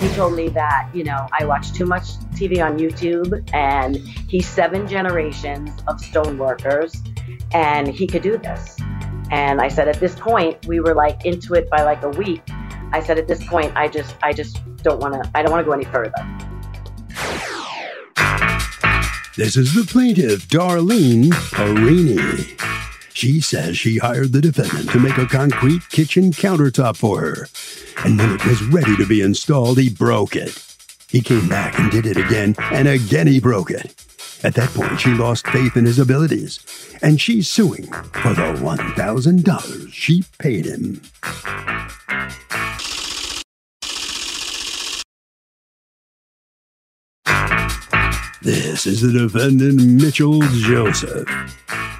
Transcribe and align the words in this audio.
He 0.00 0.08
told 0.14 0.34
me 0.34 0.48
that, 0.48 0.88
you 0.94 1.04
know, 1.04 1.26
I 1.38 1.44
watch 1.44 1.74
too 1.74 1.84
much 1.84 2.14
TV 2.32 2.64
on 2.64 2.78
YouTube 2.78 3.46
and 3.52 3.96
he's 3.96 4.48
seven 4.48 4.88
generations 4.88 5.70
of 5.86 6.00
stone 6.00 6.38
workers 6.38 7.02
and 7.52 7.86
he 7.86 8.06
could 8.06 8.22
do 8.22 8.38
this. 8.38 8.78
And 9.30 9.60
I 9.60 9.68
said, 9.68 9.88
at 9.88 10.00
this 10.00 10.14
point, 10.14 10.66
we 10.66 10.80
were 10.80 10.94
like 10.94 11.26
into 11.26 11.52
it 11.52 11.68
by 11.68 11.82
like 11.82 12.02
a 12.02 12.08
week. 12.08 12.40
I 12.92 13.00
said, 13.00 13.18
at 13.18 13.28
this 13.28 13.46
point, 13.46 13.76
I 13.76 13.88
just, 13.88 14.16
I 14.22 14.32
just 14.32 14.62
don't 14.78 15.00
want 15.00 15.22
to, 15.22 15.30
I 15.34 15.42
don't 15.42 15.52
want 15.52 15.66
to 15.66 15.66
go 15.66 15.72
any 15.72 15.84
further. 15.84 16.12
This 19.36 19.58
is 19.58 19.74
the 19.74 19.84
plaintiff, 19.86 20.48
Darlene 20.48 21.28
Parini. 21.52 22.69
She 23.20 23.42
says 23.42 23.76
she 23.76 23.98
hired 23.98 24.32
the 24.32 24.40
defendant 24.40 24.88
to 24.92 24.98
make 24.98 25.18
a 25.18 25.26
concrete 25.26 25.86
kitchen 25.90 26.32
countertop 26.32 26.96
for 26.96 27.20
her. 27.20 27.48
And 28.02 28.16
when 28.16 28.30
it 28.30 28.46
was 28.46 28.62
ready 28.62 28.96
to 28.96 29.04
be 29.04 29.20
installed, 29.20 29.78
he 29.78 29.90
broke 29.90 30.36
it. 30.36 30.58
He 31.06 31.20
came 31.20 31.46
back 31.46 31.78
and 31.78 31.90
did 31.90 32.06
it 32.06 32.16
again, 32.16 32.54
and 32.58 32.88
again 32.88 33.26
he 33.26 33.38
broke 33.38 33.70
it. 33.70 33.94
At 34.42 34.54
that 34.54 34.70
point, 34.70 34.98
she 34.98 35.10
lost 35.10 35.46
faith 35.48 35.76
in 35.76 35.84
his 35.84 35.98
abilities, 35.98 36.60
and 37.02 37.20
she's 37.20 37.46
suing 37.46 37.84
for 37.84 38.32
the 38.32 38.54
$1,000 38.56 39.92
she 39.92 40.24
paid 40.38 40.64
him. 40.64 41.02
This 48.40 48.86
is 48.86 49.02
the 49.02 49.12
defendant, 49.12 49.78
Mitchell 49.82 50.40
Joseph. 50.40 51.28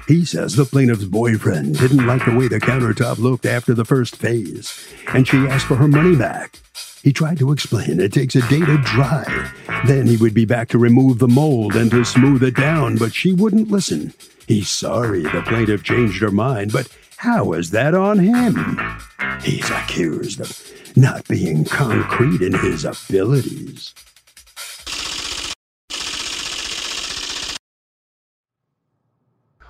He 0.07 0.25
says 0.25 0.55
the 0.55 0.65
plaintiff's 0.65 1.05
boyfriend 1.05 1.77
didn't 1.77 2.05
like 2.05 2.25
the 2.25 2.35
way 2.35 2.47
the 2.47 2.59
countertop 2.59 3.19
looked 3.19 3.45
after 3.45 3.73
the 3.73 3.85
first 3.85 4.15
phase, 4.15 4.87
and 5.13 5.27
she 5.27 5.37
asked 5.37 5.67
for 5.67 5.75
her 5.75 5.87
money 5.87 6.15
back. 6.15 6.59
He 7.03 7.13
tried 7.13 7.39
to 7.39 7.51
explain 7.51 7.99
it 7.99 8.13
takes 8.13 8.35
a 8.35 8.47
day 8.47 8.59
to 8.59 8.77
dry. 8.77 9.51
Then 9.85 10.05
he 10.07 10.17
would 10.17 10.33
be 10.33 10.45
back 10.45 10.69
to 10.69 10.77
remove 10.77 11.19
the 11.19 11.27
mold 11.27 11.75
and 11.75 11.89
to 11.91 12.03
smooth 12.03 12.43
it 12.43 12.55
down, 12.55 12.97
but 12.97 13.13
she 13.13 13.33
wouldn't 13.33 13.71
listen. 13.71 14.13
He's 14.47 14.69
sorry 14.69 15.23
the 15.23 15.43
plaintiff 15.45 15.83
changed 15.83 16.21
her 16.21 16.31
mind, 16.31 16.71
but 16.71 16.87
how 17.17 17.53
is 17.53 17.71
that 17.71 17.95
on 17.95 18.19
him? 18.19 18.79
He's 19.41 19.69
accused 19.69 20.41
of 20.41 20.71
not 20.95 21.27
being 21.27 21.65
concrete 21.65 22.41
in 22.41 22.53
his 22.53 22.85
abilities. 22.85 23.93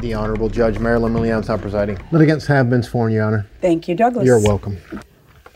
The 0.00 0.14
Honorable 0.14 0.48
Judge 0.48 0.78
Marilyn 0.78 1.12
Milian 1.12 1.40
is 1.40 1.48
now 1.48 1.58
presiding. 1.58 1.98
Litigants 2.10 2.46
have 2.46 2.70
been 2.70 2.82
sworn, 2.82 3.12
Your 3.12 3.24
Honor. 3.24 3.46
Thank 3.60 3.86
you, 3.86 3.94
Douglas. 3.94 4.24
You're 4.24 4.40
welcome. 4.40 4.78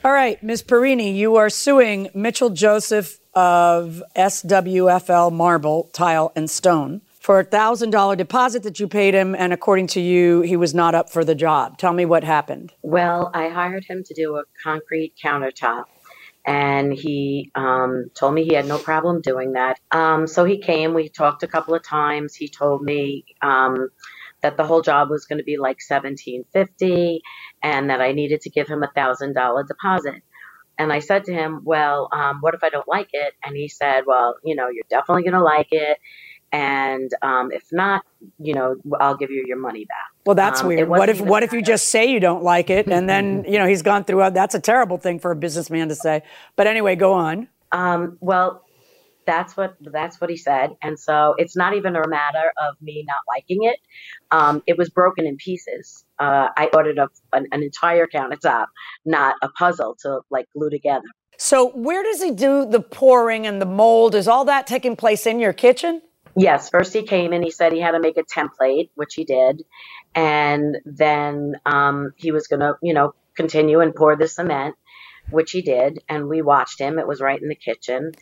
All 0.05 0.13
right, 0.13 0.43
Ms. 0.43 0.61
Perini, 0.61 1.13
you 1.13 1.37
are 1.37 1.49
suing 1.49 2.11
Mitchell 2.13 2.51
Joseph 2.51 3.21
of 3.33 4.03
SWFL 4.15 5.33
Marble, 5.33 5.89
Tile, 5.95 6.31
and 6.37 6.51
Stone 6.51 7.01
for 7.19 7.41
a 7.41 7.45
$1,000 7.47 8.19
deposit 8.19 8.65
that 8.65 8.79
you 8.79 8.87
paid 8.87 9.15
him, 9.15 9.35
and 9.35 9.55
according 9.55 9.87
to 9.87 10.01
you, 10.01 10.43
he 10.43 10.57
was 10.57 10.75
not 10.75 10.95
up 10.95 11.09
for 11.09 11.25
the 11.25 11.35
job. 11.35 11.79
Tell 11.79 11.95
me 11.95 12.05
what 12.05 12.23
happened. 12.23 12.75
Well, 12.83 13.31
I 13.33 13.49
hired 13.49 13.85
him 13.85 14.05
to 14.05 14.13
do 14.13 14.37
a 14.37 14.43
concrete 14.63 15.15
countertop, 15.25 15.85
and 16.45 16.93
he 16.93 17.51
um, 17.55 18.11
told 18.13 18.35
me 18.35 18.45
he 18.45 18.53
had 18.53 18.67
no 18.67 18.77
problem 18.77 19.23
doing 19.23 19.53
that. 19.53 19.81
Um, 19.91 20.27
so 20.27 20.45
he 20.45 20.59
came. 20.59 20.93
We 20.93 21.09
talked 21.09 21.43
a 21.43 21.49
couple 21.49 21.75
of 21.75 21.83
times. 21.83 22.35
He 22.35 22.47
told 22.47 22.83
me 22.83 23.25
um, 23.41 23.89
that 24.45 24.57
the 24.59 24.65
whole 24.65 24.83
job 24.83 25.11
was 25.11 25.27
going 25.27 25.39
to 25.41 25.45
be 25.45 25.59
like 25.59 25.83
seventeen 25.83 26.45
fifty, 26.53 27.23
and 27.65 27.91
that 27.91 28.01
I 28.01 28.13
needed 28.13 28.43
to 28.43 28.51
give 28.51 28.69
him 28.69 28.85
a 28.85 28.91
thousand 28.95 29.35
dollar 29.35 29.65
deposit. 29.65 30.23
And 30.79 30.93
I 30.93 31.01
said 31.01 31.25
to 31.25 31.33
him, 31.35 31.63
"Well, 31.65 32.09
um, 32.13 32.39
what 32.43 32.55
if 32.55 32.63
I 32.65 32.71
don't 32.71 32.89
like 32.89 33.11
it?" 33.13 33.35
And 33.45 33.57
he 33.57 33.69
said, 33.69 34.05
"Well, 34.07 34.37
you 34.45 34.55
know, 34.57 34.69
you're 34.69 34.85
definitely 34.91 35.25
going 35.25 35.35
to 35.35 35.43
like 35.43 35.69
it." 35.73 35.99
And 36.53 37.11
um, 37.23 37.51
if 37.53 37.65
not, 37.73 38.05
you 38.39 38.55
know, 38.55 38.77
I'll 39.01 39.17
give 39.17 39.31
you 39.31 39.45
your 39.47 39.59
money 39.59 39.87
back. 39.87 40.09
Well, 40.27 40.37
that's 40.37 40.63
Um, 40.63 40.69
weird. 40.69 40.89
What 40.89 41.09
if 41.09 41.21
what 41.21 41.43
if 41.43 41.53
you 41.53 41.61
that. 41.61 41.67
just 41.67 41.89
say 41.89 42.07
you 42.07 42.21
don't 42.21 42.45
like 42.45 42.71
it, 42.71 42.87
and 42.87 43.09
then 43.09 43.45
you 43.49 43.59
know 43.59 43.67
he's 43.67 43.83
gone 43.83 44.05
through? 44.05 44.31
That's 44.31 44.55
a 44.55 44.61
terrible 44.61 44.99
thing 44.99 45.19
for 45.19 45.33
a 45.33 45.37
businessman 45.37 45.89
to 45.89 45.97
say. 45.97 46.23
But 46.57 46.67
anyway, 46.69 46.97
go 46.97 47.13
on. 47.15 47.49
Um, 47.73 48.19
well, 48.21 48.65
that's 49.27 49.57
what 49.57 49.75
that's 49.81 50.21
what 50.21 50.31
he 50.31 50.37
said, 50.37 50.71
and 50.83 50.99
so 50.99 51.35
it's 51.39 51.57
not 51.57 51.75
even 51.75 51.97
a 51.97 52.09
matter 52.09 52.53
of 52.61 52.75
me 52.81 53.05
not 53.07 53.19
liking 53.29 53.65
it. 53.65 53.79
Um, 54.31 54.63
it 54.67 54.79
was 54.79 54.91
broken 54.91 55.27
in 55.27 55.37
pieces. 55.37 56.05
Uh, 56.19 56.49
I 56.57 56.71
ordered 56.73 56.99
a, 56.99 57.09
an, 57.33 57.49
an 57.53 57.63
entire 57.63 58.07
countertop, 58.07 58.67
not 59.05 59.37
a 59.43 59.49
puzzle 59.49 59.97
to 60.03 60.21
like 60.31 60.47
glue 60.53 60.71
together. 60.71 61.07
So 61.37 61.71
where 61.71 62.03
does 62.03 62.23
he 62.23 62.31
do 62.31 62.65
the 62.65 62.81
pouring 62.81 63.47
and 63.47 63.61
the 63.61 63.67
mold? 63.67 64.15
Is 64.15 64.29
all 64.29 64.45
that 64.45 64.67
taking 64.67 64.97
place 64.97 65.27
in 65.27 65.41
your 65.41 65.53
kitchen? 65.53 66.01
Yes, 66.37 66.69
first 66.69 66.93
he 66.93 67.03
came 67.03 67.33
and 67.33 67.45
he 67.45 67.51
said 67.51 67.73
he 67.73 67.81
had 67.81 67.93
to 67.93 68.01
make 68.01 68.17
a 68.17 68.25
template, 68.25 68.91
which 68.95 69.15
he 69.15 69.25
did, 69.25 69.63
and 70.15 70.79
then 70.85 71.55
um, 71.65 72.13
he 72.17 72.33
was 72.33 72.49
going 72.49 72.61
to, 72.61 72.75
you 72.83 72.93
know, 72.93 73.15
continue 73.37 73.81
and 73.81 73.95
pour 73.95 74.17
the 74.17 74.27
cement, 74.27 74.75
which 75.31 75.53
he 75.53 75.63
did, 75.63 76.01
and 76.09 76.29
we 76.29 76.43
watched 76.43 76.81
him. 76.81 76.99
It 76.99 77.07
was 77.07 77.21
right 77.21 77.41
in 77.41 77.49
the 77.49 77.55
kitchen. 77.55 78.13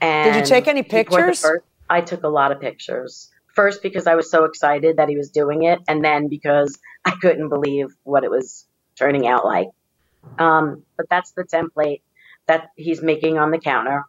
And 0.00 0.32
Did 0.32 0.40
you 0.40 0.46
take 0.46 0.68
any 0.68 0.82
he 0.82 0.88
poured 0.88 1.06
the 1.06 1.10
pictures? 1.16 1.40
first- 1.40 1.64
I 1.88 2.00
took 2.00 2.22
a 2.22 2.28
lot 2.28 2.52
of 2.52 2.60
pictures. 2.60 3.30
First 3.54 3.82
because 3.82 4.06
I 4.06 4.14
was 4.14 4.30
so 4.30 4.44
excited 4.44 4.96
that 4.96 5.08
he 5.08 5.16
was 5.16 5.30
doing 5.30 5.62
it, 5.62 5.80
and 5.86 6.04
then 6.04 6.28
because 6.28 6.78
I 7.04 7.12
couldn't 7.12 7.48
believe 7.48 7.94
what 8.02 8.24
it 8.24 8.30
was 8.30 8.66
turning 8.96 9.26
out 9.26 9.44
like. 9.44 9.68
Um, 10.38 10.82
but 10.96 11.06
that's 11.10 11.32
the 11.32 11.44
template 11.44 12.00
that 12.46 12.70
he's 12.76 13.02
making 13.02 13.38
on 13.38 13.50
the 13.50 13.58
counter. 13.58 14.04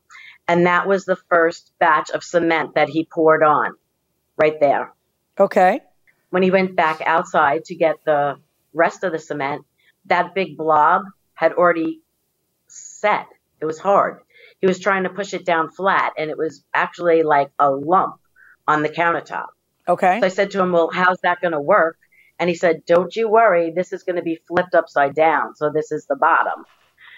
And 0.48 0.66
that 0.68 0.88
was 0.88 1.06
the 1.06 1.18
first 1.30 1.72
batch 1.80 2.10
of 2.12 2.24
cement 2.24 2.76
that 2.76 2.90
he 2.90 3.06
poured 3.06 3.44
on 3.44 3.76
right 4.38 4.60
there. 4.60 4.94
Okay. 5.40 5.82
When 6.30 6.44
he 6.44 6.52
went 6.52 6.76
back 6.76 7.02
outside 7.06 7.66
to 7.66 7.76
get 7.76 7.98
the 8.06 8.38
rest 8.74 9.04
of 9.04 9.12
the 9.12 9.20
cement, 9.20 9.64
that 10.06 10.36
big 10.36 10.58
blob 10.58 11.04
had 11.34 11.54
already 11.54 12.02
set. 12.68 13.28
It 13.60 13.66
was 13.66 13.80
hard. 13.80 14.20
He 14.62 14.68
was 14.68 14.80
trying 14.80 15.04
to 15.04 15.10
push 15.10 15.34
it 15.34 15.46
down 15.46 15.70
flat, 15.72 16.14
and 16.18 16.30
it 16.30 16.38
was 16.38 16.64
actually 16.74 17.24
like 17.24 17.52
a 17.60 17.70
lump 17.70 18.16
on 18.68 18.82
the 18.82 18.90
countertop. 18.90 19.48
Okay. 19.88 20.20
So 20.20 20.26
I 20.26 20.30
said 20.30 20.52
to 20.52 20.62
him, 20.62 20.72
Well, 20.72 20.90
how's 20.92 21.20
that 21.22 21.42
going 21.42 21.52
to 21.54 21.62
work? 21.62 21.98
And 22.40 22.50
he 22.50 22.56
said, 22.56 22.86
Don't 22.86 23.16
you 23.16 23.30
worry, 23.30 23.72
this 23.76 23.94
is 23.94 24.04
going 24.04 24.16
to 24.16 24.22
be 24.24 24.40
flipped 24.48 24.74
upside 24.76 25.14
down. 25.16 25.56
So 25.56 25.70
this 25.74 25.92
is 25.92 26.06
the 26.08 26.16
bottom. 26.16 26.66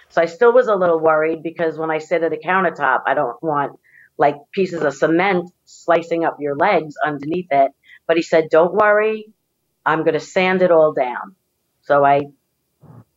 So 0.09 0.21
I 0.21 0.25
still 0.25 0.53
was 0.53 0.67
a 0.67 0.75
little 0.75 0.99
worried 0.99 1.43
because 1.43 1.77
when 1.77 1.91
I 1.91 1.97
sit 1.99 2.23
at 2.23 2.33
a 2.33 2.37
countertop, 2.37 3.01
I 3.05 3.13
don't 3.13 3.41
want 3.41 3.79
like 4.17 4.35
pieces 4.51 4.81
of 4.81 4.93
cement 4.95 5.49
slicing 5.65 6.25
up 6.25 6.37
your 6.39 6.55
legs 6.55 6.95
underneath 7.05 7.47
it. 7.51 7.71
But 8.07 8.17
he 8.17 8.23
said, 8.23 8.49
Don't 8.49 8.73
worry, 8.73 9.31
I'm 9.85 9.99
going 9.99 10.13
to 10.13 10.19
sand 10.19 10.61
it 10.61 10.71
all 10.71 10.93
down. 10.93 11.35
So 11.83 12.03
I 12.03 12.23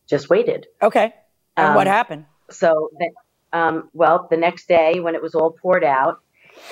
just 0.07 0.29
waited. 0.29 0.67
Okay. 0.81 1.13
And 1.57 1.75
what 1.75 1.87
Um, 1.87 1.93
happened? 1.93 2.25
So, 2.49 2.89
that, 2.99 3.11
um, 3.53 3.89
well, 3.93 4.27
the 4.29 4.37
next 4.37 4.67
day 4.67 4.99
when 4.99 5.15
it 5.15 5.21
was 5.21 5.35
all 5.35 5.51
poured 5.61 5.83
out, 5.83 6.19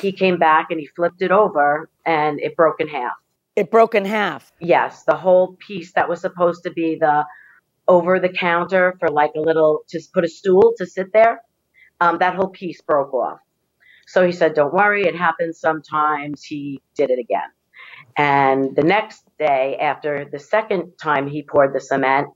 he 0.01 0.11
came 0.11 0.37
back 0.37 0.67
and 0.69 0.79
he 0.79 0.87
flipped 0.87 1.21
it 1.21 1.31
over 1.31 1.89
and 2.05 2.39
it 2.39 2.55
broke 2.55 2.79
in 2.79 2.87
half. 2.87 3.13
It 3.55 3.71
broke 3.71 3.95
in 3.95 4.05
half. 4.05 4.51
Yes, 4.59 5.03
the 5.03 5.15
whole 5.15 5.57
piece 5.67 5.93
that 5.93 6.07
was 6.07 6.21
supposed 6.21 6.63
to 6.63 6.71
be 6.71 6.97
the 6.99 7.25
over 7.87 8.19
the 8.19 8.29
counter 8.29 8.95
for 8.99 9.09
like 9.09 9.31
a 9.35 9.39
little 9.39 9.81
to 9.89 9.99
put 10.13 10.23
a 10.23 10.27
stool 10.27 10.73
to 10.77 10.85
sit 10.85 11.11
there. 11.11 11.41
Um, 11.99 12.19
that 12.19 12.35
whole 12.35 12.49
piece 12.49 12.81
broke 12.81 13.13
off. 13.13 13.39
So 14.07 14.25
he 14.25 14.31
said, 14.31 14.53
"Don't 14.53 14.73
worry, 14.73 15.03
it 15.03 15.15
happens 15.15 15.59
sometimes." 15.59 16.43
He 16.43 16.81
did 16.95 17.09
it 17.09 17.19
again, 17.19 17.49
and 18.17 18.75
the 18.75 18.83
next 18.83 19.23
day, 19.37 19.77
after 19.79 20.25
the 20.31 20.39
second 20.39 20.93
time 21.01 21.27
he 21.27 21.43
poured 21.43 21.73
the 21.73 21.79
cement, 21.79 22.27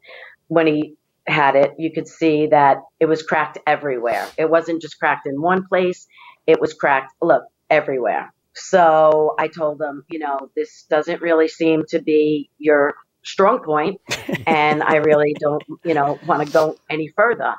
when 0.48 0.68
he 0.68 0.96
had 1.28 1.56
it, 1.56 1.74
you 1.78 1.92
could 1.92 2.08
see 2.08 2.48
that 2.48 2.78
it 3.00 3.06
was 3.06 3.24
cracked 3.24 3.58
everywhere. 3.66 4.28
It 4.38 4.50
wasn't 4.50 4.82
just 4.82 5.00
cracked 5.00 5.28
in 5.28 5.42
one 5.42 5.66
place; 5.68 6.08
it 6.48 6.60
was 6.60 6.74
cracked. 6.74 7.14
Look, 7.22 7.44
everywhere. 7.70 8.34
So 8.56 9.36
I 9.40 9.48
told 9.48 9.80
them, 9.80 10.04
you 10.10 10.20
know, 10.20 10.50
this 10.56 10.86
doesn't 10.90 11.22
really 11.22 11.48
seem 11.48 11.84
to 11.90 12.00
be 12.00 12.50
your 12.60 12.94
strong 13.24 13.64
point, 13.64 14.00
and 14.48 14.84
I 14.84 14.98
really 14.98 15.36
don't, 15.40 15.64
you 15.84 15.94
know, 15.94 16.20
want 16.28 16.46
to 16.46 16.54
go 16.54 16.78
any 16.90 17.10
further. 17.16 17.56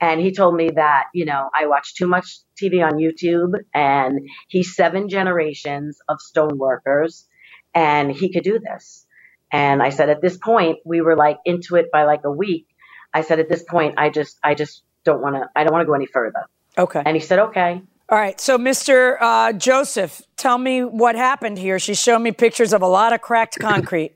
And 0.00 0.20
he 0.20 0.32
told 0.32 0.56
me 0.56 0.70
that, 0.70 1.04
you 1.14 1.24
know, 1.24 1.48
I 1.54 1.66
watch 1.66 1.94
too 1.94 2.08
much 2.08 2.38
TV 2.60 2.84
on 2.84 2.94
YouTube 2.94 3.54
and 3.72 4.18
he's 4.48 4.74
seven 4.74 5.08
generations 5.08 6.00
of 6.08 6.20
stone 6.20 6.58
workers 6.58 7.28
and 7.72 8.10
he 8.10 8.32
could 8.32 8.42
do 8.42 8.58
this. 8.58 9.06
And 9.52 9.80
I 9.80 9.90
said, 9.90 10.10
at 10.10 10.20
this 10.20 10.36
point, 10.36 10.78
we 10.84 11.02
were 11.02 11.14
like 11.14 11.38
into 11.44 11.76
it 11.76 11.92
by 11.92 12.02
like 12.02 12.24
a 12.24 12.32
week. 12.32 12.66
I 13.14 13.22
said, 13.22 13.38
at 13.40 13.48
this 13.48 13.62
point, 13.62 13.94
I 13.96 14.10
just, 14.10 14.38
I 14.42 14.54
just 14.54 14.82
don't 15.04 15.20
want 15.20 15.36
to, 15.36 15.50
I 15.54 15.64
don't 15.64 15.72
want 15.72 15.82
to 15.82 15.86
go 15.86 15.94
any 15.94 16.06
further. 16.06 16.46
Okay. 16.78 17.02
And 17.04 17.16
he 17.16 17.20
said, 17.20 17.38
okay. 17.38 17.82
All 18.08 18.18
right. 18.18 18.40
So, 18.40 18.58
Mr. 18.58 19.16
Uh, 19.20 19.52
Joseph, 19.52 20.22
tell 20.36 20.58
me 20.58 20.82
what 20.82 21.14
happened 21.14 21.58
here. 21.58 21.78
She 21.78 21.94
showed 21.94 22.20
me 22.20 22.32
pictures 22.32 22.72
of 22.72 22.82
a 22.82 22.86
lot 22.86 23.12
of 23.12 23.20
cracked 23.20 23.58
concrete. 23.60 24.12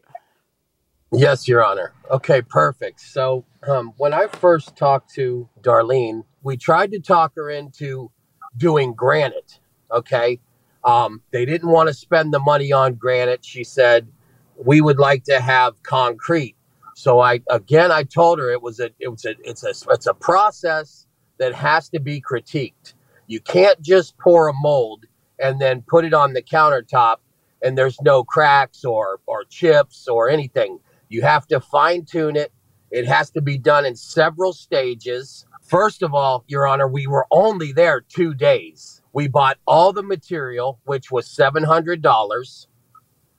Yes, 1.13 1.47
Your 1.47 1.65
Honor. 1.65 1.93
Okay, 2.11 2.43
perfect. 2.43 3.01
So, 3.01 3.45
um, 3.67 3.93
when 3.97 4.13
I 4.13 4.27
first 4.27 4.77
talked 4.77 5.15
to 5.15 5.49
Darlene, 5.63 6.25
we 6.43 6.57
tried 6.57 6.93
to 6.93 7.01
talk 7.01 7.35
her 7.37 7.51
into 7.51 8.11
doing 8.57 8.93
granite. 8.93 9.59
Okay. 9.91 10.41
Um, 10.85 11.21
they 11.31 11.45
didn't 11.45 11.69
want 11.69 11.89
to 11.89 11.95
spend 11.95 12.33
the 12.33 12.39
money 12.39 12.73
on 12.73 12.95
granite. 12.95 13.45
She 13.45 13.65
said, 13.65 14.09
we 14.57 14.81
would 14.81 14.99
like 14.99 15.25
to 15.25 15.41
have 15.41 15.83
concrete. 15.83 16.56
So 16.99 17.21
I 17.21 17.43
again 17.51 17.93
I 17.93 18.05
told 18.05 18.39
her 18.39 18.51
it 18.51 18.63
was 18.63 18.81
a 18.81 18.89
it 18.99 19.09
was 19.09 19.27
a 19.27 19.35
it's 19.45 19.63
a 19.63 19.75
it's 19.91 20.07
a 20.07 20.15
process 20.15 21.07
that 21.39 21.53
has 21.53 21.91
to 21.91 22.01
be 22.01 22.23
critiqued. 22.23 22.95
You 23.27 23.39
can't 23.39 23.81
just 23.83 24.17
pour 24.17 24.49
a 24.49 24.55
mold 24.55 25.05
and 25.39 25.61
then 25.61 25.85
put 25.87 26.07
it 26.07 26.15
on 26.15 26.33
the 26.33 26.41
countertop 26.41 27.17
and 27.63 27.77
there's 27.77 28.01
no 28.01 28.25
cracks 28.25 28.83
or 28.83 29.21
or 29.27 29.45
chips 29.45 30.09
or 30.09 30.31
anything. 30.31 30.81
You 31.11 31.21
have 31.21 31.47
to 31.49 31.61
fine 31.61 32.07
tune 32.07 32.35
it. 32.35 32.51
It 32.91 33.07
has 33.07 33.31
to 33.33 33.43
be 33.43 33.59
done 33.59 33.85
in 33.85 33.95
several 33.95 34.55
stages. 34.55 35.45
First 35.61 36.03
of 36.03 36.15
all, 36.15 36.45
Your 36.49 36.67
Honor, 36.67 36.89
we 36.89 37.07
were 37.07 37.27
only 37.31 37.73
there 37.73 38.01
two 38.01 38.33
days. 38.33 39.03
We 39.13 39.29
bought 39.29 39.59
all 39.67 39.93
the 39.93 40.03
material, 40.03 40.81
which 40.85 41.11
was 41.11 41.29
seven 41.29 41.63
hundred 41.63 42.01
dollars. 42.01 42.69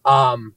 Um, 0.06 0.54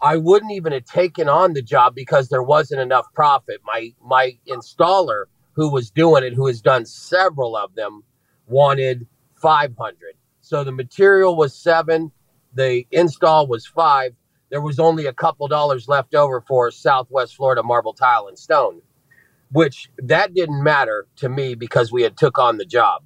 I 0.00 0.16
wouldn't 0.16 0.52
even 0.52 0.72
have 0.72 0.84
taken 0.84 1.28
on 1.28 1.52
the 1.52 1.62
job 1.62 1.94
because 1.94 2.28
there 2.28 2.42
wasn't 2.42 2.80
enough 2.80 3.06
profit. 3.14 3.60
My 3.64 3.92
my 4.02 4.36
installer 4.48 5.24
who 5.52 5.70
was 5.70 5.90
doing 5.90 6.24
it, 6.24 6.32
who 6.32 6.46
has 6.46 6.60
done 6.60 6.84
several 6.84 7.56
of 7.56 7.74
them, 7.74 8.02
wanted 8.46 9.06
500. 9.40 10.14
So 10.40 10.64
the 10.64 10.72
material 10.72 11.36
was 11.36 11.54
7, 11.54 12.10
the 12.54 12.86
install 12.90 13.46
was 13.46 13.66
5. 13.66 14.14
There 14.50 14.60
was 14.60 14.78
only 14.78 15.06
a 15.06 15.12
couple 15.12 15.48
dollars 15.48 15.88
left 15.88 16.14
over 16.14 16.40
for 16.40 16.70
Southwest 16.70 17.36
Florida 17.36 17.62
marble 17.62 17.94
tile 17.94 18.28
and 18.28 18.38
stone, 18.38 18.82
which 19.50 19.90
that 19.98 20.34
didn't 20.34 20.62
matter 20.62 21.06
to 21.16 21.28
me 21.28 21.54
because 21.54 21.92
we 21.92 22.02
had 22.02 22.16
took 22.16 22.38
on 22.38 22.58
the 22.58 22.66
job. 22.66 23.02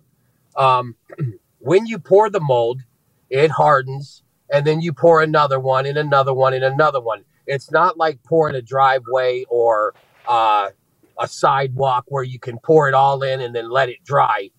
Um, 0.56 0.96
when 1.58 1.86
you 1.86 1.98
pour 1.98 2.30
the 2.30 2.40
mold, 2.40 2.82
it 3.30 3.50
hardens 3.50 4.22
and 4.50 4.66
then 4.66 4.80
you 4.80 4.92
pour 4.92 5.22
another 5.22 5.58
one 5.58 5.86
and 5.86 5.98
another 5.98 6.32
one 6.32 6.54
and 6.54 6.64
another 6.64 7.00
one. 7.00 7.24
It's 7.46 7.70
not 7.70 7.96
like 7.96 8.22
pouring 8.24 8.54
a 8.54 8.62
driveway 8.62 9.44
or 9.48 9.94
uh, 10.26 10.70
a 11.18 11.28
sidewalk 11.28 12.04
where 12.08 12.24
you 12.24 12.38
can 12.38 12.58
pour 12.58 12.88
it 12.88 12.94
all 12.94 13.22
in 13.22 13.40
and 13.40 13.54
then 13.54 13.70
let 13.70 13.88
it 13.88 14.04
dry 14.04 14.50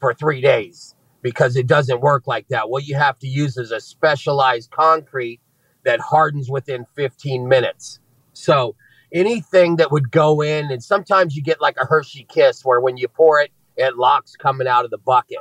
for 0.00 0.14
three 0.14 0.40
days 0.40 0.94
because 1.22 1.56
it 1.56 1.66
doesn't 1.66 2.00
work 2.00 2.26
like 2.26 2.46
that. 2.48 2.70
What 2.70 2.86
you 2.86 2.96
have 2.96 3.18
to 3.20 3.26
use 3.26 3.56
is 3.56 3.70
a 3.70 3.80
specialized 3.80 4.70
concrete 4.70 5.40
that 5.84 6.00
hardens 6.00 6.50
within 6.50 6.86
15 6.94 7.48
minutes. 7.48 7.98
So 8.32 8.76
anything 9.12 9.76
that 9.76 9.90
would 9.90 10.10
go 10.10 10.40
in, 10.42 10.70
and 10.70 10.82
sometimes 10.82 11.34
you 11.34 11.42
get 11.42 11.60
like 11.60 11.76
a 11.80 11.86
Hershey 11.86 12.26
kiss 12.28 12.64
where 12.64 12.80
when 12.80 12.96
you 12.96 13.08
pour 13.08 13.40
it, 13.40 13.50
it 13.76 13.96
locks 13.96 14.34
coming 14.36 14.66
out 14.66 14.84
of 14.84 14.90
the 14.90 14.98
bucket. 14.98 15.38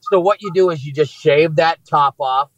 So 0.00 0.20
what 0.20 0.42
you 0.42 0.50
do 0.52 0.70
is 0.70 0.84
you 0.84 0.92
just 0.92 1.12
shave 1.12 1.56
that 1.56 1.78
top 1.88 2.16
off 2.18 2.50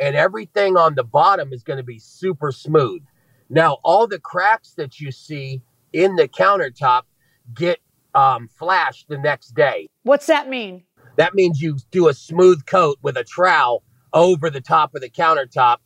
and 0.00 0.16
everything 0.16 0.76
on 0.76 0.94
the 0.94 1.04
bottom 1.04 1.52
is 1.52 1.62
going 1.62 1.78
to 1.78 1.82
be 1.84 1.98
super 1.98 2.52
smooth. 2.52 3.02
Now, 3.48 3.78
all 3.84 4.06
the 4.06 4.18
cracks 4.18 4.72
that 4.74 5.00
you 5.00 5.10
see 5.12 5.62
in 5.92 6.16
the 6.16 6.28
countertop 6.28 7.02
get 7.54 7.78
um, 8.14 8.48
flashed 8.58 9.08
the 9.08 9.18
next 9.18 9.54
day. 9.54 9.88
What's 10.02 10.26
that 10.26 10.48
mean? 10.48 10.84
That 11.16 11.34
means 11.34 11.60
you 11.60 11.78
do 11.90 12.08
a 12.08 12.14
smooth 12.14 12.66
coat 12.66 12.98
with 13.02 13.16
a 13.16 13.24
trowel 13.24 13.82
over 14.12 14.50
the 14.50 14.60
top 14.60 14.94
of 14.94 15.00
the 15.00 15.10
countertop 15.10 15.78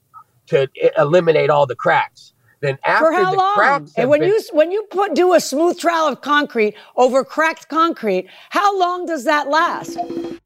to 0.47 0.69
eliminate 0.99 1.51
all 1.51 1.67
the 1.67 1.77
cracks. 1.77 2.33
Then 2.61 2.79
after 2.85 3.07
For 3.07 3.13
how 3.13 3.31
the 3.31 3.37
long? 3.39 3.55
cracks, 3.55 3.93
and 3.97 4.11
when 4.11 4.21
been- 4.21 4.29
you 4.31 4.43
when 4.53 4.71
you 4.71 4.83
put 4.91 5.15
do 5.15 5.33
a 5.33 5.41
smooth 5.41 5.79
trowel 5.79 6.09
of 6.09 6.21
concrete 6.21 6.75
over 6.97 7.25
cracked 7.25 7.69
concrete, 7.69 8.27
how 8.51 8.79
long 8.79 9.07
does 9.07 9.25
that 9.25 9.49
last? 9.49 9.97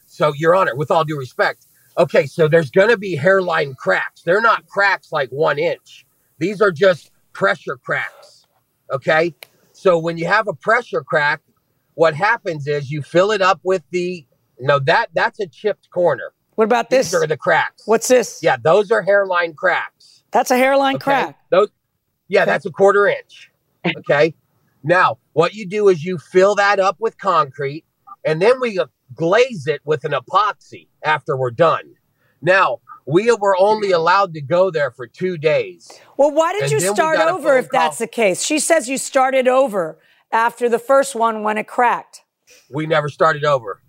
So, 0.06 0.32
Your 0.34 0.54
Honor, 0.54 0.76
with 0.76 0.92
all 0.92 1.04
due 1.04 1.18
respect, 1.18 1.66
okay, 1.98 2.26
so 2.26 2.48
there's 2.48 2.70
going 2.70 2.90
to 2.90 2.96
be 2.96 3.16
hairline 3.16 3.74
cracks. 3.74 4.22
They're 4.22 4.40
not 4.40 4.66
cracks 4.66 5.12
like 5.12 5.30
one 5.30 5.58
inch, 5.58 6.06
these 6.38 6.60
are 6.60 6.70
just 6.72 7.10
pressure 7.32 7.76
cracks. 7.76 8.46
Okay. 8.92 9.34
So, 9.72 9.98
when 9.98 10.18
you 10.18 10.26
have 10.26 10.46
a 10.46 10.52
pressure 10.54 11.02
crack, 11.02 11.40
what 11.94 12.14
happens 12.14 12.66
is 12.66 12.90
you 12.90 13.02
fill 13.02 13.30
it 13.32 13.42
up 13.42 13.60
with 13.62 13.82
the 13.90 14.26
no 14.60 14.78
that 14.80 15.08
that's 15.14 15.40
a 15.40 15.46
chipped 15.46 15.90
corner. 15.90 16.32
What 16.54 16.64
about 16.64 16.90
this? 16.90 17.10
These 17.10 17.22
are 17.22 17.26
the 17.26 17.36
cracks. 17.36 17.82
What's 17.86 18.06
this? 18.06 18.40
Yeah, 18.42 18.56
those 18.62 18.90
are 18.92 19.02
hairline 19.02 19.54
cracks. 19.54 20.22
That's 20.30 20.50
a 20.52 20.56
hairline 20.56 20.96
Okay. 20.96 21.04
crack. 21.04 21.38
Those, 21.50 21.68
yeah, 22.28 22.42
Okay. 22.42 22.50
that's 22.52 22.66
a 22.66 22.70
quarter 22.70 23.08
inch. 23.08 23.50
Okay. 23.84 24.34
now, 24.84 25.18
what 25.32 25.54
you 25.54 25.66
do 25.66 25.88
is 25.88 26.04
you 26.04 26.18
fill 26.18 26.54
that 26.56 26.78
up 26.78 26.96
with 27.00 27.18
concrete, 27.18 27.84
and 28.24 28.40
then 28.40 28.60
we 28.60 28.78
glaze 29.14 29.66
it 29.66 29.80
with 29.84 30.04
an 30.04 30.12
epoxy 30.12 30.88
after 31.02 31.36
we're 31.36 31.50
done. 31.50 31.94
Now, 32.40 32.80
we 33.06 33.30
were 33.32 33.56
only 33.58 33.90
allowed 33.90 34.34
to 34.34 34.40
go 34.40 34.70
there 34.70 34.90
for 34.90 35.06
two 35.06 35.36
days. 35.36 35.90
Well, 36.16 36.30
why 36.30 36.52
did 36.52 36.64
And 36.64 36.72
you 36.72 36.80
start 36.80 37.18
over 37.18 37.50
phone 37.50 37.58
if 37.58 37.70
that's 37.70 37.98
the 37.98 38.06
case? 38.06 38.42
She 38.42 38.58
says 38.58 38.88
you 38.88 38.98
started 38.98 39.46
over 39.46 39.98
after 40.32 40.68
the 40.68 40.78
first 40.78 41.14
one 41.14 41.42
when 41.42 41.58
it 41.58 41.66
cracked. 41.66 42.22
We 42.70 42.86
never 42.86 43.08
started 43.08 43.44
over. 43.44 43.82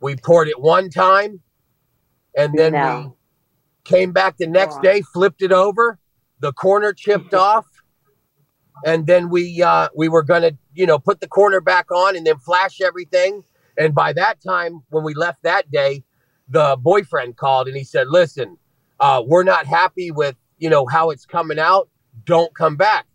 We 0.00 0.16
poured 0.16 0.48
it 0.48 0.60
one 0.60 0.90
time, 0.90 1.40
and 2.36 2.52
then 2.56 2.72
we 2.72 3.10
came 3.84 4.12
back 4.12 4.36
the 4.36 4.46
next 4.46 4.82
day, 4.82 5.02
flipped 5.02 5.42
it 5.42 5.52
over, 5.52 5.98
the 6.40 6.52
corner 6.52 6.92
chipped 6.92 7.32
off, 7.34 7.66
and 8.84 9.06
then 9.06 9.30
we 9.30 9.62
uh, 9.62 9.88
we 9.94 10.08
were 10.08 10.22
gonna 10.22 10.52
you 10.74 10.86
know 10.86 10.98
put 10.98 11.20
the 11.20 11.28
corner 11.28 11.60
back 11.60 11.90
on 11.90 12.16
and 12.16 12.26
then 12.26 12.38
flash 12.38 12.80
everything. 12.80 13.44
And 13.76 13.94
by 13.94 14.12
that 14.12 14.40
time, 14.42 14.82
when 14.90 15.04
we 15.04 15.14
left 15.14 15.42
that 15.42 15.70
day, 15.70 16.04
the 16.48 16.76
boyfriend 16.80 17.36
called 17.36 17.68
and 17.68 17.76
he 17.76 17.84
said, 17.84 18.08
"Listen, 18.08 18.58
uh, 19.00 19.22
we're 19.26 19.44
not 19.44 19.66
happy 19.66 20.10
with 20.10 20.36
you 20.58 20.70
know 20.70 20.86
how 20.86 21.10
it's 21.10 21.26
coming 21.26 21.58
out. 21.58 21.88
Don't 22.24 22.54
come 22.54 22.76
back. 22.76 23.06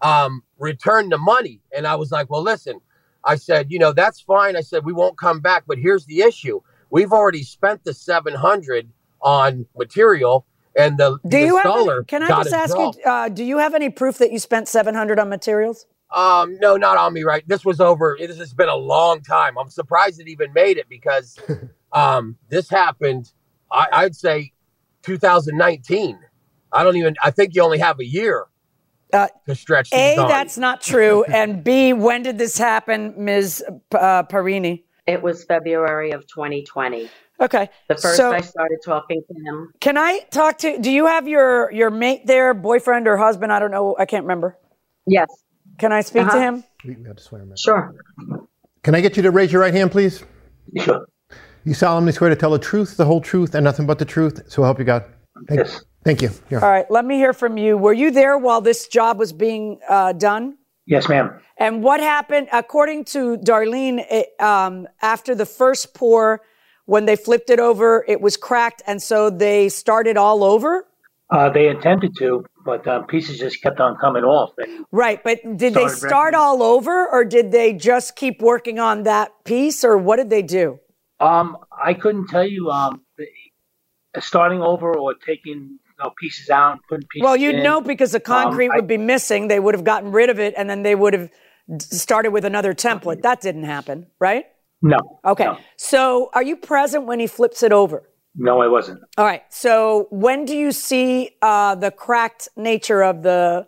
Um, 0.00 0.42
return 0.58 1.08
the 1.08 1.18
money." 1.18 1.60
And 1.74 1.86
I 1.86 1.96
was 1.96 2.10
like, 2.12 2.30
"Well, 2.30 2.42
listen." 2.42 2.80
I 3.24 3.36
said, 3.36 3.72
"You 3.72 3.78
know 3.78 3.92
that's 3.92 4.20
fine." 4.20 4.56
I 4.56 4.60
said, 4.60 4.84
"We 4.84 4.92
won't 4.92 5.16
come 5.16 5.40
back, 5.40 5.64
but 5.66 5.78
here's 5.78 6.04
the 6.06 6.20
issue: 6.20 6.60
we've 6.90 7.12
already 7.12 7.42
spent 7.42 7.84
the 7.84 7.94
seven 7.94 8.34
hundred 8.34 8.90
on 9.20 9.66
material." 9.76 10.46
And 10.76 10.98
the, 10.98 11.18
Do 11.22 11.38
the 11.38 11.38
you 11.38 11.56
have? 11.56 11.66
Any, 11.66 12.04
can 12.06 12.22
I 12.24 12.42
just 12.42 12.52
ask 12.52 12.76
you? 12.76 12.92
Uh, 13.06 13.28
do 13.28 13.44
you 13.44 13.58
have 13.58 13.74
any 13.74 13.90
proof 13.90 14.18
that 14.18 14.32
you 14.32 14.40
spent 14.40 14.68
seven 14.68 14.94
hundred 14.94 15.18
on 15.18 15.28
materials? 15.28 15.86
Um, 16.14 16.56
no, 16.60 16.76
not 16.76 16.96
on 16.96 17.12
me. 17.12 17.24
Right, 17.24 17.46
this 17.48 17.64
was 17.64 17.80
over. 17.80 18.16
This 18.18 18.38
has 18.38 18.54
been 18.54 18.68
a 18.68 18.76
long 18.76 19.20
time. 19.20 19.58
I'm 19.58 19.68
surprised 19.70 20.20
it 20.20 20.28
even 20.28 20.52
made 20.52 20.78
it 20.78 20.88
because 20.88 21.38
um, 21.92 22.36
this 22.48 22.68
happened. 22.70 23.32
I, 23.72 23.86
I'd 23.92 24.14
say 24.16 24.52
2019. 25.02 26.18
I 26.72 26.82
don't 26.84 26.96
even. 26.96 27.14
I 27.22 27.30
think 27.30 27.54
you 27.54 27.62
only 27.62 27.78
have 27.78 27.98
a 28.00 28.04
year 28.06 28.46
Uh, 29.12 29.28
to 29.46 29.54
stretch 29.54 29.92
A, 29.92 30.16
on. 30.16 30.28
that's 30.28 30.56
not 30.58 30.80
true, 30.80 31.24
and 31.32 31.62
B, 31.64 31.92
when 31.92 32.22
did 32.22 32.38
this 32.38 32.58
happen, 32.58 33.14
Ms. 33.16 33.64
P- 33.90 33.98
uh, 33.98 34.22
Parini? 34.24 34.84
It 35.06 35.22
was 35.22 35.44
February 35.44 36.12
of 36.12 36.26
2020. 36.26 37.08
Okay, 37.40 37.68
The 37.88 37.96
first 37.96 38.16
so 38.16 38.30
I 38.30 38.40
started 38.40 38.78
talking 38.84 39.20
to 39.28 39.34
him. 39.34 39.72
can 39.80 39.98
I 39.98 40.20
talk 40.30 40.58
to? 40.58 40.78
Do 40.78 40.90
you 40.90 41.06
have 41.06 41.26
your 41.26 41.70
your 41.72 41.90
mate 41.90 42.26
there, 42.26 42.54
boyfriend 42.54 43.08
or 43.08 43.16
husband? 43.16 43.52
I 43.52 43.58
don't 43.58 43.72
know. 43.72 43.96
I 43.98 44.06
can't 44.06 44.22
remember. 44.24 44.56
Yes, 45.06 45.28
Can 45.78 45.92
I 45.92 46.00
speak 46.02 46.22
to 46.24 46.28
Uh-huh. 46.28 46.38
him? 46.40 46.64
We 46.84 46.96
we 46.96 47.04
have 47.04 47.16
to 47.16 47.22
swear 47.22 47.42
him 47.42 47.50
in. 47.50 47.56
sure. 47.56 47.94
Can 48.82 48.94
I 48.94 49.00
get 49.00 49.16
you 49.16 49.22
to 49.22 49.30
raise 49.30 49.50
your 49.52 49.62
right 49.62 49.72
hand, 49.74 49.90
please? 49.90 50.22
Sure. 50.78 51.06
You 51.64 51.72
solemnly 51.74 52.12
swear 52.12 52.28
to 52.30 52.36
tell 52.36 52.50
the 52.50 52.58
truth, 52.58 52.96
the 52.96 53.06
whole 53.06 53.20
truth, 53.22 53.54
and 53.54 53.64
nothing 53.64 53.86
but 53.86 53.98
the 53.98 54.04
truth. 54.04 54.42
So 54.48 54.62
help 54.62 54.78
you 54.78 54.84
God. 54.84 55.04
Thank, 55.48 55.60
Yes. 55.60 55.84
Thank 56.04 56.20
you. 56.20 56.30
Here. 56.50 56.60
All 56.60 56.70
right, 56.70 56.88
let 56.90 57.04
me 57.06 57.16
hear 57.16 57.32
from 57.32 57.56
you. 57.56 57.78
Were 57.78 57.94
you 57.94 58.10
there 58.10 58.36
while 58.36 58.60
this 58.60 58.86
job 58.88 59.18
was 59.18 59.32
being 59.32 59.78
uh, 59.88 60.12
done? 60.12 60.58
Yes, 60.86 61.08
ma'am. 61.08 61.40
And 61.56 61.82
what 61.82 62.00
happened, 62.00 62.48
according 62.52 63.04
to 63.06 63.38
Darlene, 63.38 64.04
it, 64.10 64.38
um, 64.38 64.86
after 65.00 65.34
the 65.34 65.46
first 65.46 65.94
pour, 65.94 66.42
when 66.84 67.06
they 67.06 67.16
flipped 67.16 67.48
it 67.48 67.58
over, 67.58 68.04
it 68.06 68.20
was 68.20 68.36
cracked, 68.36 68.82
and 68.86 69.00
so 69.02 69.30
they 69.30 69.70
started 69.70 70.18
all 70.18 70.44
over. 70.44 70.86
Uh, 71.30 71.48
they 71.48 71.68
intended 71.68 72.12
to, 72.18 72.44
but 72.64 72.86
uh, 72.86 73.02
pieces 73.02 73.38
just 73.38 73.62
kept 73.62 73.80
on 73.80 73.96
coming 73.96 74.24
off. 74.24 74.54
Right, 74.90 75.22
but 75.22 75.40
did 75.56 75.74
they 75.74 75.88
start 75.88 76.34
all 76.34 76.62
over 76.62 77.06
or 77.08 77.24
did 77.24 77.52
they 77.52 77.72
just 77.72 78.16
keep 78.16 78.40
working 78.40 78.78
on 78.78 79.02
that 79.04 79.32
piece 79.44 79.84
or 79.84 79.98
what 79.98 80.16
did 80.16 80.30
they 80.30 80.42
do? 80.42 80.78
um, 81.20 81.56
I 81.72 81.94
couldn't 81.94 82.28
tell 82.28 82.46
you 82.46 82.70
um, 82.70 83.02
starting 84.18 84.60
over 84.62 84.96
or 84.96 85.14
taking 85.14 85.78
you 85.78 85.78
know, 86.02 86.12
pieces 86.20 86.50
out 86.50 86.72
and 86.72 86.80
putting 86.88 87.06
pieces. 87.08 87.24
Well, 87.24 87.36
you'd 87.36 87.56
in. 87.56 87.62
know 87.62 87.80
because 87.80 88.12
the 88.12 88.20
concrete 88.20 88.70
I- 88.72 88.76
would 88.76 88.86
be 88.88 88.96
missing. 88.98 89.48
They 89.48 89.60
would 89.60 89.74
have 89.74 89.84
gotten 89.84 90.10
rid 90.12 90.30
of 90.30 90.38
it 90.38 90.54
and 90.56 90.68
then 90.68 90.82
they 90.82 90.94
would 90.94 91.12
have 91.14 91.30
started 91.78 92.30
with 92.30 92.44
another 92.44 92.74
template. 92.74 93.22
That 93.22 93.40
didn't 93.40 93.64
happen, 93.64 94.08
right? 94.18 94.46
No. 94.82 94.98
Okay. 95.24 95.44
No, 95.44 95.56
So 95.76 96.30
are 96.34 96.42
you 96.42 96.56
present 96.56 97.04
when 97.06 97.20
he 97.20 97.26
flips 97.26 97.62
it 97.62 97.72
over? 97.72 98.02
No, 98.36 98.60
I 98.60 98.68
wasn't. 98.68 99.00
All 99.16 99.24
right. 99.24 99.42
So 99.50 100.08
when 100.10 100.44
do 100.44 100.56
you 100.56 100.72
see 100.72 101.30
uh, 101.42 101.74
the 101.74 101.90
cracked 101.90 102.48
nature 102.56 103.02
of 103.02 103.22
the 103.22 103.66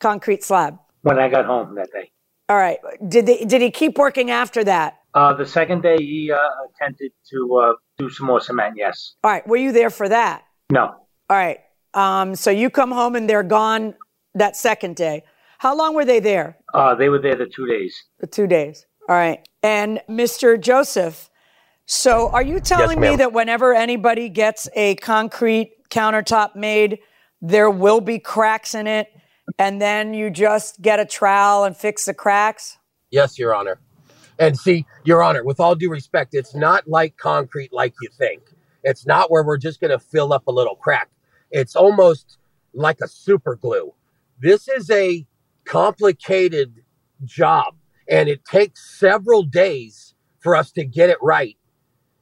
concrete 0.00 0.42
slab? 0.42 0.78
When 1.02 1.18
I 1.18 1.28
got 1.28 1.46
home 1.46 1.74
that 1.76 1.88
day. 1.92 2.10
All 2.48 2.56
right. 2.56 2.78
Did 3.06 3.26
they, 3.26 3.44
did 3.44 3.62
he 3.62 3.70
keep 3.70 3.96
working 3.96 4.30
after 4.30 4.64
that? 4.64 4.98
Uh, 5.14 5.32
the 5.34 5.46
second 5.46 5.82
day, 5.82 5.96
he 5.98 6.30
uh, 6.32 6.38
attempted 6.68 7.12
to 7.30 7.56
uh, 7.56 7.72
do 7.98 8.10
some 8.10 8.26
more 8.26 8.40
cement. 8.40 8.74
Yes. 8.76 9.14
All 9.22 9.30
right. 9.30 9.46
Were 9.46 9.56
you 9.56 9.72
there 9.72 9.90
for 9.90 10.08
that? 10.08 10.42
No. 10.70 10.86
All 10.86 11.36
right. 11.36 11.60
Um, 11.94 12.34
so 12.34 12.50
you 12.50 12.70
come 12.70 12.90
home 12.90 13.14
and 13.16 13.28
they're 13.30 13.42
gone 13.42 13.94
that 14.34 14.56
second 14.56 14.96
day. 14.96 15.24
How 15.58 15.76
long 15.76 15.94
were 15.94 16.04
they 16.04 16.20
there? 16.20 16.58
Uh, 16.74 16.94
they 16.94 17.08
were 17.08 17.18
there 17.20 17.36
the 17.36 17.46
two 17.46 17.66
days. 17.66 18.02
The 18.18 18.26
two 18.26 18.46
days. 18.46 18.86
All 19.08 19.16
right. 19.16 19.46
And 19.62 20.00
Mr. 20.08 20.60
Joseph, 20.60 21.29
so 21.90 22.28
are 22.28 22.42
you 22.42 22.60
telling 22.60 23.00
me 23.00 23.16
that 23.16 23.32
whenever 23.32 23.74
anybody 23.74 24.28
gets 24.28 24.68
a 24.76 24.94
concrete 24.94 25.72
countertop 25.90 26.54
made, 26.54 27.00
there 27.42 27.68
will 27.68 28.00
be 28.00 28.20
cracks 28.20 28.76
in 28.76 28.86
it, 28.86 29.08
and 29.58 29.82
then 29.82 30.14
you 30.14 30.30
just 30.30 30.80
get 30.80 31.00
a 31.00 31.04
trowel 31.04 31.64
and 31.64 31.76
fix 31.76 32.04
the 32.04 32.14
cracks? 32.14 32.78
Yes, 33.10 33.40
Your 33.40 33.56
Honor. 33.56 33.80
And 34.38 34.56
see, 34.56 34.86
Your 35.02 35.20
Honor, 35.20 35.42
with 35.42 35.58
all 35.58 35.74
due 35.74 35.90
respect, 35.90 36.32
it's 36.32 36.54
not 36.54 36.86
like 36.86 37.16
concrete 37.16 37.72
like 37.72 37.92
you 38.00 38.08
think. 38.16 38.40
It's 38.84 39.04
not 39.04 39.28
where 39.28 39.42
we're 39.42 39.58
just 39.58 39.80
going 39.80 39.90
to 39.90 39.98
fill 39.98 40.32
up 40.32 40.46
a 40.46 40.52
little 40.52 40.76
crack. 40.76 41.10
It's 41.50 41.74
almost 41.74 42.38
like 42.72 42.98
a 43.02 43.08
super 43.08 43.56
glue. 43.56 43.92
This 44.38 44.68
is 44.68 44.88
a 44.92 45.26
complicated 45.64 46.84
job, 47.24 47.74
and 48.08 48.28
it 48.28 48.44
takes 48.44 48.96
several 48.96 49.42
days 49.42 50.14
for 50.38 50.54
us 50.54 50.70
to 50.70 50.84
get 50.84 51.10
it 51.10 51.18
right. 51.20 51.56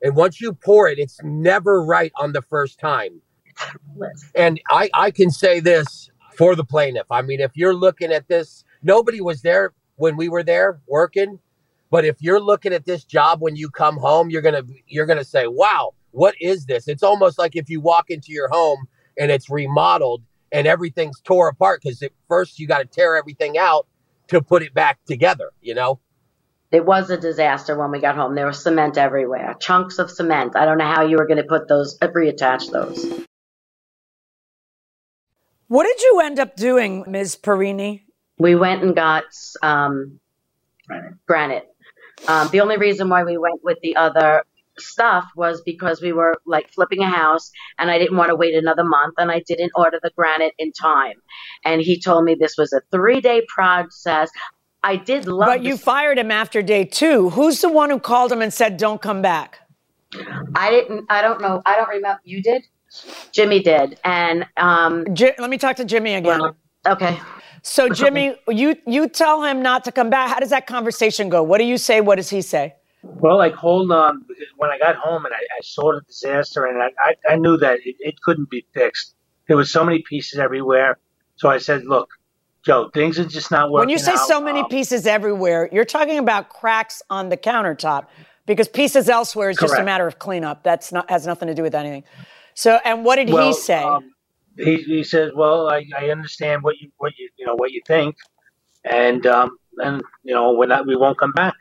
And 0.02 0.14
once 0.14 0.40
you 0.40 0.52
pour 0.52 0.88
it, 0.88 0.98
it's 0.98 1.20
never 1.22 1.82
right 1.84 2.12
on 2.16 2.32
the 2.32 2.42
first 2.42 2.78
time. 2.78 3.20
And 4.34 4.60
I, 4.70 4.90
I 4.94 5.10
can 5.10 5.30
say 5.30 5.60
this 5.60 6.10
for 6.36 6.54
the 6.54 6.64
plaintiff. 6.64 7.06
I 7.10 7.22
mean, 7.22 7.40
if 7.40 7.50
you're 7.54 7.74
looking 7.74 8.12
at 8.12 8.28
this, 8.28 8.64
nobody 8.82 9.20
was 9.20 9.42
there 9.42 9.72
when 9.96 10.16
we 10.16 10.28
were 10.28 10.44
there 10.44 10.80
working. 10.86 11.40
But 11.90 12.04
if 12.04 12.16
you're 12.20 12.40
looking 12.40 12.72
at 12.72 12.86
this 12.86 13.04
job 13.04 13.40
when 13.40 13.56
you 13.56 13.70
come 13.70 13.96
home, 13.96 14.30
you're 14.30 14.42
gonna 14.42 14.62
you're 14.86 15.06
gonna 15.06 15.24
say, 15.24 15.46
"Wow, 15.46 15.94
what 16.10 16.34
is 16.40 16.66
this?" 16.66 16.86
It's 16.86 17.02
almost 17.02 17.38
like 17.38 17.56
if 17.56 17.70
you 17.70 17.80
walk 17.80 18.10
into 18.10 18.30
your 18.30 18.48
home 18.48 18.86
and 19.18 19.30
it's 19.30 19.48
remodeled 19.48 20.22
and 20.52 20.66
everything's 20.66 21.20
tore 21.22 21.48
apart 21.48 21.80
because 21.82 22.02
at 22.02 22.12
first 22.28 22.58
you 22.58 22.66
got 22.66 22.78
to 22.78 22.84
tear 22.84 23.16
everything 23.16 23.58
out 23.58 23.86
to 24.28 24.40
put 24.42 24.62
it 24.62 24.74
back 24.74 24.98
together. 25.06 25.50
You 25.62 25.74
know? 25.74 25.98
It 26.70 26.84
was 26.84 27.08
a 27.10 27.16
disaster 27.16 27.78
when 27.78 27.90
we 27.90 27.98
got 27.98 28.14
home. 28.16 28.34
There 28.34 28.46
was 28.46 28.62
cement 28.62 28.98
everywhere, 28.98 29.54
chunks 29.58 29.98
of 29.98 30.10
cement. 30.10 30.54
I 30.54 30.66
don't 30.66 30.78
know 30.78 30.92
how 30.92 31.06
you 31.06 31.16
were 31.16 31.26
going 31.26 31.42
to 31.42 31.48
put 31.48 31.66
those, 31.66 31.96
uh, 32.02 32.08
reattach 32.08 32.70
those. 32.70 33.26
What 35.68 35.84
did 35.84 36.02
you 36.02 36.20
end 36.20 36.38
up 36.38 36.56
doing, 36.56 37.04
Ms. 37.06 37.36
Perini? 37.36 38.04
We 38.38 38.54
went 38.54 38.82
and 38.82 38.94
got 38.94 39.24
um, 39.62 40.20
granite. 41.26 41.68
Um, 42.26 42.48
the 42.48 42.60
only 42.60 42.76
reason 42.76 43.08
why 43.08 43.24
we 43.24 43.38
went 43.38 43.62
with 43.62 43.78
the 43.82 43.96
other 43.96 44.42
stuff 44.80 45.24
was 45.36 45.60
because 45.62 46.00
we 46.00 46.12
were 46.12 46.34
like 46.46 46.70
flipping 46.70 47.02
a 47.02 47.08
house 47.08 47.50
and 47.78 47.90
I 47.90 47.98
didn't 47.98 48.16
want 48.16 48.28
to 48.28 48.36
wait 48.36 48.54
another 48.54 48.84
month 48.84 49.14
and 49.18 49.30
I 49.30 49.42
didn't 49.46 49.72
order 49.74 49.98
the 50.02 50.10
granite 50.16 50.54
in 50.58 50.72
time. 50.72 51.16
And 51.64 51.80
he 51.80 52.00
told 52.00 52.24
me 52.24 52.34
this 52.34 52.56
was 52.56 52.72
a 52.72 52.80
three 52.90 53.20
day 53.20 53.42
process. 53.48 54.30
I 54.82 54.96
did 54.96 55.26
love 55.26 55.46
But 55.46 55.62
you 55.62 55.72
this- 55.74 55.82
fired 55.82 56.18
him 56.18 56.30
after 56.30 56.62
day 56.62 56.84
two. 56.84 57.30
Who's 57.30 57.60
the 57.60 57.68
one 57.68 57.90
who 57.90 57.98
called 57.98 58.30
him 58.32 58.40
and 58.42 58.52
said, 58.52 58.76
don't 58.76 59.00
come 59.02 59.22
back? 59.22 59.58
I 60.54 60.70
didn't, 60.70 61.06
I 61.10 61.20
don't 61.20 61.40
know. 61.40 61.60
I 61.66 61.76
don't 61.76 61.88
remember. 61.88 62.20
You 62.24 62.42
did? 62.42 62.62
Jimmy 63.32 63.62
did. 63.62 63.98
And, 64.04 64.46
um, 64.56 65.04
Ji- 65.12 65.32
let 65.38 65.50
me 65.50 65.58
talk 65.58 65.76
to 65.76 65.84
Jimmy 65.84 66.14
again. 66.14 66.40
okay. 66.86 67.18
So 67.62 67.88
Jimmy, 67.88 68.36
you 68.48 68.76
you 68.86 69.08
tell 69.08 69.42
him 69.42 69.60
not 69.62 69.84
to 69.84 69.92
come 69.92 70.10
back. 70.10 70.30
How 70.30 70.38
does 70.38 70.50
that 70.50 70.66
conversation 70.68 71.28
go? 71.28 71.42
What 71.42 71.58
do 71.58 71.64
you 71.64 71.76
say? 71.76 72.00
What 72.00 72.14
does 72.14 72.30
he 72.30 72.40
say? 72.40 72.74
Well, 73.02 73.36
like 73.36 73.52
hold 73.52 73.90
on. 73.90 74.24
When 74.56 74.70
I 74.70 74.78
got 74.78 74.94
home 74.94 75.26
and 75.26 75.34
I, 75.34 75.38
I 75.38 75.60
saw 75.62 75.92
the 75.92 76.00
disaster, 76.06 76.64
and 76.66 76.80
I, 76.80 76.90
I, 77.00 77.32
I 77.34 77.36
knew 77.36 77.56
that 77.58 77.80
it, 77.84 77.96
it 77.98 78.14
couldn't 78.22 78.48
be 78.48 78.64
fixed. 78.72 79.14
There 79.48 79.56
was 79.56 79.72
so 79.72 79.84
many 79.84 80.02
pieces 80.08 80.38
everywhere. 80.38 80.98
So 81.36 81.50
I 81.50 81.58
said, 81.58 81.84
"Look, 81.84 82.08
Joe, 82.64 82.90
things 82.92 83.18
are 83.18 83.24
just 83.24 83.50
not 83.50 83.70
working." 83.70 83.86
When 83.86 83.88
you 83.88 83.98
say 83.98 84.12
out. 84.12 84.26
so 84.26 84.40
many 84.40 84.60
Um, 84.60 84.68
pieces 84.68 85.06
everywhere, 85.06 85.68
you're 85.72 85.84
talking 85.84 86.18
about 86.18 86.48
cracks 86.48 87.02
on 87.10 87.28
the 87.28 87.36
countertop 87.36 88.06
because 88.46 88.68
pieces 88.68 89.08
elsewhere 89.08 89.50
is 89.50 89.58
just 89.58 89.78
a 89.78 89.84
matter 89.84 90.06
of 90.06 90.18
cleanup. 90.18 90.62
That's 90.62 90.92
not 90.92 91.08
has 91.10 91.26
nothing 91.26 91.48
to 91.48 91.54
do 91.54 91.62
with 91.62 91.74
anything. 91.74 92.04
So, 92.54 92.80
and 92.84 93.04
what 93.04 93.16
did 93.16 93.30
well, 93.30 93.46
he 93.46 93.52
say? 93.52 93.82
um, 93.82 94.12
he, 94.56 94.76
he 94.76 95.04
says, 95.04 95.32
"Well, 95.34 95.68
I, 95.68 95.86
I 95.96 96.10
understand 96.10 96.62
what 96.62 96.76
you 96.80 96.90
what 96.98 97.12
you 97.18 97.28
you 97.36 97.46
know 97.46 97.54
what 97.54 97.70
you 97.70 97.80
think, 97.86 98.16
and 98.84 99.26
um, 99.26 99.56
and 99.78 100.02
you 100.24 100.34
know 100.34 100.52
we're 100.52 100.66
not 100.66 100.86
we 100.86 100.96
won't 100.96 101.18
come 101.18 101.32
back." 101.32 101.54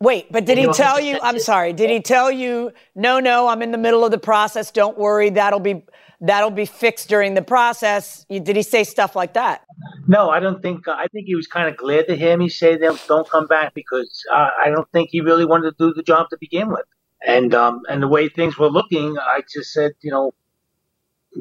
Wait, 0.00 0.32
but 0.32 0.44
did 0.44 0.58
he 0.58 0.66
tell 0.72 1.00
you? 1.00 1.16
I'm 1.22 1.38
sorry. 1.38 1.72
Did 1.72 1.88
he 1.88 2.00
tell 2.00 2.28
you? 2.28 2.72
No, 2.96 3.20
no. 3.20 3.46
I'm 3.46 3.62
in 3.62 3.70
the 3.70 3.78
middle 3.78 4.04
of 4.04 4.10
the 4.10 4.18
process. 4.18 4.72
Don't 4.72 4.98
worry. 4.98 5.30
That'll 5.30 5.60
be 5.60 5.84
that'll 6.22 6.50
be 6.50 6.64
fixed 6.64 7.08
during 7.08 7.34
the 7.34 7.42
process. 7.42 8.24
Did 8.30 8.56
he 8.56 8.62
say 8.62 8.84
stuff 8.84 9.14
like 9.14 9.34
that? 9.34 9.64
No, 10.06 10.30
I 10.30 10.40
don't 10.40 10.62
think. 10.62 10.88
I 10.88 11.06
think 11.12 11.26
he 11.26 11.34
was 11.34 11.46
kind 11.46 11.68
of 11.68 11.76
glad 11.76 12.06
to 12.06 12.16
hear 12.16 12.36
me 12.36 12.48
say 12.48 12.76
that 12.76 13.04
don't 13.06 13.28
come 13.28 13.46
back 13.46 13.74
because 13.74 14.24
uh, 14.32 14.48
I 14.64 14.70
don't 14.70 14.90
think 14.92 15.10
he 15.10 15.20
really 15.20 15.44
wanted 15.44 15.76
to 15.76 15.76
do 15.78 15.94
the 15.94 16.02
job 16.02 16.30
to 16.30 16.36
begin 16.40 16.68
with. 16.68 16.86
And 17.26 17.54
um, 17.54 17.82
and 17.88 18.02
the 18.02 18.08
way 18.08 18.28
things 18.28 18.58
were 18.58 18.70
looking, 18.70 19.16
I 19.18 19.42
just 19.52 19.72
said, 19.72 19.92
you 20.00 20.10
know, 20.10 20.32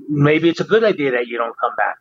maybe 0.09 0.49
it's 0.49 0.59
a 0.59 0.65
good 0.65 0.83
idea 0.83 1.11
that 1.11 1.27
you 1.27 1.37
don't 1.37 1.55
come 1.59 1.75
back. 1.77 1.97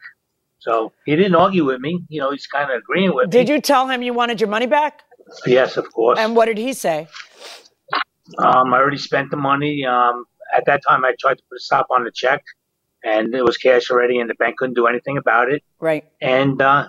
So 0.59 0.93
he 1.07 1.17
didn't 1.17 1.35
argue 1.35 1.65
with 1.65 1.81
me. 1.81 2.05
You 2.09 2.21
know, 2.21 2.31
he's 2.33 2.47
kind 2.47 2.71
of 2.71 2.77
agreeing 2.77 3.15
with 3.15 3.31
Did 3.31 3.49
me. 3.49 3.55
you 3.55 3.61
tell 3.61 3.89
him 3.89 4.03
you 4.03 4.13
wanted 4.13 4.41
your 4.41 4.51
money 4.51 4.67
back? 4.67 5.03
Yes, 5.47 5.77
of 5.77 5.91
course. 5.93 6.19
And 6.19 6.37
what 6.37 6.47
did 6.47 6.59
he 6.59 6.73
say? 6.75 7.09
Um, 8.39 8.75
I 8.75 8.79
already 8.79 8.99
spent 8.99 9.31
the 9.31 9.37
money. 9.37 9.87
Um, 9.87 10.25
at 10.55 10.67
that 10.67 10.83
time, 10.87 11.05
I 11.05 11.15
tried 11.19 11.39
to 11.39 11.43
put 11.49 11.57
a 11.57 11.61
stop 11.61 11.87
on 11.91 12.05
the 12.05 12.11
check, 12.11 12.43
and 13.05 13.35
it 13.35 13.45
was 13.45 13.57
cash 13.57 13.91
already, 13.91 14.19
and 14.19 14.29
the 14.29 14.35
bank 14.35 14.57
couldn't 14.59 14.75
do 14.75 14.87
anything 14.87 15.17
about 15.17 15.51
it. 15.51 15.63
Right. 15.79 16.05
And 16.21 16.61
uh, 16.61 16.89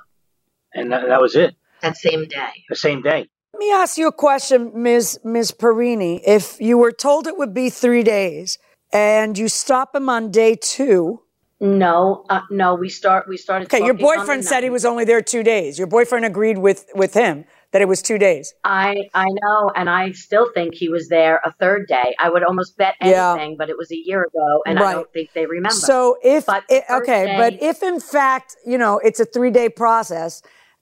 and 0.74 0.92
that, 0.92 1.08
that 1.08 1.22
was 1.22 1.36
it. 1.36 1.56
That 1.82 1.98
same 1.98 2.26
day. 2.28 2.66
The 2.70 2.76
same 2.76 3.02
day. 3.02 3.28
Let 3.54 3.60
me 3.60 3.72
ask 3.72 3.98
you 3.98 4.08
a 4.08 4.12
question, 4.12 4.72
Ms. 4.76 5.20
Ms. 5.24 5.52
Perini. 5.52 6.22
If 6.26 6.60
you 6.60 6.78
were 6.78 6.92
told 6.92 7.28
it 7.28 7.38
would 7.38 7.54
be 7.54 7.70
three 7.70 8.04
days 8.04 8.58
and 8.94 9.38
you 9.38 9.48
stop 9.48 9.96
him 9.96 10.10
on 10.10 10.32
day 10.32 10.56
two, 10.56 11.22
No, 11.60 12.26
uh, 12.30 12.42
no, 12.50 12.76
we 12.76 12.90
start, 12.90 13.28
we 13.28 13.38
started. 13.38 13.66
okay, 13.66 13.80
your 13.80 13.94
talking 13.94 14.06
on 14.06 14.12
the 14.12 14.20
boyfriend 14.20 14.46
said 14.46 14.64
he 14.64 14.70
was 14.70 14.86
only 14.86 15.06
there 15.06 15.22
two 15.22 15.44
days. 15.44 15.78
Your 15.78 15.88
boyfriend 15.88 16.26
agreed 16.26 16.58
with 16.60 16.86
with 16.96 17.14
him 17.14 17.46
that 17.72 17.82
it 17.82 17.88
was 17.88 18.02
two 18.02 18.18
days. 18.18 18.54
I 18.64 18.96
I 19.14 19.26
know, 19.26 19.72
and 19.76 19.90
I 19.90 20.12
still 20.12 20.52
think 20.54 20.76
he 20.76 20.90
was 20.90 21.08
there 21.08 21.42
a 21.46 21.52
third 21.54 21.88
day. 21.88 22.16
I 22.20 22.30
would 22.30 22.44
almost 22.44 22.78
bet 22.78 22.96
Yeah. 23.02 23.34
anything, 23.34 23.56
but 23.58 23.70
it 23.70 23.78
was 23.78 23.92
a 23.92 23.98
year 23.98 24.24
ago, 24.24 24.62
and 24.66 24.80
I 24.80 24.94
don't 24.94 25.12
think 25.14 25.30
they 25.34 25.46
remember. 25.46 25.70
So 25.72 26.18
if 26.22 26.46
But 26.46 26.64
it- 26.70 26.84
okay, 26.90 27.26
day- 27.26 27.38
but 27.38 27.54
if 27.62 27.82
in 27.82 28.00
fact 28.00 28.56
you 28.66 28.78
know 28.78 29.00
it's 29.00 29.20
a 29.20 29.26
three 29.26 29.52
day 29.52 29.70
process, 29.70 30.42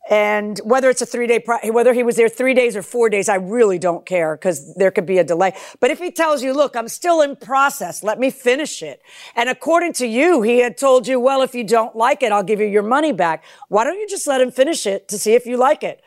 and 0.09 0.57
whether 0.63 0.89
it's 0.89 1.01
a 1.03 1.05
three 1.05 1.27
day 1.27 1.39
pro- 1.39 1.59
whether 1.71 1.93
he 1.93 2.01
was 2.01 2.15
there 2.15 2.29
three 2.29 2.55
days 2.55 2.75
or 2.75 2.81
four 2.81 3.07
days, 3.09 3.29
I 3.29 3.35
really 3.35 3.77
don't 3.77 4.05
care 4.05 4.35
because 4.35 4.73
there 4.75 4.89
could 4.89 5.05
be 5.05 5.19
a 5.19 5.23
delay. 5.23 5.53
But 5.79 5.91
if 5.91 5.99
he 5.99 6.09
tells 6.09 6.41
you, 6.41 6.53
look, 6.53 6.75
I'm 6.75 6.87
still 6.87 7.21
in 7.21 7.35
process, 7.35 8.01
let 8.03 8.17
me 8.17 8.31
finish 8.31 8.81
it, 8.81 9.01
and 9.35 9.47
according 9.47 9.93
to 9.93 10.07
you, 10.07 10.41
he 10.41 10.59
had 10.59 10.75
told 10.77 11.07
you, 11.07 11.19
well, 11.19 11.43
if 11.43 11.53
you 11.53 11.63
don't 11.63 11.95
like 11.95 12.23
it, 12.23 12.31
I'll 12.31 12.43
give 12.43 12.59
you 12.59 12.65
your 12.65 12.81
money 12.83 13.11
back. 13.11 13.43
Why 13.67 13.83
don't 13.83 13.99
you 13.99 14.07
just 14.07 14.25
let 14.25 14.41
him 14.41 14.49
finish 14.49 14.87
it 14.87 15.07
to 15.09 15.19
see 15.19 15.33
if 15.33 15.45
you 15.45 15.55
like 15.57 15.83
it? 15.83 16.01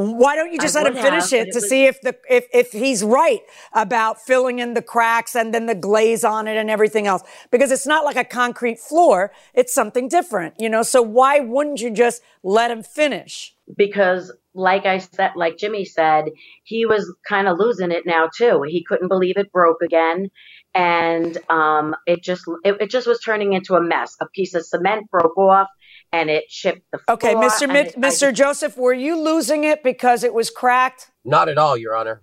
Why 0.00 0.36
don't 0.36 0.52
you 0.52 0.58
just 0.58 0.76
I 0.76 0.82
let 0.82 0.94
him 0.94 1.02
finish 1.02 1.30
have, 1.30 1.48
it 1.48 1.52
to 1.52 1.56
was- 1.56 1.68
see 1.68 1.86
if 1.86 2.00
the 2.02 2.16
if 2.30 2.46
if 2.52 2.72
he's 2.72 3.02
right 3.02 3.40
about 3.72 4.20
filling 4.20 4.60
in 4.60 4.74
the 4.74 4.82
cracks 4.82 5.34
and 5.34 5.52
then 5.52 5.66
the 5.66 5.74
glaze 5.74 6.24
on 6.24 6.46
it 6.46 6.56
and 6.56 6.70
everything 6.70 7.06
else? 7.06 7.22
Because 7.50 7.72
it's 7.72 7.86
not 7.86 8.04
like 8.04 8.16
a 8.16 8.24
concrete 8.24 8.78
floor; 8.78 9.32
it's 9.54 9.74
something 9.74 10.08
different, 10.08 10.54
you 10.58 10.68
know. 10.68 10.82
So 10.82 11.02
why 11.02 11.40
wouldn't 11.40 11.80
you 11.80 11.90
just 11.90 12.22
let 12.42 12.70
him 12.70 12.82
finish? 12.82 13.54
because 13.76 14.32
like 14.54 14.86
I 14.86 14.98
said, 14.98 15.32
like 15.36 15.56
Jimmy 15.58 15.84
said, 15.84 16.24
he 16.64 16.86
was 16.86 17.14
kind 17.28 17.46
of 17.48 17.58
losing 17.58 17.92
it 17.92 18.04
now 18.06 18.28
too. 18.34 18.62
He 18.66 18.82
couldn't 18.82 19.08
believe 19.08 19.36
it 19.36 19.52
broke 19.52 19.82
again. 19.82 20.28
And, 20.74 21.38
um, 21.48 21.94
it 22.06 22.22
just, 22.22 22.44
it, 22.64 22.76
it 22.80 22.90
just 22.90 23.06
was 23.06 23.20
turning 23.20 23.52
into 23.52 23.74
a 23.74 23.80
mess. 23.80 24.16
A 24.20 24.26
piece 24.26 24.54
of 24.54 24.64
cement 24.64 25.10
broke 25.10 25.36
off 25.36 25.68
and 26.12 26.30
it 26.30 26.48
chipped 26.48 26.82
the 26.92 26.98
floor. 26.98 27.14
Okay, 27.14 27.34
Mr. 27.34 27.62
and 27.62 27.72
Mit- 27.72 27.86
it- 27.88 27.96
Mr. 28.00 28.32
just- 28.32 28.36
Joseph, 28.36 28.76
were 28.76 28.92
you 28.92 29.20
losing 29.20 29.64
it 29.64 29.82
because 29.82 30.24
it 30.24 30.32
was 30.34 30.50
cracked? 30.50 31.10
Not 31.24 31.48
at 31.48 31.58
all, 31.58 31.76
Your 31.76 31.96
Honor. 31.96 32.22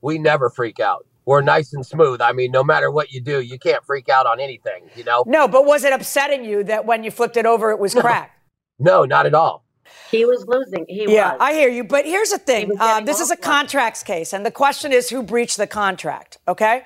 We 0.00 0.18
never 0.18 0.50
freak 0.50 0.80
out. 0.80 1.06
We're 1.26 1.40
nice 1.40 1.72
and 1.72 1.84
smooth. 1.86 2.20
I 2.20 2.32
mean, 2.32 2.50
no 2.50 2.62
matter 2.62 2.90
what 2.90 3.10
you 3.10 3.20
do, 3.22 3.40
you 3.40 3.58
can't 3.58 3.82
freak 3.84 4.10
out 4.10 4.26
on 4.26 4.38
anything, 4.40 4.90
you 4.94 5.04
know? 5.04 5.24
No, 5.26 5.48
but 5.48 5.64
was 5.64 5.82
it 5.82 5.92
upsetting 5.94 6.44
you 6.44 6.62
that 6.64 6.84
when 6.84 7.02
you 7.02 7.10
flipped 7.10 7.38
it 7.38 7.46
over, 7.46 7.70
it 7.70 7.78
was 7.78 7.94
cracked? 7.94 8.38
No, 8.78 9.04
not 9.04 9.24
at 9.24 9.34
all. 9.34 9.64
he 10.10 10.24
was 10.26 10.44
losing. 10.46 10.84
He 10.88 11.06
Yeah, 11.12 11.32
was. 11.32 11.40
I 11.40 11.52
hear 11.54 11.68
you. 11.70 11.82
But 11.84 12.04
here's 12.04 12.30
the 12.30 12.38
thing 12.38 12.68
was 12.68 12.78
uh, 12.80 13.00
this 13.00 13.20
is 13.20 13.30
a 13.30 13.34
off. 13.34 13.40
contracts 13.40 14.02
case, 14.02 14.32
and 14.34 14.44
the 14.44 14.50
question 14.50 14.92
is 14.92 15.08
who 15.08 15.22
breached 15.22 15.56
the 15.56 15.66
contract, 15.66 16.38
okay? 16.46 16.82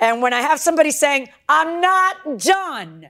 And 0.00 0.22
when 0.22 0.32
I 0.32 0.40
have 0.40 0.60
somebody 0.60 0.90
saying, 0.92 1.28
I'm 1.48 1.80
not 1.80 2.38
done, 2.38 3.08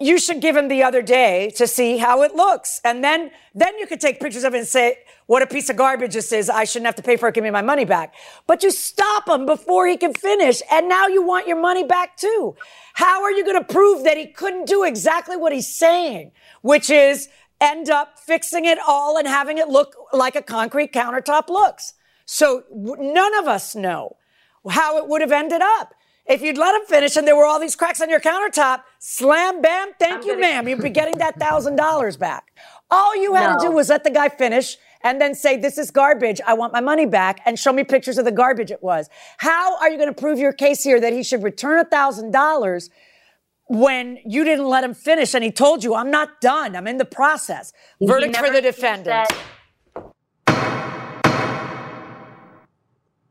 you 0.00 0.18
should 0.18 0.40
give 0.40 0.56
him 0.56 0.68
the 0.68 0.82
other 0.82 1.02
day 1.02 1.50
to 1.56 1.66
see 1.66 1.98
how 1.98 2.22
it 2.22 2.34
looks. 2.34 2.80
And 2.84 3.04
then, 3.04 3.30
then 3.54 3.78
you 3.78 3.86
could 3.86 4.00
take 4.00 4.20
pictures 4.20 4.44
of 4.44 4.54
it 4.54 4.58
and 4.58 4.66
say, 4.66 4.98
what 5.26 5.42
a 5.42 5.46
piece 5.46 5.70
of 5.70 5.76
garbage 5.76 6.14
this 6.14 6.32
is. 6.32 6.50
I 6.50 6.64
shouldn't 6.64 6.86
have 6.86 6.96
to 6.96 7.02
pay 7.02 7.16
for 7.16 7.28
it. 7.28 7.34
Give 7.34 7.44
me 7.44 7.50
my 7.50 7.62
money 7.62 7.84
back. 7.84 8.14
But 8.46 8.62
you 8.62 8.70
stop 8.70 9.28
him 9.28 9.46
before 9.46 9.86
he 9.86 9.96
can 9.96 10.12
finish. 10.12 10.60
And 10.70 10.88
now 10.88 11.06
you 11.06 11.22
want 11.22 11.46
your 11.46 11.60
money 11.60 11.84
back 11.84 12.16
too. 12.16 12.56
How 12.94 13.22
are 13.22 13.30
you 13.30 13.44
going 13.44 13.58
to 13.58 13.72
prove 13.72 14.04
that 14.04 14.16
he 14.16 14.26
couldn't 14.26 14.66
do 14.66 14.82
exactly 14.84 15.36
what 15.36 15.52
he's 15.52 15.72
saying, 15.72 16.32
which 16.62 16.90
is 16.90 17.28
end 17.60 17.88
up 17.88 18.18
fixing 18.18 18.64
it 18.64 18.78
all 18.86 19.16
and 19.16 19.26
having 19.26 19.58
it 19.58 19.68
look 19.68 19.94
like 20.12 20.36
a 20.36 20.42
concrete 20.42 20.92
countertop 20.92 21.48
looks? 21.48 21.94
So 22.26 22.64
none 22.72 23.34
of 23.38 23.46
us 23.46 23.74
know 23.74 24.16
how 24.68 24.98
it 24.98 25.08
would 25.08 25.20
have 25.20 25.32
ended 25.32 25.62
up. 25.62 25.94
If 26.26 26.40
you'd 26.40 26.56
let 26.56 26.74
him 26.74 26.86
finish 26.86 27.16
and 27.16 27.26
there 27.26 27.36
were 27.36 27.44
all 27.44 27.60
these 27.60 27.76
cracks 27.76 28.00
on 28.00 28.08
your 28.08 28.20
countertop, 28.20 28.82
slam, 29.06 29.60
bam, 29.60 29.88
thank 29.98 30.16
I'm 30.16 30.22
you, 30.22 30.28
gonna- 30.34 30.40
ma'am. 30.40 30.68
You'd 30.68 30.80
be 30.82 30.88
getting 31.00 31.18
that 31.18 31.38
thousand 31.38 31.76
dollars 31.76 32.16
back. 32.16 32.56
All 32.90 33.14
you 33.16 33.34
had 33.34 33.56
to 33.58 33.66
do 33.66 33.70
was 33.72 33.88
let 33.90 34.02
the 34.04 34.10
guy 34.10 34.28
finish 34.28 34.76
and 35.02 35.20
then 35.20 35.34
say, 35.34 35.56
This 35.58 35.76
is 35.78 35.90
garbage. 35.90 36.40
I 36.46 36.54
want 36.54 36.72
my 36.72 36.80
money 36.80 37.04
back 37.06 37.40
and 37.44 37.58
show 37.58 37.72
me 37.72 37.84
pictures 37.84 38.16
of 38.18 38.24
the 38.24 38.32
garbage 38.32 38.70
it 38.70 38.82
was. 38.82 39.08
How 39.38 39.76
are 39.78 39.90
you 39.90 39.98
going 39.98 40.12
to 40.12 40.18
prove 40.20 40.38
your 40.38 40.52
case 40.52 40.82
here 40.82 41.00
that 41.00 41.12
he 41.12 41.22
should 41.22 41.42
return 41.42 41.78
a 41.78 41.84
thousand 41.84 42.30
dollars 42.30 42.88
when 43.66 44.18
you 44.24 44.44
didn't 44.44 44.66
let 44.68 44.84
him 44.84 44.94
finish 44.94 45.34
and 45.34 45.42
he 45.44 45.50
told 45.50 45.82
you, 45.84 45.94
I'm 45.94 46.10
not 46.10 46.40
done. 46.40 46.76
I'm 46.76 46.86
in 46.86 46.98
the 46.98 47.04
process. 47.04 47.72
He 47.98 48.06
Verdict 48.06 48.36
for 48.36 48.50
the 48.50 48.60
defendant. 48.60 49.28
said- 49.28 49.38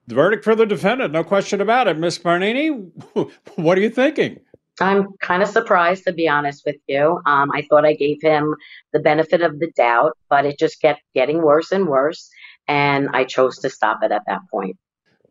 The 0.08 0.16
verdict 0.16 0.44
for 0.44 0.54
the 0.56 0.66
defendant, 0.66 1.14
no 1.14 1.24
question 1.24 1.62
about 1.62 1.88
it. 1.88 1.98
Miss 1.98 2.20
Barnini, 2.20 2.92
what 3.56 3.78
are 3.78 3.82
you 3.82 3.90
thinking? 3.90 4.40
I'm 4.80 5.14
kind 5.22 5.44
of 5.44 5.50
surprised, 5.50 6.06
to 6.06 6.14
be 6.14 6.28
honest 6.28 6.64
with 6.66 6.78
you. 6.88 7.22
Um, 7.26 7.52
I 7.52 7.62
thought 7.70 7.86
I 7.86 7.94
gave 7.94 8.18
him 8.22 8.56
the 8.92 9.00
benefit 9.00 9.42
of 9.42 9.60
the 9.60 9.72
doubt, 9.76 10.18
but 10.30 10.46
it 10.46 10.58
just 10.58 10.82
kept 10.82 11.02
getting 11.14 11.42
worse 11.44 11.72
and 11.72 11.88
worse. 11.88 12.30
And 12.68 13.10
I 13.14 13.24
chose 13.26 13.58
to 13.60 13.70
stop 13.70 14.00
it 14.04 14.12
at 14.12 14.24
that 14.28 14.40
point. 14.50 14.78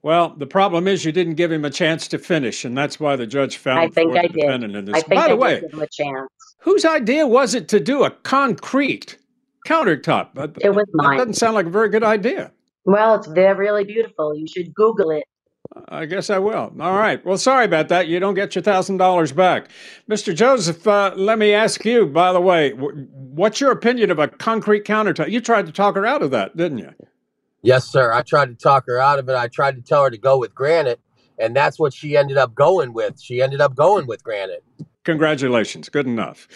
Well, 0.03 0.35
the 0.37 0.47
problem 0.47 0.87
is 0.89 1.05
you 1.05 1.13
didn't 1.13 1.35
give 1.37 1.51
him 1.53 1.65
a 1.65 1.71
chance 1.71 2.09
to 2.09 2.19
finish, 2.19 2.65
and 2.65 2.77
that's 2.77 2.99
why 3.01 3.15
the 3.17 3.27
judge 3.27 3.57
found 3.57 3.81
I 3.81 3.89
think 3.89 4.17
I 4.17 4.23
the 4.23 4.29
did. 4.29 4.41
defendant 4.43 4.77
in 4.77 4.85
this. 4.85 4.95
I 4.97 5.01
think 5.01 5.15
By 5.21 5.25
I 5.27 5.29
the 5.29 5.37
way, 5.37 5.61
give 5.61 5.73
him 5.73 5.81
a 5.83 5.87
chance. 5.89 6.29
whose 6.59 6.85
idea 6.85 7.27
was 7.27 7.55
it 7.55 7.69
to 7.69 7.79
do 7.81 8.03
a 8.05 8.11
concrete 8.11 9.17
countertop? 9.67 10.35
That- 10.35 10.57
It 10.61 10.71
was 10.71 10.87
That 10.93 11.03
mine. 11.05 11.19
doesn't 11.19 11.35
sound 11.35 11.55
like 11.55 11.67
a 11.67 11.71
very 11.71 11.89
good 11.89 12.03
idea. 12.05 12.53
Well, 12.85 13.15
it's 13.15 13.29
they're 13.29 13.55
really 13.55 13.85
beautiful. 13.85 14.35
You 14.35 14.47
should 14.49 14.75
Google 14.75 15.11
it. 15.13 15.23
I 15.89 16.07
guess 16.07 16.29
I 16.31 16.39
will. 16.39 16.73
All 16.81 16.97
right. 16.99 17.25
Well, 17.25 17.39
sorry 17.39 17.65
about 17.65 17.89
that. 17.89 18.09
You 18.09 18.21
don't 18.21 18.35
get 18.35 18.55
your 18.55 18.63
thousand 18.63 18.99
dollars 18.99 19.33
back, 19.33 19.69
Mr. 20.09 20.35
Joseph. 20.35 20.87
Uh, 20.87 21.13
let 21.17 21.39
me 21.39 21.53
ask 21.55 21.85
you. 21.85 22.07
By 22.07 22.33
the 22.33 22.41
way, 22.41 22.71
w- 22.71 23.07
what's 23.13 23.61
your 23.61 23.71
opinion 23.71 24.11
of 24.11 24.19
a 24.19 24.29
concrete 24.29 24.85
countertop? 24.85 25.31
You 25.31 25.41
tried 25.41 25.67
to 25.67 25.73
talk 25.73 25.95
her 25.95 26.05
out 26.05 26.23
of 26.23 26.31
that, 26.33 26.57
didn't 26.57 26.79
you? 26.79 26.93
Yes, 27.63 27.87
sir. 27.87 28.13
I 28.13 28.23
tried 28.23 28.47
to 28.47 28.55
talk 28.55 28.87
her 28.87 28.99
out 28.99 29.19
of 29.19 29.29
it. 29.29 29.35
I 29.35 29.49
tried 29.49 29.77
to 29.77 29.83
tell 29.83 30.05
her 30.05 30.11
to 30.11 30.19
go 30.19 30.37
with 30.39 30.55
granite, 30.55 31.01
and 31.39 31.55
that's 31.57 31.79
what 31.79 31.95
she 31.95 32.17
ended 32.17 32.37
up 32.37 32.55
going 32.55 32.93
with. 32.93 33.21
She 33.21 33.41
ended 33.41 33.61
up 33.61 33.75
going 33.75 34.07
with 34.07 34.23
granite. 34.23 34.65
Congratulations. 35.05 35.89
Good 35.89 36.07
enough. 36.07 36.49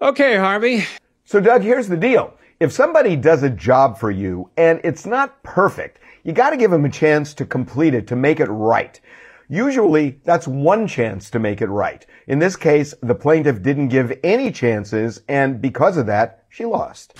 Okay, 0.00 0.36
Harvey. 0.36 0.84
So, 1.24 1.40
Doug, 1.40 1.62
here's 1.62 1.88
the 1.88 1.96
deal. 1.96 2.32
If 2.60 2.72
somebody 2.72 3.14
does 3.14 3.44
a 3.44 3.50
job 3.50 3.98
for 3.98 4.10
you 4.10 4.50
and 4.56 4.80
it's 4.82 5.06
not 5.06 5.40
perfect, 5.44 6.00
you 6.24 6.32
got 6.32 6.50
to 6.50 6.56
give 6.56 6.72
them 6.72 6.84
a 6.84 6.90
chance 6.90 7.32
to 7.34 7.44
complete 7.44 7.94
it, 7.94 8.08
to 8.08 8.16
make 8.16 8.40
it 8.40 8.46
right. 8.46 9.00
Usually, 9.48 10.18
that's 10.24 10.48
one 10.48 10.88
chance 10.88 11.30
to 11.30 11.38
make 11.38 11.62
it 11.62 11.68
right. 11.68 12.04
In 12.26 12.40
this 12.40 12.56
case, 12.56 12.94
the 13.00 13.14
plaintiff 13.14 13.62
didn't 13.62 13.88
give 13.88 14.18
any 14.24 14.50
chances, 14.50 15.22
and 15.28 15.60
because 15.60 15.96
of 15.96 16.06
that, 16.06 16.46
she 16.48 16.64
lost. 16.64 17.16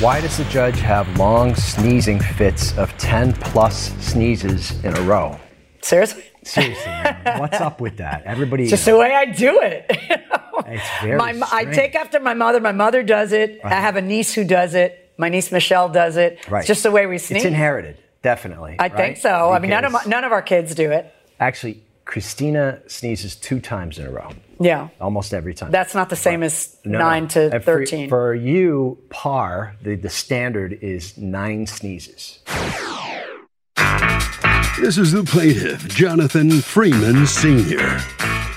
Why 0.00 0.22
does 0.22 0.38
the 0.38 0.44
judge 0.44 0.80
have 0.80 1.18
long 1.18 1.54
sneezing 1.54 2.20
fits 2.20 2.76
of 2.78 2.96
10 2.96 3.34
plus 3.34 3.92
sneezes 4.02 4.82
in 4.82 4.96
a 4.96 5.02
row? 5.02 5.38
Seriously? 5.82 6.29
Seriously, 6.50 6.92
what's 7.38 7.60
up 7.60 7.80
with 7.80 7.98
that? 7.98 8.24
Everybody, 8.24 8.64
It's 8.64 8.70
Just 8.70 8.84
the 8.84 8.96
way 8.96 9.12
I 9.14 9.26
do 9.26 9.60
it. 9.60 9.86
it's 10.66 10.88
very 11.02 11.16
my, 11.16 11.48
I 11.52 11.64
take 11.64 11.94
after 11.94 12.18
my 12.18 12.34
mother. 12.34 12.58
My 12.60 12.72
mother 12.72 13.02
does 13.02 13.32
it. 13.32 13.60
I 13.62 13.68
have 13.74 13.94
a 13.96 14.02
niece 14.02 14.34
who 14.34 14.44
does 14.44 14.74
it. 14.74 15.12
My 15.16 15.28
niece 15.28 15.52
Michelle 15.52 15.88
does 15.88 16.16
it. 16.16 16.48
Right. 16.50 16.60
It's 16.60 16.66
just 16.68 16.82
the 16.82 16.90
way 16.90 17.06
we 17.06 17.18
sneeze. 17.18 17.38
It's 17.38 17.46
inherited, 17.46 17.98
definitely. 18.22 18.76
I 18.78 18.88
think 18.88 18.98
right? 18.98 19.18
so. 19.18 19.52
I 19.52 19.60
mean, 19.60 19.70
none 19.70 19.84
of, 19.84 19.92
my, 19.92 20.02
none 20.06 20.24
of 20.24 20.32
our 20.32 20.42
kids 20.42 20.74
do 20.74 20.90
it. 20.90 21.14
actually, 21.38 21.82
Christina 22.04 22.80
sneezes 22.88 23.36
two 23.36 23.60
times 23.60 24.00
in 24.00 24.06
a 24.06 24.10
row, 24.10 24.30
Yeah. 24.58 24.88
almost 25.00 25.32
every 25.32 25.54
time. 25.54 25.70
That's 25.70 25.94
not 25.94 26.08
the 26.08 26.16
same 26.16 26.42
as 26.42 26.76
No, 26.84 26.98
no. 26.98 27.04
9 27.04 27.28
to 27.28 27.40
And 27.54 27.62
for- 27.62 27.78
13. 27.78 28.08
For, 28.08 28.34
you, 28.34 28.98
par, 29.10 29.76
the, 29.80 29.94
the 29.94 30.10
standard 30.10 30.72
is 30.82 31.16
nine 31.16 31.66
sneezes. 31.68 32.40
This 34.80 34.96
is 34.96 35.12
the 35.12 35.22
plaintiff, 35.22 35.86
Jonathan 35.88 36.50
Freeman 36.50 37.26
Sr. 37.26 37.98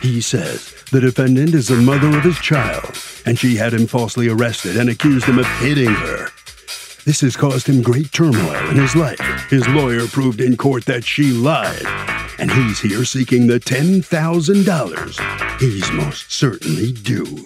He 0.01 0.21
says 0.21 0.73
the 0.89 1.01
defendant 1.01 1.53
is 1.53 1.67
the 1.67 1.75
mother 1.75 2.17
of 2.17 2.23
his 2.23 2.39
child, 2.39 2.97
and 3.25 3.38
she 3.38 3.55
had 3.55 3.73
him 3.73 3.88
falsely 3.88 4.29
arrested 4.29 4.77
and 4.77 4.89
accused 4.89 5.25
him 5.25 5.38
of 5.38 5.45
hitting 5.59 5.93
her. 5.93 6.29
This 7.05 7.21
has 7.21 7.36
caused 7.36 7.67
him 7.67 7.83
great 7.83 8.12
turmoil 8.12 8.69
in 8.69 8.77
his 8.77 8.95
life. 8.95 9.19
His 9.49 9.67
lawyer 9.67 10.07
proved 10.07 10.39
in 10.39 10.55
court 10.55 10.86
that 10.86 11.03
she 11.03 11.31
lied, 11.31 11.86
and 12.39 12.49
he's 12.49 12.79
here 12.79 13.03
seeking 13.03 13.47
the 13.47 13.59
$10,000 13.59 15.59
he's 15.59 15.91
most 15.91 16.31
certainly 16.31 16.91
due. 16.91 17.43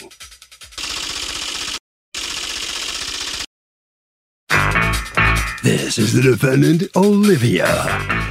This 5.67 5.97
is 5.97 6.13
the 6.13 6.21
defendant, 6.21 6.83
Olivia. 6.95 7.67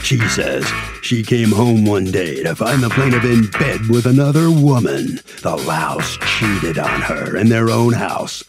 She 0.01 0.19
says 0.21 0.65
she 1.03 1.23
came 1.23 1.51
home 1.51 1.85
one 1.85 2.07
day 2.07 2.43
to 2.43 2.57
find 2.57 2.83
the 2.83 2.89
plaintiff 2.89 3.25
in 3.25 3.51
bed 3.51 3.91
with 3.91 4.07
another 4.07 4.51
woman. 4.51 5.21
The 5.43 5.55
louse 5.55 6.17
cheated 6.39 6.79
on 6.79 7.03
her 7.03 7.37
in 7.37 7.51
their 7.51 7.69
own 7.69 7.93
house. 7.93 8.43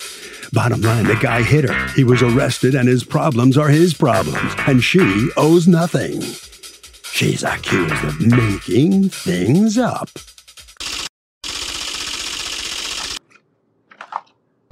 Bottom 0.53 0.79
line, 0.79 1.03
the 1.03 1.17
guy 1.17 1.41
hit 1.41 1.69
her. 1.69 1.87
He 1.95 2.05
was 2.05 2.21
arrested, 2.23 2.75
and 2.75 2.87
his 2.87 3.03
problems 3.03 3.57
are 3.57 3.67
his 3.67 3.93
problems, 3.93 4.53
and 4.59 4.81
she 4.81 5.31
owes 5.35 5.67
nothing. 5.67 6.21
She's 7.11 7.43
accused 7.43 8.05
of 8.05 8.21
making 8.21 9.09
things 9.09 9.77
up. 9.77 10.07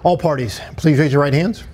All 0.04 0.17
parties, 0.17 0.62
please 0.78 0.99
raise 0.99 1.12
your 1.12 1.21
right 1.21 1.34
hands. 1.34 1.65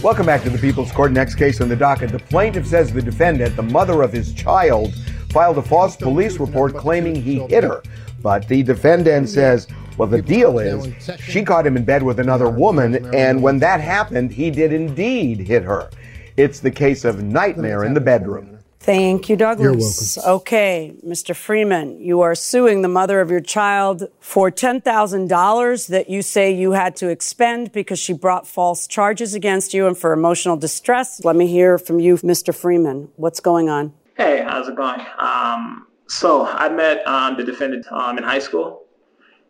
Welcome 0.00 0.26
back 0.26 0.44
to 0.44 0.50
the 0.50 0.58
People's 0.58 0.92
Court. 0.92 1.10
Next 1.10 1.34
case 1.34 1.60
on 1.60 1.68
the 1.68 1.74
docket. 1.74 2.12
The 2.12 2.20
plaintiff 2.20 2.68
says 2.68 2.92
the 2.92 3.02
defendant, 3.02 3.56
the 3.56 3.64
mother 3.64 4.02
of 4.02 4.12
his 4.12 4.32
child, 4.32 4.94
filed 5.30 5.58
a 5.58 5.62
false 5.62 5.96
police 5.96 6.38
report 6.38 6.76
claiming 6.76 7.16
he 7.16 7.40
hit 7.40 7.64
her. 7.64 7.82
But 8.22 8.46
the 8.46 8.62
defendant 8.62 9.28
says, 9.28 9.66
well, 9.96 10.06
the 10.06 10.22
deal 10.22 10.60
is 10.60 10.86
she 11.18 11.42
caught 11.42 11.66
him 11.66 11.76
in 11.76 11.84
bed 11.84 12.04
with 12.04 12.20
another 12.20 12.48
woman, 12.48 13.12
and 13.12 13.42
when 13.42 13.58
that 13.58 13.80
happened, 13.80 14.30
he 14.30 14.52
did 14.52 14.72
indeed 14.72 15.40
hit 15.40 15.64
her. 15.64 15.90
It's 16.36 16.60
the 16.60 16.70
case 16.70 17.04
of 17.04 17.24
nightmare 17.24 17.82
in 17.82 17.92
the 17.92 18.00
bedroom. 18.00 18.57
Thank 18.80 19.28
you, 19.28 19.36
Douglas. 19.36 20.16
You're 20.16 20.24
welcome. 20.24 20.40
Okay, 20.40 20.94
Mr. 21.04 21.34
Freeman, 21.34 22.00
you 22.00 22.20
are 22.20 22.34
suing 22.34 22.82
the 22.82 22.88
mother 22.88 23.20
of 23.20 23.30
your 23.30 23.40
child 23.40 24.04
for 24.20 24.50
$10,000 24.50 25.88
that 25.88 26.08
you 26.08 26.22
say 26.22 26.52
you 26.52 26.72
had 26.72 26.96
to 26.96 27.08
expend 27.08 27.72
because 27.72 27.98
she 27.98 28.12
brought 28.12 28.46
false 28.46 28.86
charges 28.86 29.34
against 29.34 29.74
you 29.74 29.86
and 29.86 29.98
for 29.98 30.12
emotional 30.12 30.56
distress. 30.56 31.24
Let 31.24 31.36
me 31.36 31.46
hear 31.48 31.76
from 31.76 31.98
you, 31.98 32.16
Mr. 32.18 32.54
Freeman. 32.54 33.10
What's 33.16 33.40
going 33.40 33.68
on? 33.68 33.92
Hey, 34.16 34.42
how's 34.46 34.68
it 34.68 34.76
going? 34.76 35.00
Um, 35.18 35.86
so 36.06 36.46
I 36.46 36.68
met 36.68 37.06
um, 37.06 37.36
the 37.36 37.44
defendant 37.44 37.86
um, 37.92 38.16
in 38.16 38.24
high 38.24 38.38
school. 38.38 38.84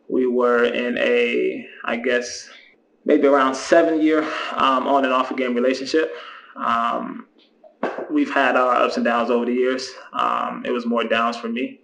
We 0.09 0.27
were 0.27 0.65
in 0.65 0.97
a, 0.97 1.65
I 1.85 1.95
guess, 1.97 2.49
maybe 3.05 3.27
around 3.27 3.55
seven 3.55 4.01
year 4.01 4.23
um, 4.53 4.87
on 4.87 5.05
and 5.05 5.13
off 5.13 5.31
again 5.31 5.55
relationship. 5.55 6.13
Um, 6.57 7.27
we've 8.09 8.33
had 8.33 8.55
our 8.55 8.75
ups 8.75 8.97
and 8.97 9.05
downs 9.05 9.29
over 9.29 9.45
the 9.45 9.53
years. 9.53 9.89
Um, 10.13 10.63
it 10.65 10.71
was 10.71 10.85
more 10.85 11.03
downs 11.03 11.37
for 11.37 11.49
me, 11.49 11.81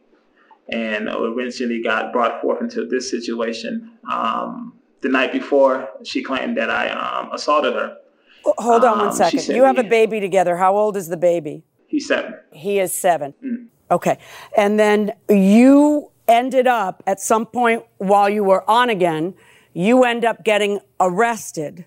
and 0.69 1.07
eventually 1.09 1.81
got 1.81 2.11
brought 2.11 2.41
forth 2.41 2.61
into 2.61 2.85
this 2.85 3.09
situation. 3.09 3.97
Um, 4.11 4.73
the 5.01 5.09
night 5.09 5.31
before 5.31 5.89
she 6.03 6.23
claimed 6.23 6.57
that 6.57 6.69
I 6.69 6.89
um, 6.89 7.31
assaulted 7.31 7.73
her. 7.73 7.97
Hold 8.43 8.83
on 8.83 8.99
one 8.99 9.21
Um, 9.21 9.29
she 9.29 9.53
You 9.53 9.63
have 9.63 9.77
a 9.77 9.83
baby 9.83 10.19
together. 10.19 10.57
How 10.57 10.75
old 10.75 10.97
is 10.97 11.07
the 11.07 11.17
baby? 11.17 11.63
He's 11.87 12.07
seven. 12.07 12.35
He 12.51 12.79
is 12.79 12.91
seven. 12.91 13.33
Okay. 13.91 14.17
And 14.57 14.79
then 14.79 15.13
you 15.29 16.11
ended 16.27 16.67
up 16.67 17.03
at 17.05 17.19
some 17.19 17.45
point 17.45 17.83
while 17.97 18.29
you 18.29 18.43
were 18.43 18.67
on 18.69 18.89
again, 18.89 19.35
you 19.73 20.03
end 20.03 20.25
up 20.25 20.43
getting 20.43 20.79
arrested. 20.99 21.85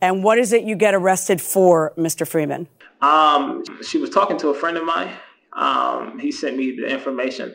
And 0.00 0.22
what 0.22 0.38
is 0.38 0.52
it 0.52 0.62
you 0.64 0.76
get 0.76 0.94
arrested 0.94 1.40
for, 1.40 1.92
Mr. 1.96 2.26
Freeman? 2.26 2.68
Um, 3.02 3.64
she 3.82 3.98
was 3.98 4.10
talking 4.10 4.38
to 4.38 4.48
a 4.48 4.54
friend 4.54 4.76
of 4.76 4.84
mine. 4.84 5.12
Um, 5.52 6.18
he 6.18 6.32
sent 6.32 6.56
me 6.56 6.76
the 6.76 6.86
information, 6.86 7.54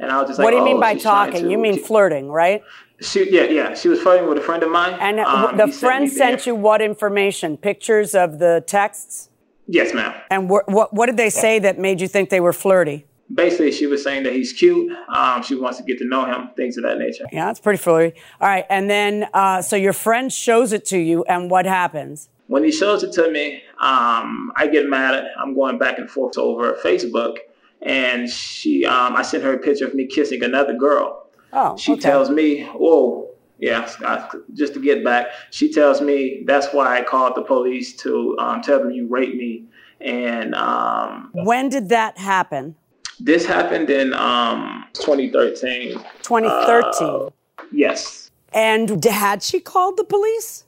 and 0.00 0.10
I 0.12 0.18
was 0.20 0.28
just 0.28 0.38
like, 0.38 0.44
what 0.44 0.50
do 0.50 0.56
you 0.58 0.64
mean 0.64 0.76
"Oh, 0.76 0.80
by 0.80 0.96
talking? 0.96 1.44
to- 1.44 1.50
You 1.50 1.56
mean 1.56 1.74
she- 1.76 1.82
flirting, 1.82 2.28
right? 2.28 2.62
She, 3.00 3.30
yeah, 3.32 3.44
yeah. 3.44 3.74
She 3.74 3.88
was 3.88 4.00
flirting 4.02 4.28
with 4.28 4.38
a 4.38 4.40
friend 4.40 4.62
of 4.64 4.70
mine. 4.72 4.94
And 5.00 5.20
um, 5.20 5.56
the 5.56 5.66
he 5.66 5.72
sent 5.72 5.80
friend 5.80 6.04
the 6.06 6.10
sent 6.10 6.46
you 6.46 6.54
what 6.56 6.82
information? 6.82 7.56
Pictures 7.56 8.12
of 8.14 8.40
the 8.40 8.64
texts? 8.66 9.28
Yes, 9.68 9.94
ma'am. 9.94 10.12
And 10.30 10.48
wh- 10.48 10.66
what, 10.68 10.92
what 10.92 11.06
did 11.06 11.16
they 11.16 11.30
say 11.30 11.60
that 11.60 11.78
made 11.78 12.00
you 12.00 12.08
think 12.08 12.28
they 12.30 12.40
were 12.40 12.52
flirty? 12.52 13.06
Basically, 13.32 13.70
she 13.70 13.86
was 13.86 14.02
saying 14.02 14.24
that 14.24 14.32
he's 14.32 14.52
cute. 14.52 14.90
Um, 15.14 15.42
she 15.44 15.54
wants 15.54 15.78
to 15.78 15.84
get 15.84 15.98
to 15.98 16.06
know 16.08 16.24
him, 16.24 16.48
things 16.56 16.76
of 16.76 16.82
that 16.84 16.98
nature. 16.98 17.26
Yeah, 17.30 17.46
that's 17.46 17.60
pretty 17.60 17.76
flirty. 17.76 18.18
All 18.40 18.48
right. 18.48 18.64
And 18.68 18.90
then, 18.90 19.28
uh, 19.32 19.62
so 19.62 19.76
your 19.76 19.92
friend 19.92 20.32
shows 20.32 20.72
it 20.72 20.84
to 20.86 20.98
you, 20.98 21.22
and 21.24 21.48
what 21.50 21.66
happens? 21.66 22.30
When 22.48 22.64
he 22.64 22.72
shows 22.72 23.02
it 23.02 23.12
to 23.12 23.30
me, 23.30 23.62
um, 23.78 24.50
I 24.56 24.66
get 24.70 24.88
mad. 24.88 25.24
I'm 25.38 25.54
going 25.54 25.78
back 25.78 25.98
and 25.98 26.10
forth 26.10 26.36
over 26.38 26.72
Facebook, 26.82 27.36
and 27.82 28.28
she, 28.28 28.84
um, 28.84 29.14
I 29.16 29.22
sent 29.22 29.44
her 29.44 29.52
a 29.54 29.58
picture 29.58 29.86
of 29.86 29.94
me 29.94 30.06
kissing 30.06 30.42
another 30.42 30.72
girl. 30.74 31.26
Oh, 31.52 31.76
She 31.76 31.92
okay. 31.92 32.00
tells 32.00 32.30
me, 32.30 32.64
"Whoa, 32.64 33.30
yeah." 33.58 33.88
I- 34.00 34.28
Just 34.54 34.74
to 34.74 34.80
get 34.80 35.04
back, 35.04 35.26
she 35.50 35.70
tells 35.72 36.00
me 36.00 36.42
that's 36.46 36.68
why 36.72 36.98
I 36.98 37.02
called 37.02 37.34
the 37.36 37.42
police 37.42 37.94
to 37.98 38.36
um, 38.38 38.60
tell 38.62 38.78
them 38.80 38.90
you 38.90 39.06
raped 39.06 39.36
me. 39.36 39.64
And 40.00 40.54
um, 40.54 41.30
When 41.32 41.68
did 41.68 41.88
that 41.90 42.18
happen? 42.18 42.76
this 43.20 43.44
happened 43.44 43.90
in 43.90 44.14
um, 44.14 44.84
2013. 44.94 45.98
2013. 46.22 47.08
Uh, 47.08 47.30
yes, 47.72 48.30
and 48.52 49.04
had 49.04 49.42
she 49.42 49.60
called 49.60 49.96
the 49.96 50.04
police? 50.04 50.64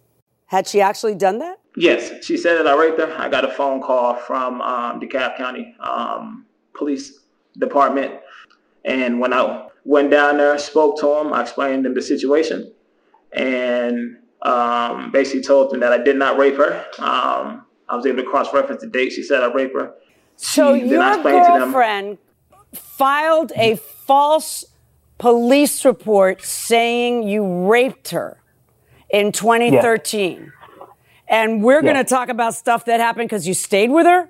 Had 0.47 0.67
she 0.67 0.81
actually 0.81 1.15
done 1.15 1.39
that? 1.39 1.60
Yes. 1.77 2.25
She 2.25 2.37
said 2.37 2.57
that 2.59 2.67
I 2.67 2.75
raped 2.79 2.99
her. 3.01 3.13
I 3.19 3.29
got 3.29 3.45
a 3.45 3.51
phone 3.53 3.81
call 3.83 4.15
from 4.15 4.61
um, 4.61 5.01
DeKalb 5.01 5.37
County 5.37 5.75
um, 5.81 6.47
Police 6.75 7.21
Department, 7.59 8.15
and 8.85 9.21
when 9.21 9.33
I 9.33 9.67
went 9.85 10.11
down 10.11 10.37
there, 10.39 10.57
spoke 10.59 10.99
to 11.01 11.07
them, 11.07 11.33
I 11.33 11.43
explained 11.43 11.85
them 11.85 11.95
the 11.95 12.03
situation, 12.03 12.73
and 13.33 14.17
um, 14.43 15.11
basically 15.11 15.43
told 15.43 15.71
them 15.71 15.81
that 15.81 15.93
I 15.93 15.99
did 15.99 16.17
not 16.17 16.39
rape 16.39 16.57
her. 16.57 16.85
Um, 16.99 17.67
I 17.89 17.97
was 17.97 18.07
able 18.07 18.23
to 18.23 18.29
cross-reference 18.29 18.83
the 18.83 18.87
date. 18.89 19.11
She 19.13 19.23
said 19.23 19.43
I 19.43 19.53
raped 19.53 19.75
her. 19.75 19.95
So 20.37 20.75
She- 20.75 20.81
then 20.83 20.89
your 20.91 21.03
I 21.03 21.15
explained 21.15 21.45
to 21.47 21.53
them- 21.53 21.61
girlfriend 21.73 22.19
filed 22.73 23.53
a 23.57 23.77
false 23.77 24.65
police 25.19 25.85
report 25.85 26.43
saying 26.43 27.25
you 27.25 27.45
raped 27.69 28.11
her 28.11 28.41
in 29.11 29.33
2013. 29.33 30.53
And 31.31 31.63
we're 31.63 31.81
going 31.81 31.95
to 31.95 32.03
talk 32.03 32.29
about 32.29 32.55
stuff 32.55 32.87
that 32.87 32.99
happened 32.99 33.29
because 33.29 33.47
you 33.47 33.55
stayed 33.55 33.91
with 33.91 34.05
her 34.05 34.29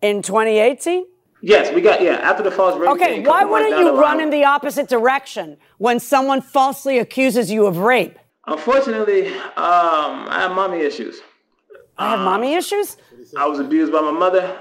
in 0.00 0.22
2018? 0.22 1.04
Yes, 1.42 1.72
we 1.72 1.82
got 1.82 2.02
yeah. 2.02 2.14
After 2.14 2.42
the 2.42 2.50
false 2.50 2.76
rape, 2.76 2.90
Okay, 2.90 3.20
why 3.20 3.44
wouldn't 3.44 3.78
you 3.78 4.00
run 4.00 4.18
in 4.18 4.30
the 4.30 4.44
opposite 4.44 4.88
direction 4.88 5.58
when 5.76 6.00
someone 6.00 6.40
falsely 6.40 6.98
accuses 6.98 7.50
you 7.50 7.66
of 7.66 7.76
rape? 7.78 8.18
Unfortunately, 8.46 9.28
um, 9.28 10.26
I 10.26 10.38
have 10.40 10.52
mommy 10.52 10.78
issues. 10.78 11.20
I 11.98 12.12
have 12.12 12.20
mommy 12.20 12.54
issues? 12.54 12.96
I 13.36 13.46
was 13.46 13.60
abused 13.60 13.92
by 13.92 14.00
my 14.00 14.10
mother. 14.10 14.58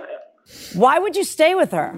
Why 0.74 1.00
would 1.00 1.16
you 1.16 1.24
stay 1.24 1.56
with 1.56 1.72
her? 1.72 1.98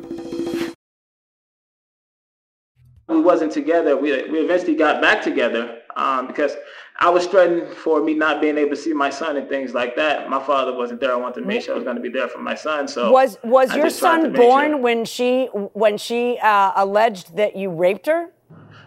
We 3.08 3.20
wasn't 3.20 3.52
together. 3.52 3.98
We, 3.98 4.12
we 4.30 4.40
eventually 4.40 4.76
got 4.76 5.02
back 5.02 5.24
together 5.24 5.79
um, 6.00 6.28
because 6.28 6.56
I 7.02 7.10
was 7.10 7.28
threatened 7.28 7.74
for 7.74 8.02
me 8.02 8.14
not 8.14 8.42
being 8.42 8.58
able 8.58 8.72
to 8.72 8.76
see 8.76 8.94
my 8.94 9.10
son 9.10 9.38
and 9.38 9.48
things 9.48 9.74
like 9.74 9.96
that. 9.96 10.30
My 10.30 10.42
father 10.44 10.74
wasn't 10.74 11.00
there. 11.00 11.12
I 11.14 11.16
wanted 11.16 11.42
to 11.42 11.48
make 11.48 11.62
sure 11.62 11.74
I 11.74 11.78
was 11.78 11.84
going 11.84 11.96
to 11.96 12.02
be 12.02 12.10
there 12.10 12.28
for 12.28 12.40
my 12.40 12.56
son. 12.56 12.88
So 12.88 13.12
was 13.12 13.38
was 13.44 13.72
I 13.72 13.76
your 13.78 13.86
just 13.86 14.00
tried 14.00 14.18
to 14.18 14.24
son 14.24 14.32
make 14.32 14.42
sure. 14.42 14.50
born 14.50 14.82
when 14.82 15.06
she 15.06 15.46
when 15.54 15.98
she 15.98 16.38
uh, 16.42 16.72
alleged 16.76 17.36
that 17.38 17.56
you 17.56 17.70
raped 17.70 18.08
her? 18.08 18.32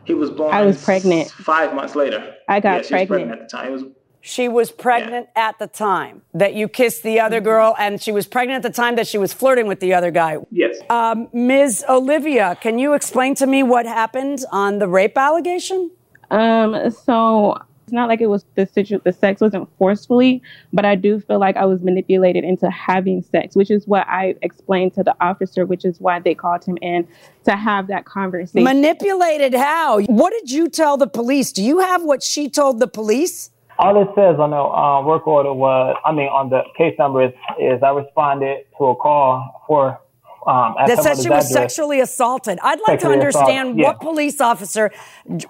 He 0.04 0.14
was 0.14 0.30
born. 0.30 0.52
I 0.52 0.62
was 0.62 0.82
pregnant. 0.82 1.30
Five 1.30 1.74
months 1.74 1.94
later. 1.94 2.34
I 2.48 2.60
got 2.60 2.68
yeah, 2.68 2.82
she 2.82 2.94
was 2.94 3.06
pregnant. 3.06 3.08
pregnant 3.08 3.40
at 3.42 3.48
the 3.48 3.56
time. 3.56 3.66
It 3.68 3.72
was 3.72 3.84
She 4.20 4.48
was 4.48 4.72
pregnant 4.72 5.28
at 5.36 5.58
the 5.58 5.68
time 5.68 6.22
that 6.34 6.54
you 6.54 6.68
kissed 6.68 7.02
the 7.02 7.20
other 7.20 7.40
girl, 7.40 7.74
and 7.78 8.00
she 8.02 8.12
was 8.12 8.26
pregnant 8.26 8.64
at 8.64 8.72
the 8.72 8.76
time 8.76 8.96
that 8.96 9.06
she 9.06 9.18
was 9.18 9.32
flirting 9.32 9.66
with 9.66 9.80
the 9.80 9.94
other 9.94 10.10
guy. 10.10 10.38
yes. 10.50 10.76
Um, 10.90 11.28
Ms. 11.32 11.84
Olivia, 11.88 12.58
can 12.60 12.78
you 12.78 12.94
explain 12.94 13.34
to 13.36 13.46
me 13.46 13.62
what 13.62 13.86
happened 13.86 14.40
on 14.50 14.80
the 14.80 14.88
rape 14.88 15.16
allegation? 15.16 15.90
Um, 16.32 16.90
so 16.90 17.58
it's 17.84 17.92
not 17.92 18.08
like 18.08 18.22
it 18.22 18.26
was 18.26 18.46
the 18.54 18.66
situ- 18.66 19.00
the 19.04 19.12
sex 19.12 19.42
wasn't 19.42 19.68
forcefully, 19.76 20.40
but 20.72 20.86
I 20.86 20.94
do 20.94 21.20
feel 21.20 21.38
like 21.38 21.58
I 21.58 21.66
was 21.66 21.82
manipulated 21.82 22.42
into 22.42 22.70
having 22.70 23.20
sex, 23.20 23.54
which 23.54 23.70
is 23.70 23.86
what 23.86 24.06
I 24.08 24.34
explained 24.40 24.94
to 24.94 25.02
the 25.02 25.14
officer, 25.20 25.66
which 25.66 25.84
is 25.84 26.00
why 26.00 26.18
they 26.18 26.34
called 26.34 26.64
him 26.64 26.78
in 26.80 27.06
to 27.44 27.54
have 27.54 27.88
that 27.88 28.06
conversation. 28.06 28.64
Manipulated 28.64 29.52
how? 29.52 30.00
What 30.04 30.32
did 30.32 30.50
you 30.50 30.70
tell 30.70 30.96
the 30.96 31.06
police? 31.06 31.52
Do 31.52 31.62
you 31.62 31.80
have 31.80 32.02
what 32.02 32.22
she 32.22 32.48
told 32.48 32.80
the 32.80 32.88
police? 32.88 33.50
All 33.78 34.00
it 34.00 34.08
says 34.14 34.38
on 34.38 34.50
the 34.50 34.56
uh, 34.56 35.02
work 35.04 35.26
order 35.26 35.52
was, 35.52 35.96
I 36.04 36.12
mean, 36.12 36.28
on 36.28 36.48
the 36.48 36.62
case 36.78 36.94
number 36.98 37.24
is, 37.24 37.32
is 37.60 37.82
I 37.82 37.90
responded 37.90 38.64
to 38.78 38.84
a 38.84 38.96
call 38.96 39.64
for 39.66 39.98
um, 40.46 40.74
that 40.86 41.02
said 41.02 41.16
she 41.18 41.28
was 41.28 41.50
address. 41.50 41.52
sexually 41.52 42.00
assaulted. 42.00 42.58
I'd 42.62 42.80
like 42.88 43.00
to 43.00 43.08
understand 43.08 43.78
yeah. 43.78 43.86
what 43.86 44.00
police 44.00 44.40
officer 44.40 44.90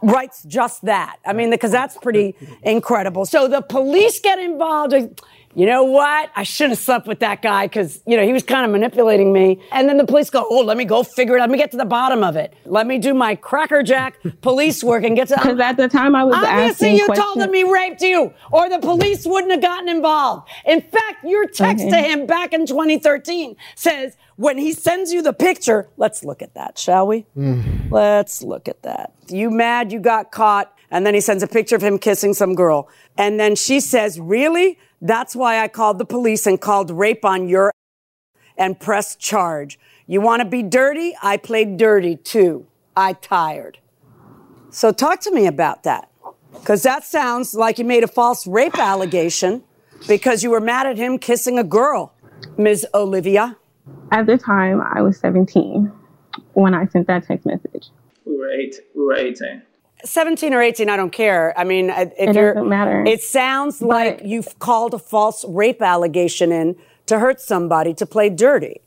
writes 0.02 0.42
just 0.44 0.82
that. 0.84 1.16
I 1.24 1.32
mean, 1.32 1.50
because 1.50 1.70
that's 1.70 1.96
pretty 1.96 2.34
incredible. 2.62 3.24
So 3.24 3.48
the 3.48 3.62
police 3.62 4.20
get 4.20 4.38
involved. 4.38 4.94
You 5.54 5.66
know 5.66 5.84
what? 5.84 6.30
I 6.34 6.44
shouldn't 6.44 6.72
have 6.72 6.78
slept 6.78 7.06
with 7.06 7.20
that 7.20 7.42
guy 7.42 7.66
because, 7.66 8.00
you 8.06 8.16
know, 8.16 8.24
he 8.24 8.32
was 8.32 8.42
kind 8.42 8.64
of 8.64 8.70
manipulating 8.70 9.32
me. 9.32 9.60
And 9.70 9.86
then 9.88 9.98
the 9.98 10.06
police 10.06 10.30
go, 10.30 10.46
oh, 10.48 10.60
let 10.60 10.78
me 10.78 10.84
go 10.86 11.02
figure 11.02 11.36
it 11.36 11.40
out. 11.40 11.42
Let 11.42 11.50
me 11.50 11.58
get 11.58 11.70
to 11.72 11.76
the 11.76 11.84
bottom 11.84 12.24
of 12.24 12.36
it. 12.36 12.54
Let 12.64 12.86
me 12.86 12.98
do 12.98 13.12
my 13.12 13.34
crackerjack 13.34 14.16
police 14.40 14.82
work 14.82 15.04
and 15.04 15.14
get 15.14 15.28
to 15.28 15.34
Because 15.34 15.60
at 15.60 15.76
the 15.76 15.88
time 15.88 16.14
I 16.16 16.24
was 16.24 16.36
Obviously, 16.36 16.96
you 16.96 17.04
questions. 17.04 17.26
told 17.34 17.38
him 17.46 17.52
he 17.52 17.64
raped 17.70 18.00
you, 18.00 18.32
or 18.50 18.70
the 18.70 18.78
police 18.78 19.26
wouldn't 19.26 19.52
have 19.52 19.60
gotten 19.60 19.88
involved. 19.90 20.48
In 20.64 20.80
fact, 20.80 21.24
your 21.24 21.46
text 21.46 21.88
to 21.90 21.96
him 21.96 22.24
back 22.26 22.52
in 22.54 22.64
2013 22.66 23.54
says 23.74 24.16
when 24.36 24.56
he 24.56 24.72
sends 24.72 25.12
you 25.12 25.20
the 25.22 25.32
picture, 25.34 25.88
let's 25.98 26.24
look 26.24 26.40
at 26.40 26.54
that, 26.54 26.78
shall 26.78 27.06
we? 27.06 27.26
Hmm. 27.34 27.60
Let's 27.90 28.42
look 28.42 28.68
at 28.68 28.82
that. 28.82 29.12
You 29.28 29.50
mad 29.50 29.92
you 29.92 30.00
got 30.00 30.32
caught, 30.32 30.72
and 30.92 31.06
then 31.06 31.14
he 31.14 31.20
sends 31.20 31.42
a 31.42 31.48
picture 31.48 31.74
of 31.74 31.82
him 31.82 31.98
kissing 31.98 32.34
some 32.34 32.54
girl. 32.54 32.88
And 33.16 33.40
then 33.40 33.56
she 33.56 33.80
says, 33.80 34.20
Really? 34.20 34.78
That's 35.00 35.34
why 35.34 35.58
I 35.58 35.66
called 35.66 35.98
the 35.98 36.04
police 36.04 36.46
and 36.46 36.60
called 36.60 36.90
rape 36.90 37.24
on 37.24 37.48
your 37.48 37.72
and 38.56 38.78
pressed 38.78 39.18
charge. 39.18 39.80
You 40.06 40.20
want 40.20 40.42
to 40.42 40.48
be 40.48 40.62
dirty? 40.62 41.16
I 41.20 41.38
played 41.38 41.78
dirty 41.78 42.16
too. 42.16 42.66
I 42.94 43.14
tired. 43.14 43.78
So 44.70 44.92
talk 44.92 45.20
to 45.22 45.32
me 45.32 45.46
about 45.46 45.82
that. 45.84 46.10
Because 46.52 46.82
that 46.82 47.04
sounds 47.04 47.54
like 47.54 47.78
you 47.78 47.84
made 47.84 48.04
a 48.04 48.08
false 48.08 48.46
rape 48.46 48.78
allegation 48.78 49.64
because 50.06 50.42
you 50.42 50.50
were 50.50 50.60
mad 50.60 50.86
at 50.86 50.98
him 50.98 51.18
kissing 51.18 51.58
a 51.58 51.64
girl, 51.64 52.12
Ms. 52.58 52.86
Olivia. 52.94 53.56
At 54.12 54.26
the 54.26 54.36
time, 54.36 54.82
I 54.82 55.00
was 55.00 55.18
17 55.18 55.90
when 56.52 56.74
I 56.74 56.86
sent 56.86 57.06
that 57.06 57.26
text 57.26 57.46
message. 57.46 57.88
We 58.26 58.36
were 58.36 58.50
eight. 58.50 58.76
We 58.94 59.02
were 59.02 59.14
18. 59.14 59.62
17 60.04 60.54
or 60.54 60.62
18, 60.62 60.88
I 60.88 60.96
don't 60.96 61.12
care. 61.12 61.58
I 61.58 61.64
mean, 61.64 61.90
if 61.90 62.12
It 62.18 62.32
doesn't 62.32 62.68
matter. 62.68 63.04
It 63.06 63.22
sounds 63.22 63.82
like 63.82 64.20
you've 64.24 64.58
called 64.58 64.94
a 64.94 64.98
false 64.98 65.44
rape 65.46 65.82
allegation 65.82 66.52
in 66.52 66.76
to 67.06 67.18
hurt 67.18 67.40
somebody 67.40 67.94
to 67.94 68.06
play 68.06 68.28
dirty. 68.28 68.80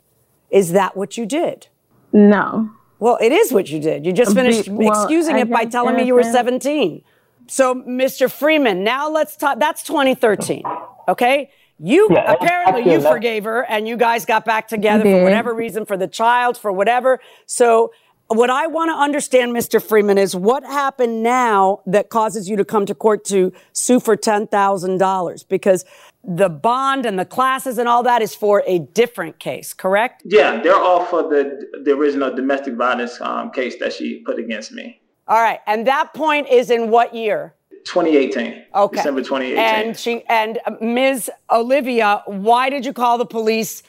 Is 0.50 0.72
that 0.72 0.96
what 0.96 1.18
you 1.18 1.26
did? 1.26 1.68
No. 2.14 2.70
Well, 3.00 3.18
it 3.22 3.32
is 3.32 3.52
what 3.52 3.70
you 3.70 3.80
did. 3.80 4.06
You 4.06 4.14
just 4.14 4.30
um, 4.30 4.36
finished 4.36 4.70
well, 4.70 5.04
excusing 5.04 5.36
I 5.36 5.40
it 5.40 5.50
by 5.50 5.66
telling 5.66 5.96
me 5.96 6.06
you 6.06 6.16
were 6.16 6.24
17. 6.24 7.04
So, 7.48 7.76
Mr. 7.76 8.32
Freeman, 8.32 8.84
now 8.84 9.10
let's 9.10 9.36
talk. 9.36 9.60
That's 9.60 9.84
2013. 9.84 10.64
Okay. 11.08 11.52
You 11.78 12.08
Yeah, 12.10 12.32
apparently 12.32 12.92
you 12.92 13.02
forgave 13.02 13.44
her 13.44 13.66
and 13.66 13.86
you 13.86 13.98
guys 13.98 14.26
got 14.26 14.46
back 14.46 14.70
together 14.70 15.04
for 15.04 15.24
whatever 15.24 15.54
reason, 15.54 15.86
for 15.86 15.98
the 15.98 16.08
child, 16.08 16.58
for 16.58 16.72
whatever. 16.72 17.20
So, 17.46 17.92
what 18.28 18.50
I 18.50 18.68
want 18.68 18.90
to 18.90 18.96
understand, 18.96 19.54
Mr. 19.54 19.82
Freeman, 19.82 20.18
is 20.18 20.36
what 20.36 20.64
happened 20.64 21.22
now 21.22 21.82
that 21.86 22.10
causes 22.10 22.50
you 22.50 22.56
to 22.58 22.66
come 22.66 22.86
to 22.86 22.96
court 22.96 23.24
to 23.26 23.54
sue 23.74 24.00
for 24.00 24.18
$10,000? 24.18 25.48
Because 25.48 25.86
the 26.24 26.50
bond 26.50 27.06
and 27.06 27.20
the 27.20 27.26
classes 27.26 27.78
and 27.78 27.88
all 27.88 28.02
that 28.04 28.22
is 28.22 28.34
for 28.34 28.64
a 28.66 28.80
different 28.80 29.40
case, 29.40 29.74
correct? 29.74 30.24
Yeah, 30.26 30.60
they're 30.62 30.76
all 30.76 31.06
for 31.06 31.24
the 31.24 31.68
the 31.84 31.92
original 31.92 32.34
domestic 32.36 32.74
violence 32.76 33.22
um, 33.22 33.52
case 33.52 33.76
that 33.80 33.94
she 33.94 34.24
put 34.26 34.40
against 34.40 34.72
me. 34.72 35.02
All 35.28 35.42
right. 35.42 35.60
And 35.68 35.86
that 35.88 36.14
point 36.14 36.48
is 36.50 36.70
in 36.72 36.90
what 36.90 37.14
year? 37.14 37.54
2018. 37.86 38.66
Okay. 38.74 38.96
December 38.98 39.22
2018. 39.22 39.58
And 39.58 39.98
she 39.98 40.24
and 40.28 40.60
uh, 40.66 40.72
Ms. 40.82 41.30
Olivia, 41.52 42.24
why 42.26 42.70
did 42.70 42.86
you 42.86 42.94
call 42.94 43.18
the 43.18 43.26
police 43.26 43.84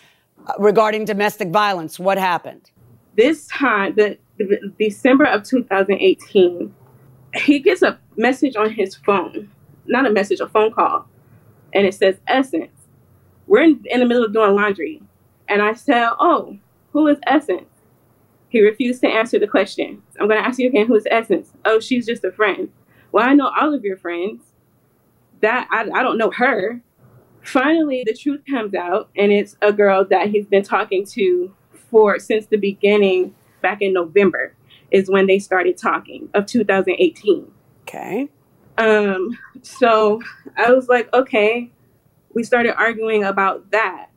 uh, 0.46 0.52
regarding 0.58 1.06
domestic 1.06 1.48
violence? 1.48 1.98
What 1.98 2.18
happened? 2.18 2.70
This 3.16 3.46
time, 3.46 3.94
the, 3.94 4.18
the 4.25 4.25
December 4.78 5.24
of 5.24 5.42
2018, 5.44 6.74
he 7.34 7.58
gets 7.58 7.82
a 7.82 7.98
message 8.16 8.56
on 8.56 8.70
his 8.70 8.94
phone, 8.94 9.50
not 9.86 10.06
a 10.06 10.10
message, 10.10 10.40
a 10.40 10.48
phone 10.48 10.72
call, 10.72 11.06
and 11.72 11.86
it 11.86 11.94
says 11.94 12.16
Essence. 12.26 12.70
We're 13.46 13.62
in, 13.62 13.84
in 13.86 14.00
the 14.00 14.06
middle 14.06 14.24
of 14.24 14.32
doing 14.32 14.54
laundry, 14.54 15.02
and 15.48 15.62
I 15.62 15.74
said, 15.74 16.10
"Oh, 16.18 16.58
who 16.92 17.06
is 17.06 17.18
Essence?" 17.26 17.68
He 18.48 18.60
refused 18.62 19.00
to 19.02 19.08
answer 19.08 19.38
the 19.38 19.46
question. 19.46 20.02
I'm 20.18 20.28
going 20.28 20.40
to 20.40 20.46
ask 20.46 20.58
you 20.58 20.68
again, 20.68 20.86
who's 20.86 21.06
Essence? 21.10 21.52
Oh, 21.64 21.80
she's 21.80 22.06
just 22.06 22.24
a 22.24 22.32
friend. 22.32 22.70
Well, 23.12 23.28
I 23.28 23.34
know 23.34 23.52
all 23.58 23.74
of 23.74 23.84
your 23.84 23.96
friends. 23.96 24.42
That 25.40 25.68
I, 25.70 25.82
I 25.82 26.02
don't 26.02 26.16
know 26.16 26.30
her. 26.30 26.80
Finally, 27.42 28.04
the 28.06 28.14
truth 28.14 28.40
comes 28.48 28.74
out, 28.74 29.10
and 29.16 29.30
it's 29.30 29.56
a 29.60 29.72
girl 29.72 30.04
that 30.06 30.28
he's 30.28 30.46
been 30.46 30.62
talking 30.62 31.04
to 31.06 31.54
for 31.90 32.18
since 32.18 32.46
the 32.46 32.56
beginning, 32.56 33.34
back 33.66 33.82
in 33.82 33.92
November, 33.92 34.54
is 34.92 35.10
when 35.10 35.26
they 35.26 35.38
started 35.40 35.76
talking 35.76 36.28
of 36.34 36.46
2018. 36.46 37.50
Okay. 37.82 38.28
Um. 38.78 39.36
So 39.62 40.22
I 40.56 40.70
was 40.72 40.88
like, 40.88 41.12
okay. 41.12 41.70
We 42.34 42.42
started 42.44 42.76
arguing 42.76 43.24
about 43.24 43.70
that. 43.70 44.08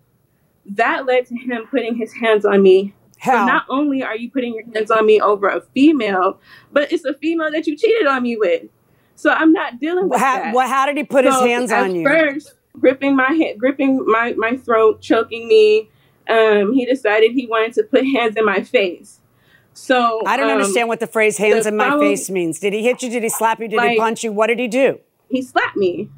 That 0.66 1.06
led 1.06 1.26
to 1.28 1.36
him 1.36 1.66
putting 1.72 1.96
his 1.96 2.14
hands 2.14 2.46
on 2.46 2.62
me 2.62 2.94
so 3.24 3.32
not 3.32 3.66
only 3.70 4.02
are 4.04 4.16
you 4.16 4.30
putting 4.32 4.54
your 4.54 4.64
hands 4.74 4.92
on 4.92 5.06
me 5.06 5.20
over 5.20 5.48
a 5.50 5.62
female, 5.74 6.40
but 6.72 6.92
it's 6.92 7.04
a 7.06 7.14
female 7.16 7.52
that 7.52 7.68
you 7.68 7.76
cheated 7.76 8.08
on 8.08 8.24
me 8.24 8.38
with. 8.38 8.64
So 9.16 9.30
I'm 9.32 9.52
not 9.52 9.80
dealing 9.80 10.08
with 10.08 10.20
How- 10.20 10.36
that. 10.38 10.54
what- 10.54 10.70
how 10.70 10.86
did 10.86 10.96
he 10.98 11.04
put 11.04 11.26
his 11.26 11.36
hands 11.36 11.72
on 11.72 11.96
you? 11.96 12.08
First, 12.08 12.56
gripping 12.80 13.16
my 13.16 13.34
head, 13.34 13.58
gripping 13.58 14.06
my 14.06 14.34
my 14.38 14.56
throat, 14.56 15.02
choking 15.02 15.48
me. 15.48 15.90
Um, 16.30 16.74
he 16.74 16.86
decided 16.86 17.32
he 17.32 17.46
wanted 17.48 17.74
to 17.74 17.84
put 17.84 18.06
hands 18.06 18.38
in 18.38 18.46
my 18.46 18.62
face. 18.62 19.19
So 19.80 20.22
I 20.26 20.38
don't 20.38 20.50
um, 20.50 20.58
understand 20.60 20.88
what 20.88 21.00
the 21.00 21.08
phrase 21.08 21.38
"hands 21.38 21.64
the 21.64 21.70
in 21.70 21.78
my 21.78 21.98
face" 21.98 22.30
means. 22.30 22.60
Did 22.60 22.74
he 22.74 22.84
hit 22.84 23.02
you? 23.02 23.10
Did 23.10 23.24
he 23.24 23.30
slap 23.30 23.60
you? 23.60 23.68
Did 23.68 23.82
he 23.82 23.98
punch 23.98 24.24
you? 24.24 24.32
What 24.32 24.48
did 24.48 24.60
he 24.60 24.68
do? 24.68 25.00
He 25.30 25.42
slapped 25.42 25.78
me. 25.78 26.10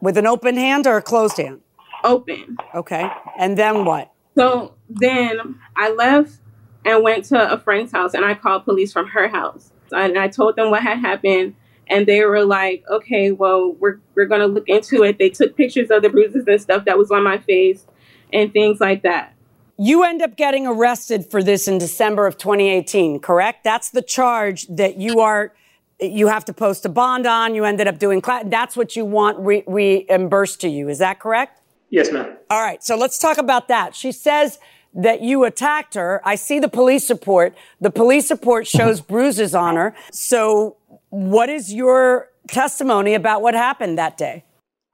With 0.00 0.16
an 0.16 0.26
open 0.26 0.56
hand 0.56 0.86
or 0.86 0.96
a 0.96 1.02
closed 1.02 1.38
hand? 1.38 1.60
Open. 2.04 2.56
Okay. 2.74 3.10
And 3.36 3.58
then 3.58 3.84
what? 3.84 4.12
So 4.36 4.74
then 4.88 5.58
I 5.74 5.90
left 5.90 6.38
and 6.84 7.02
went 7.02 7.24
to 7.26 7.52
a 7.52 7.58
friend's 7.58 7.90
house 7.90 8.14
and 8.14 8.24
I 8.24 8.34
called 8.34 8.64
police 8.64 8.92
from 8.92 9.08
her 9.08 9.28
house. 9.28 9.72
And 9.90 10.16
I 10.16 10.28
told 10.28 10.54
them 10.54 10.70
what 10.70 10.82
had 10.82 10.98
happened 10.98 11.56
and 11.88 12.06
they 12.06 12.24
were 12.24 12.44
like, 12.44 12.84
okay, 12.88 13.32
well, 13.32 13.72
we're, 13.72 13.98
we're 14.14 14.26
going 14.26 14.40
to 14.40 14.46
look 14.46 14.68
into 14.68 15.02
it. 15.02 15.18
They 15.18 15.30
took 15.30 15.56
pictures 15.56 15.90
of 15.90 16.02
the 16.02 16.10
bruises 16.10 16.44
and 16.46 16.60
stuff 16.60 16.84
that 16.84 16.96
was 16.96 17.10
on 17.10 17.24
my 17.24 17.38
face 17.38 17.84
and 18.32 18.52
things 18.52 18.80
like 18.80 19.02
that. 19.02 19.34
You 19.80 20.02
end 20.02 20.22
up 20.22 20.36
getting 20.36 20.66
arrested 20.66 21.30
for 21.30 21.40
this 21.40 21.68
in 21.68 21.78
December 21.78 22.26
of 22.26 22.36
2018, 22.36 23.20
correct? 23.20 23.62
That's 23.62 23.90
the 23.90 24.02
charge 24.02 24.66
that 24.66 24.96
you 24.96 25.20
are. 25.20 25.54
You 26.00 26.26
have 26.26 26.44
to 26.46 26.52
post 26.52 26.84
a 26.84 26.88
bond 26.88 27.26
on. 27.26 27.54
You 27.54 27.64
ended 27.64 27.86
up 27.86 28.00
doing. 28.00 28.20
Cla- 28.20 28.42
that's 28.46 28.76
what 28.76 28.96
you 28.96 29.04
want 29.04 29.38
re- 29.38 29.62
reimbursed 29.68 30.60
to 30.62 30.68
you. 30.68 30.88
Is 30.88 30.98
that 30.98 31.20
correct? 31.20 31.60
Yes, 31.90 32.10
ma'am. 32.10 32.36
All 32.50 32.60
right, 32.60 32.82
so 32.82 32.96
let's 32.96 33.20
talk 33.20 33.38
about 33.38 33.68
that. 33.68 33.94
She 33.94 34.10
says 34.10 34.58
that 34.94 35.22
you 35.22 35.44
attacked 35.44 35.94
her. 35.94 36.20
I 36.24 36.34
see 36.34 36.58
the 36.58 36.68
police 36.68 37.08
report. 37.08 37.56
The 37.80 37.90
police 37.90 38.32
report 38.32 38.66
shows 38.66 39.00
bruises 39.00 39.54
on 39.54 39.76
her. 39.76 39.94
So, 40.10 40.76
what 41.10 41.48
is 41.48 41.72
your 41.72 42.30
testimony 42.48 43.14
about 43.14 43.42
what 43.42 43.54
happened 43.54 43.96
that 43.98 44.18
day? 44.18 44.44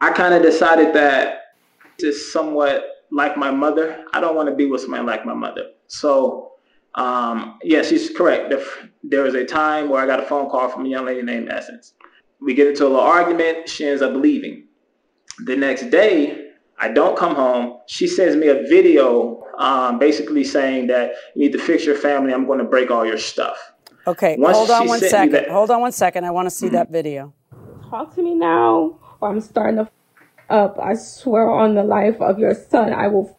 I 0.03 0.11
kind 0.11 0.35
of 0.35 0.43
decided 0.43 0.95
that 0.95 1.55
this 1.99 2.17
is 2.17 2.33
somewhat 2.33 2.94
like 3.15 3.37
my 3.37 3.51
mother. 3.51 4.05
I 4.13 4.21
don't 4.21 4.35
want 4.37 4.49
to 4.49 4.55
be 4.55 4.67
with 4.67 4.81
somebody 4.83 5.05
like 5.05 5.25
my 5.25 5.35
mother. 5.35 5.67
So, 5.87 6.51
um, 6.97 7.59
yeah, 7.63 7.83
she's 7.83 8.11
correct. 8.11 8.51
There, 8.51 8.63
there 9.03 9.23
was 9.23 9.35
a 9.35 9.45
time 9.45 9.89
where 9.89 10.03
I 10.03 10.07
got 10.07 10.21
a 10.21 10.27
phone 10.27 10.51
call 10.51 10.69
from 10.69 10.85
a 10.85 10.89
young 10.89 11.07
lady 11.07 11.23
named 11.23 11.49
Essence. 11.51 11.95
We 12.41 12.55
get 12.55 12.67
into 12.67 12.85
a 12.85 12.89
little 12.89 13.01
argument. 13.01 13.69
She 13.69 13.87
ends 13.87 14.03
up 14.03 14.15
leaving. 14.15 14.67
The 15.47 15.57
next 15.57 15.91
day, 15.91 16.49
I 16.81 16.89
don't 16.89 17.17
come 17.17 17.35
home. 17.35 17.79
She 17.87 18.07
sends 18.07 18.37
me 18.37 18.49
a 18.49 18.63
video 18.69 19.43
um, 19.59 19.99
basically 20.01 20.43
saying 20.45 20.89
that 20.89 21.13
you 21.35 21.43
need 21.43 21.53
to 21.53 21.59
fix 21.59 21.85
your 21.87 21.95
family. 21.95 22.33
I'm 22.35 22.47
going 22.47 22.59
to 22.59 22.65
break 22.65 22.91
all 22.91 23.07
your 23.07 23.19
stuff. 23.19 23.57
Okay, 24.07 24.37
Once 24.39 24.57
hold 24.57 24.71
on 24.71 24.83
she 24.83 24.89
one 24.89 24.99
sent 24.99 25.03
me 25.05 25.09
second. 25.09 25.33
that- 25.33 25.49
Hold 25.51 25.71
on 25.71 25.81
one 25.81 25.93
second. 25.93 26.25
I 26.25 26.31
want 26.33 26.47
to 26.47 26.51
see 26.51 26.69
that 26.71 26.91
video. 26.91 27.33
Talk 27.89 28.15
to 28.17 28.23
me 28.23 28.35
now, 28.35 28.99
or 29.21 29.31
I'm 29.31 29.41
starting 29.41 29.77
to 29.77 29.83
f- 29.83 29.91
up. 30.49 30.79
I 30.81 30.95
swear 30.95 31.51
on 31.51 31.75
the 31.75 31.83
life 31.83 32.21
of 32.21 32.39
your 32.39 32.55
son, 32.55 32.93
I 32.93 33.09
will 33.09 33.39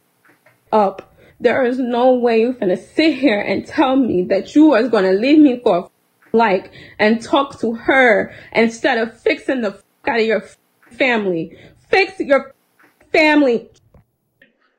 up. 0.71 1.13
There 1.39 1.65
is 1.65 1.77
no 1.77 2.13
way 2.13 2.41
you're 2.41 2.53
gonna 2.53 2.77
sit 2.77 3.15
here 3.15 3.39
and 3.39 3.65
tell 3.65 3.95
me 3.95 4.23
that 4.23 4.55
you 4.55 4.73
are 4.73 4.87
gonna 4.87 5.13
leave 5.13 5.39
me 5.39 5.59
for 5.63 5.89
like 6.31 6.71
and 6.99 7.21
talk 7.21 7.59
to 7.59 7.73
her 7.73 8.33
instead 8.53 8.97
of 8.97 9.19
fixing 9.19 9.61
the 9.61 9.81
out 10.07 10.19
of 10.19 10.25
your 10.25 10.43
family. 10.91 11.57
Fix 11.89 12.19
your 12.19 12.53
family. 13.11 13.69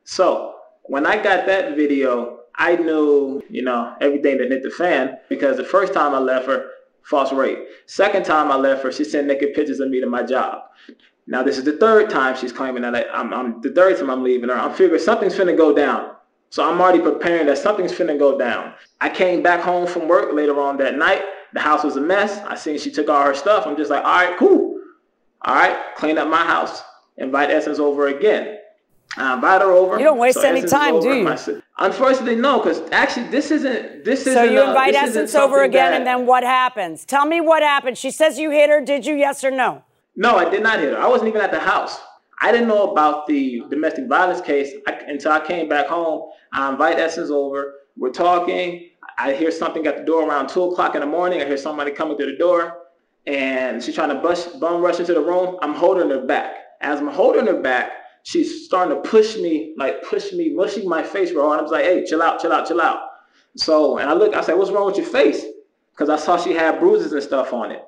So 0.03 0.55
when 0.83 1.05
I 1.05 1.21
got 1.21 1.45
that 1.47 1.75
video, 1.75 2.39
I 2.55 2.75
knew, 2.75 3.41
you 3.49 3.61
know, 3.61 3.93
everything 4.01 4.37
that 4.37 4.49
hit 4.49 4.63
the 4.63 4.71
fan 4.71 5.17
because 5.29 5.57
the 5.57 5.63
first 5.63 5.93
time 5.93 6.13
I 6.13 6.19
left 6.19 6.47
her, 6.47 6.69
false 7.03 7.31
rape. 7.31 7.59
Second 7.85 8.25
time 8.25 8.51
I 8.51 8.55
left 8.55 8.83
her, 8.83 8.91
she 8.91 9.03
sent 9.03 9.27
naked 9.27 9.53
pictures 9.53 9.79
of 9.79 9.89
me 9.89 9.99
to 10.01 10.07
my 10.07 10.23
job. 10.23 10.61
Now 11.27 11.43
this 11.43 11.57
is 11.57 11.65
the 11.65 11.73
third 11.73 12.09
time 12.09 12.35
she's 12.37 12.53
claiming 12.53 12.81
that 12.83 12.95
I, 12.95 13.03
I'm, 13.13 13.33
I'm 13.33 13.61
the 13.61 13.71
third 13.71 13.97
time 13.97 14.09
I'm 14.09 14.23
leaving 14.23 14.49
her. 14.49 14.55
I'm 14.55 14.73
figuring 14.73 15.01
something's 15.01 15.35
finna 15.35 15.55
go 15.57 15.75
down. 15.75 16.11
So 16.49 16.67
I'm 16.67 16.79
already 16.79 17.01
preparing 17.01 17.45
that 17.47 17.57
something's 17.57 17.91
finna 17.91 18.17
go 18.17 18.37
down. 18.37 18.73
I 19.01 19.09
came 19.09 19.43
back 19.43 19.59
home 19.61 19.85
from 19.85 20.07
work 20.07 20.33
later 20.33 20.59
on 20.61 20.77
that 20.77 20.95
night. 20.95 21.23
The 21.53 21.59
house 21.59 21.83
was 21.83 21.97
a 21.97 22.01
mess. 22.01 22.39
I 22.47 22.55
seen 22.55 22.79
she 22.79 22.91
took 22.91 23.09
all 23.09 23.23
her 23.25 23.33
stuff. 23.33 23.67
I'm 23.67 23.75
just 23.75 23.91
like, 23.91 24.03
all 24.05 24.15
right, 24.15 24.37
cool. 24.37 24.79
All 25.41 25.55
right, 25.55 25.77
clean 25.95 26.17
up 26.17 26.29
my 26.29 26.43
house. 26.45 26.81
Invite 27.17 27.49
Essence 27.49 27.79
over 27.79 28.07
again. 28.07 28.57
I 29.17 29.33
invite 29.33 29.61
her 29.61 29.71
over. 29.71 29.97
You 29.97 30.05
don't 30.05 30.17
waste 30.19 30.39
So 30.41 30.47
any 30.47 30.59
Essence 30.59 30.71
time, 30.71 30.99
do 30.99 31.13
you? 31.13 31.61
Unfortunately, 31.79 32.35
no, 32.35 32.59
because 32.59 32.81
actually 32.91 33.27
this 33.29 33.51
isn't 33.51 34.03
this 34.03 34.23
So 34.23 34.31
isn't. 34.31 34.45
So 34.45 34.51
you 34.51 34.61
uh, 34.61 34.67
invite 34.67 34.93
this 34.93 35.03
Essence 35.03 35.35
over 35.35 35.63
again, 35.63 35.91
that- 35.91 35.97
and 35.97 36.07
then 36.07 36.25
what 36.25 36.43
happens? 36.43 37.05
Tell 37.05 37.25
me 37.25 37.41
what 37.41 37.63
happened. 37.63 37.97
She 37.97 38.11
says 38.11 38.37
you 38.37 38.51
hit 38.51 38.69
her. 38.69 38.81
Did 38.81 39.05
you? 39.05 39.15
Yes 39.15 39.43
or 39.43 39.51
no? 39.51 39.83
No, 40.19 40.35
I 40.35 40.49
did 40.49 40.63
not 40.63 40.79
hit 40.79 40.93
her. 40.93 40.97
I 40.97 41.07
wasn't 41.07 41.29
even 41.29 41.41
at 41.41 41.51
the 41.51 41.59
house. 41.59 41.99
I 42.41 42.51
didn't 42.51 42.67
know 42.67 42.91
about 42.91 43.27
the 43.27 43.61
domestic 43.69 44.07
violence 44.07 44.41
case 44.41 44.73
until 45.07 45.31
I 45.31 45.45
came 45.45 45.69
back 45.69 45.85
home. 45.85 46.31
I 46.51 46.71
invite 46.71 46.97
Essence 46.97 47.29
over. 47.29 47.75
We're 47.95 48.11
talking. 48.11 48.89
I 49.19 49.33
hear 49.33 49.51
something 49.51 49.85
at 49.85 49.95
the 49.95 50.03
door 50.03 50.27
around 50.27 50.49
two 50.49 50.63
o'clock 50.63 50.95
in 50.95 51.01
the 51.01 51.07
morning. 51.07 51.39
I 51.39 51.45
hear 51.45 51.55
somebody 51.55 51.91
coming 51.91 52.17
through 52.17 52.31
the 52.31 52.37
door, 52.37 52.79
and 53.27 53.83
she's 53.83 53.93
trying 53.93 54.09
to 54.09 54.57
bum 54.59 54.81
rush 54.81 54.99
into 54.99 55.13
the 55.13 55.21
room. 55.21 55.57
I'm 55.61 55.75
holding 55.75 56.09
her 56.09 56.25
back. 56.25 56.55
As 56.81 56.99
I'm 56.99 57.07
holding 57.07 57.45
her 57.45 57.61
back, 57.61 57.91
she's 58.23 58.65
starting 58.65 58.95
to 58.95 59.07
push 59.07 59.37
me, 59.37 59.75
like 59.77 60.01
push 60.01 60.33
me, 60.33 60.51
mushing 60.51 60.89
my 60.89 61.03
face 61.03 61.31
hard. 61.31 61.59
I 61.59 61.61
was 61.61 61.71
like, 61.71 61.85
"Hey, 61.85 62.03
chill 62.05 62.23
out, 62.23 62.41
chill 62.41 62.51
out, 62.51 62.67
chill 62.67 62.81
out." 62.81 63.01
So, 63.55 63.99
and 63.99 64.09
I 64.09 64.13
look, 64.13 64.35
I 64.35 64.41
said, 64.41 64.57
"What's 64.57 64.71
wrong 64.71 64.87
with 64.87 64.97
your 64.97 65.05
face?" 65.05 65.45
Because 65.91 66.09
I 66.09 66.17
saw 66.17 66.37
she 66.37 66.53
had 66.53 66.79
bruises 66.79 67.13
and 67.13 67.21
stuff 67.21 67.53
on 67.53 67.71
it. 67.71 67.83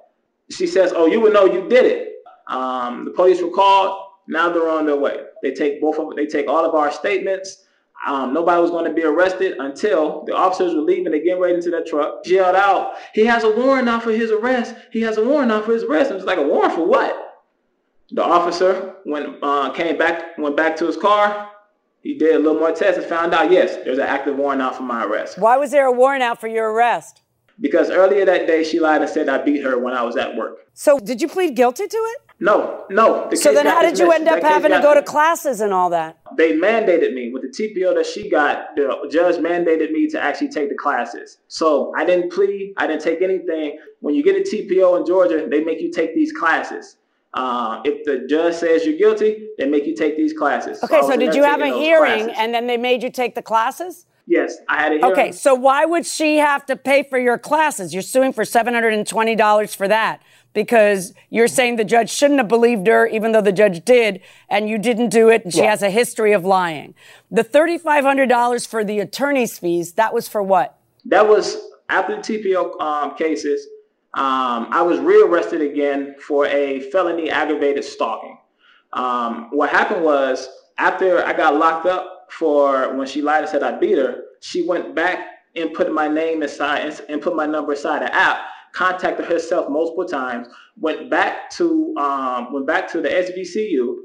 She 0.51 0.67
says, 0.67 0.93
"Oh, 0.95 1.07
you 1.07 1.19
would 1.21 1.33
know 1.33 1.45
you 1.45 1.67
did 1.67 1.85
it." 1.85 2.05
Um, 2.49 3.05
the 3.05 3.11
police 3.11 3.41
were 3.41 3.51
called. 3.51 4.05
Now 4.27 4.49
they're 4.49 4.69
on 4.69 4.85
their 4.85 4.97
way. 4.97 5.21
They 5.41 5.51
take 5.51 5.81
both 5.81 5.97
of 5.97 6.15
they 6.15 6.27
take 6.27 6.47
all 6.47 6.65
of 6.65 6.75
our 6.75 6.91
statements. 6.91 7.65
Um, 8.07 8.33
nobody 8.33 8.61
was 8.61 8.71
going 8.71 8.85
to 8.85 8.93
be 8.93 9.03
arrested 9.03 9.57
until 9.59 10.23
the 10.25 10.33
officers 10.33 10.73
were 10.73 10.81
leaving. 10.81 11.11
They 11.11 11.19
get 11.19 11.39
right 11.39 11.53
into 11.53 11.69
that 11.71 11.85
truck. 11.87 12.25
Yelled 12.25 12.55
out, 12.55 12.95
"He 13.13 13.25
has 13.25 13.43
a 13.43 13.51
warrant 13.51 13.89
out 13.89 14.03
for 14.03 14.11
his 14.11 14.31
arrest. 14.31 14.75
He 14.91 15.01
has 15.01 15.17
a 15.17 15.23
warrant 15.23 15.51
out 15.51 15.65
for 15.65 15.73
his 15.73 15.83
arrest." 15.83 16.11
And 16.11 16.17
it's 16.17 16.27
like 16.27 16.37
a 16.37 16.43
warrant 16.43 16.75
for 16.75 16.85
what? 16.85 17.25
The 18.11 18.23
officer 18.23 18.95
went 19.05 19.37
uh, 19.41 19.71
came 19.71 19.97
back 19.97 20.37
went 20.37 20.55
back 20.55 20.75
to 20.77 20.85
his 20.87 20.97
car. 20.97 21.51
He 22.01 22.17
did 22.17 22.35
a 22.35 22.39
little 22.39 22.59
more 22.59 22.71
tests 22.71 22.97
and 22.97 23.05
found 23.05 23.33
out 23.33 23.51
yes, 23.51 23.75
there's 23.83 23.97
an 23.97 24.05
active 24.05 24.37
warrant 24.37 24.61
out 24.61 24.75
for 24.75 24.83
my 24.83 25.03
arrest. 25.03 25.37
Why 25.37 25.57
was 25.57 25.71
there 25.71 25.85
a 25.85 25.91
warrant 25.91 26.23
out 26.23 26.39
for 26.39 26.47
your 26.47 26.71
arrest? 26.71 27.21
Because 27.59 27.89
earlier 27.89 28.23
that 28.25 28.47
day 28.47 28.63
she 28.63 28.79
lied 28.79 29.01
and 29.01 29.09
said 29.09 29.27
I 29.27 29.39
beat 29.39 29.63
her 29.63 29.77
when 29.77 29.93
I 29.93 30.03
was 30.03 30.15
at 30.15 30.35
work. 30.35 30.59
So 30.73 30.97
did 30.99 31.21
you 31.21 31.27
plead 31.27 31.55
guilty 31.55 31.87
to 31.87 31.97
it? 31.97 32.28
No, 32.39 32.85
no. 32.89 33.27
the 33.29 33.35
so 33.35 33.53
then, 33.53 33.65
how 33.65 33.81
did 33.81 33.99
you 33.99 34.11
end 34.11 34.27
up 34.27 34.41
having 34.41 34.71
to 34.71 34.79
go 34.79 34.93
to 34.93 35.01
classes 35.01 35.59
and 35.59 35.73
all 35.73 35.89
that? 35.89 36.19
they 36.39 36.53
mandated 36.53 37.13
me 37.13 37.31
with 37.33 37.41
the 37.41 37.49
TPO 37.49 37.93
that 37.95 38.05
she 38.05 38.29
got. 38.29 38.75
The 38.77 39.09
judge 39.11 39.35
mandated 39.35 39.91
me 39.91 40.07
to 40.07 40.23
actually 40.23 40.47
take 40.47 40.69
the 40.69 40.75
classes. 40.75 41.37
So 41.49 41.93
I 41.97 42.05
didn't 42.05 42.31
plead. 42.31 42.73
I 42.77 42.87
didn't 42.87 43.01
take 43.01 43.21
anything. 43.21 43.77
When 43.99 44.15
you 44.15 44.23
get 44.23 44.37
a 44.37 44.39
TPO 44.39 44.99
in 44.99 45.05
Georgia, 45.05 45.47
they 45.51 45.65
make 45.65 45.81
you 45.81 45.91
take 45.91 46.15
these 46.15 46.31
classes. 46.31 46.95
Uh, 47.33 47.81
if 47.83 48.05
the 48.05 48.25
judge 48.27 48.55
says 48.55 48.85
you're 48.85 48.97
guilty, 48.97 49.49
they 49.57 49.67
make 49.67 49.85
you 49.85 49.95
take 49.95 50.15
these 50.15 50.31
classes. 50.31 50.81
Okay, 50.81 50.99
I 50.99 51.01
so 51.01 51.17
did 51.17 51.35
you 51.35 51.43
have 51.43 51.59
a 51.61 51.67
hearing 51.67 52.25
classes. 52.25 52.37
and 52.37 52.53
then 52.53 52.67
they 52.67 52.77
made 52.77 53.03
you 53.03 53.11
take 53.11 53.35
the 53.35 53.41
classes? 53.41 54.05
Yes, 54.25 54.55
I 54.69 54.81
had 54.81 54.91
a 54.93 54.95
hearing. 54.95 55.11
Okay, 55.11 55.31
so 55.33 55.53
why 55.53 55.83
would 55.83 56.05
she 56.05 56.37
have 56.37 56.65
to 56.67 56.77
pay 56.77 57.03
for 57.03 57.19
your 57.19 57.37
classes? 57.37 57.93
You're 57.93 58.01
suing 58.01 58.31
for 58.31 58.45
$720 58.45 59.75
for 59.75 59.87
that 59.89 60.21
because 60.53 61.13
you're 61.29 61.47
saying 61.47 61.75
the 61.75 61.83
judge 61.83 62.09
shouldn't 62.09 62.39
have 62.39 62.47
believed 62.47 62.87
her, 62.87 63.07
even 63.07 63.31
though 63.31 63.41
the 63.41 63.51
judge 63.51 63.83
did, 63.85 64.21
and 64.49 64.67
you 64.69 64.77
didn't 64.77 65.09
do 65.09 65.29
it, 65.29 65.43
and 65.43 65.53
she 65.53 65.59
Yeah. 65.61 65.69
has 65.69 65.81
a 65.81 65.89
history 65.89 66.33
of 66.33 66.43
lying. 66.45 66.95
The 67.29 67.43
$3,500 67.43 68.65
for 68.65 68.83
the 68.83 68.99
attorney's 68.99 69.59
fees, 69.59 69.93
that 69.93 70.13
was 70.13 70.27
for 70.27 70.41
what? 70.41 70.75
That 71.05 71.27
was 71.27 71.57
after 71.89 72.15
the 72.15 72.21
TPO 72.21 72.79
um, 72.81 73.15
cases. 73.15 73.65
Um, 74.15 74.67
I 74.71 74.81
was 74.81 74.99
rearrested 74.99 75.61
again 75.61 76.15
for 76.19 76.47
a 76.47 76.79
felony 76.91 77.29
aggravated 77.29 77.83
stalking. 77.83 78.37
Um, 78.93 79.49
what 79.51 79.69
happened 79.69 80.03
was 80.03 80.49
after 80.79 81.23
I 81.23 81.33
got 81.33 81.55
locked 81.55 81.85
up 81.85 82.27
for 82.31 82.95
when 82.95 83.05
she 83.07 83.21
lied 83.21 83.41
and 83.41 83.49
said 83.49 83.61
I 83.61 83.77
beat 83.77 83.97
her, 83.99 84.23
she 84.41 84.67
went 84.67 84.95
back 84.95 85.27
and 85.55 85.73
put 85.73 85.91
my 85.91 86.07
name 86.07 86.41
aside 86.41 86.85
and, 86.85 87.01
and 87.09 87.21
put 87.21 87.35
my 87.35 87.45
number 87.45 87.73
aside 87.73 88.01
the 88.01 88.13
app. 88.13 88.39
Contacted 88.73 89.25
herself 89.25 89.69
multiple 89.69 90.05
times. 90.05 90.47
Went 90.79 91.09
back 91.09 91.49
to 91.51 91.93
um, 91.97 92.53
went 92.53 92.67
back 92.67 92.89
to 92.91 93.01
the 93.01 93.09
SVCU. 93.09 93.97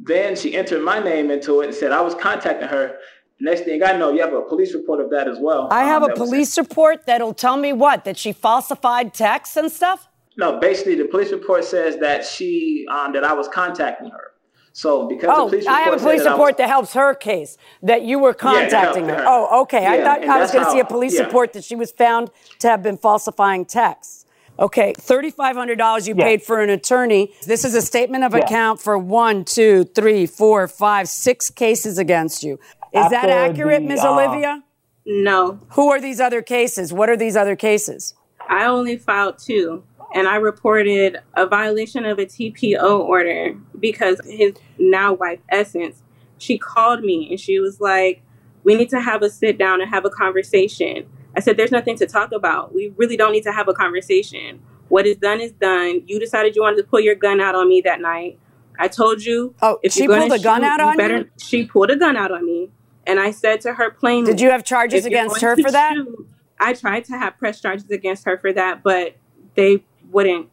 Then 0.00 0.34
she 0.36 0.54
entered 0.56 0.82
my 0.82 0.98
name 0.98 1.30
into 1.30 1.60
it 1.60 1.66
and 1.66 1.74
said 1.74 1.92
I 1.92 2.00
was 2.00 2.14
contacting 2.14 2.68
her. 2.68 2.96
Next 3.42 3.62
thing 3.62 3.82
I 3.82 3.92
know, 3.92 4.12
you 4.12 4.20
have 4.20 4.34
a 4.34 4.42
police 4.42 4.74
report 4.74 5.00
of 5.00 5.10
that 5.10 5.26
as 5.26 5.38
well. 5.40 5.68
I 5.70 5.84
have 5.84 6.02
Um, 6.02 6.10
a 6.10 6.14
police 6.14 6.58
report 6.58 7.06
that'll 7.06 7.32
tell 7.32 7.56
me 7.56 7.72
what? 7.72 8.04
That 8.04 8.18
she 8.18 8.32
falsified 8.32 9.14
texts 9.14 9.56
and 9.56 9.72
stuff? 9.72 10.08
No, 10.36 10.58
basically 10.60 10.94
the 10.94 11.06
police 11.06 11.32
report 11.32 11.64
says 11.64 11.96
that 11.98 12.24
she 12.24 12.86
um, 12.90 13.12
that 13.12 13.24
I 13.24 13.32
was 13.32 13.48
contacting 13.48 14.10
her. 14.10 14.29
So 14.72 15.06
because 15.06 15.26
the 15.26 15.34
Oh, 15.34 15.48
police 15.48 15.66
I 15.66 15.80
have 15.80 15.94
a 15.94 15.96
police 15.98 16.22
that 16.22 16.28
I 16.28 16.30
was- 16.30 16.38
report 16.38 16.56
that 16.58 16.68
helps 16.68 16.92
her 16.94 17.14
case 17.14 17.56
that 17.82 18.02
you 18.02 18.18
were 18.18 18.30
Yeah, 18.30 18.34
contacting 18.34 19.08
her. 19.08 19.16
her. 19.16 19.24
Oh, 19.26 19.62
okay. 19.62 19.86
I 19.86 20.02
thought 20.02 20.24
I 20.28 20.38
was 20.40 20.50
going 20.52 20.64
to 20.64 20.70
see 20.70 20.78
a 20.80 20.84
police 20.84 21.14
yeah. 21.16 21.24
report 21.24 21.52
that 21.54 21.64
she 21.64 21.74
was 21.76 21.90
found 21.90 22.30
to 22.60 22.68
have 22.68 22.82
been 22.82 22.96
falsifying 22.96 23.64
texts. 23.64 24.26
Okay, 24.58 24.92
$3,500 25.00 26.06
you 26.06 26.14
Yeah. 26.16 26.24
paid 26.24 26.42
for 26.42 26.60
an 26.60 26.68
attorney. 26.70 27.32
This 27.46 27.64
is 27.64 27.74
a 27.74 27.82
statement 27.82 28.24
of 28.24 28.32
Yeah. 28.34 28.40
account 28.44 28.80
for 28.80 28.96
one, 28.98 29.44
two, 29.44 29.84
three, 29.84 30.26
four, 30.26 30.68
five, 30.68 31.08
six 31.08 31.50
cases 31.50 31.98
against 31.98 32.42
you. 32.42 32.58
Is 32.92 33.08
that 33.10 33.28
accurate, 33.30 33.82
the, 33.82 33.88
Ms. 33.88 34.00
uh, 34.04 34.12
Olivia? 34.12 34.62
No, 35.06 35.58
Who 35.70 35.90
are 35.90 36.00
these 36.00 36.20
other 36.20 36.42
cases? 36.42 36.92
What 36.92 37.08
are 37.08 37.16
these 37.16 37.36
other 37.36 37.56
cases? 37.56 38.14
I 38.48 38.66
only 38.66 38.96
filed 38.98 39.38
two, 39.38 39.82
and 40.14 40.28
I 40.28 40.36
reported 40.36 41.18
a 41.34 41.46
violation 41.46 42.04
of 42.04 42.18
a 42.18 42.26
TPO 42.26 43.00
order 43.00 43.54
because 43.78 44.20
his 44.24 44.54
now 44.78 45.12
wife, 45.12 45.40
Essence, 45.48 46.02
she 46.38 46.58
called 46.58 47.02
me 47.02 47.28
and 47.30 47.38
she 47.38 47.60
was 47.60 47.80
like, 47.80 48.22
We 48.64 48.74
need 48.74 48.88
to 48.90 49.00
have 49.00 49.22
a 49.22 49.30
sit 49.30 49.58
down 49.58 49.80
and 49.80 49.90
have 49.90 50.04
a 50.04 50.10
conversation. 50.10 51.08
I 51.36 51.40
said, 51.40 51.56
There's 51.56 51.70
nothing 51.70 51.96
to 51.98 52.06
talk 52.06 52.32
about. 52.32 52.74
We 52.74 52.92
really 52.96 53.16
don't 53.16 53.32
need 53.32 53.44
to 53.44 53.52
have 53.52 53.68
a 53.68 53.74
conversation. 53.74 54.60
What 54.88 55.06
is 55.06 55.16
done 55.16 55.40
is 55.40 55.52
done. 55.52 56.02
You 56.06 56.18
decided 56.18 56.56
you 56.56 56.62
wanted 56.62 56.78
to 56.78 56.84
pull 56.84 57.00
your 57.00 57.14
gun 57.14 57.40
out 57.40 57.54
on 57.54 57.68
me 57.68 57.80
that 57.82 58.00
night. 58.00 58.38
I 58.78 58.88
told 58.88 59.22
you. 59.22 59.54
Oh, 59.62 59.78
if 59.82 59.92
she 59.92 60.08
pulled 60.08 60.32
a 60.32 60.38
gun 60.38 60.62
shoot, 60.62 60.66
out 60.66 60.80
on 60.80 60.96
better, 60.96 61.18
you? 61.18 61.30
She 61.38 61.64
pulled 61.64 61.90
a 61.90 61.96
gun 61.96 62.16
out 62.16 62.32
on 62.32 62.44
me. 62.44 62.70
And 63.06 63.20
I 63.20 63.30
said 63.30 63.60
to 63.62 63.74
her 63.74 63.90
plainly, 63.90 64.32
Did 64.32 64.40
you 64.40 64.50
have 64.50 64.64
charges 64.64 65.04
against 65.04 65.40
her 65.40 65.56
for 65.56 65.70
that? 65.70 65.94
shoot- 65.94 66.28
I 66.58 66.74
tried 66.74 67.04
to 67.06 67.16
have 67.16 67.38
press 67.38 67.60
charges 67.60 67.90
against 67.90 68.24
her 68.26 68.36
for 68.36 68.52
that, 68.52 68.82
but 68.82 69.16
they 69.54 69.82
wouldn't. 70.10 70.48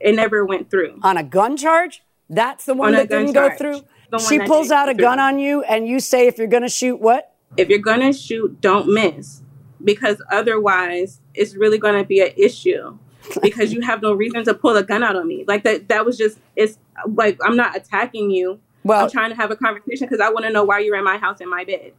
It 0.00 0.14
never 0.14 0.44
went 0.44 0.70
through. 0.70 0.98
On 1.02 1.16
a 1.16 1.22
gun 1.22 1.56
charge? 1.56 2.02
That's 2.28 2.64
the 2.64 2.74
one 2.74 2.88
On 2.88 2.94
that 2.94 3.08
didn't 3.08 3.32
go 3.32 3.50
through? 3.56 3.82
She 4.28 4.38
pulls 4.40 4.70
out 4.70 4.88
a 4.88 4.94
gun 4.94 5.18
on 5.20 5.38
you 5.38 5.62
and 5.62 5.86
you 5.86 6.00
say 6.00 6.26
if 6.26 6.38
you're 6.38 6.46
going 6.46 6.62
to 6.62 6.68
shoot 6.68 6.96
what? 7.00 7.32
If 7.56 7.68
you're 7.68 7.78
gonna 7.80 8.14
shoot, 8.14 8.62
don't 8.62 8.88
miss, 8.94 9.42
because 9.84 10.22
otherwise 10.30 11.20
it's 11.34 11.54
really 11.54 11.76
gonna 11.76 12.02
be 12.02 12.20
an 12.20 12.30
issue. 12.34 12.96
Because 13.42 13.74
you 13.74 13.82
have 13.82 14.00
no 14.00 14.14
reason 14.14 14.42
to 14.44 14.54
pull 14.54 14.74
a 14.76 14.82
gun 14.82 15.02
out 15.02 15.16
on 15.16 15.28
me. 15.28 15.44
Like 15.46 15.62
that. 15.64 15.88
That 15.88 16.06
was 16.06 16.16
just. 16.16 16.38
It's 16.56 16.78
like 17.14 17.38
I'm 17.44 17.54
not 17.56 17.76
attacking 17.76 18.30
you. 18.30 18.58
Well, 18.84 19.04
I'm 19.04 19.10
trying 19.10 19.28
to 19.30 19.36
have 19.36 19.50
a 19.50 19.56
conversation 19.56 20.08
because 20.08 20.18
I 20.20 20.30
want 20.30 20.46
to 20.46 20.50
know 20.50 20.64
why 20.64 20.78
you're 20.78 20.96
in 20.96 21.04
my 21.04 21.18
house 21.18 21.42
in 21.42 21.50
my 21.50 21.62
bed 21.64 21.92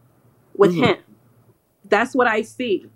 with 0.58 0.74
Mhm. 0.74 0.86
him. 0.88 0.98
That's 1.88 2.16
what 2.16 2.26
I 2.28 2.42
see. 2.42 2.90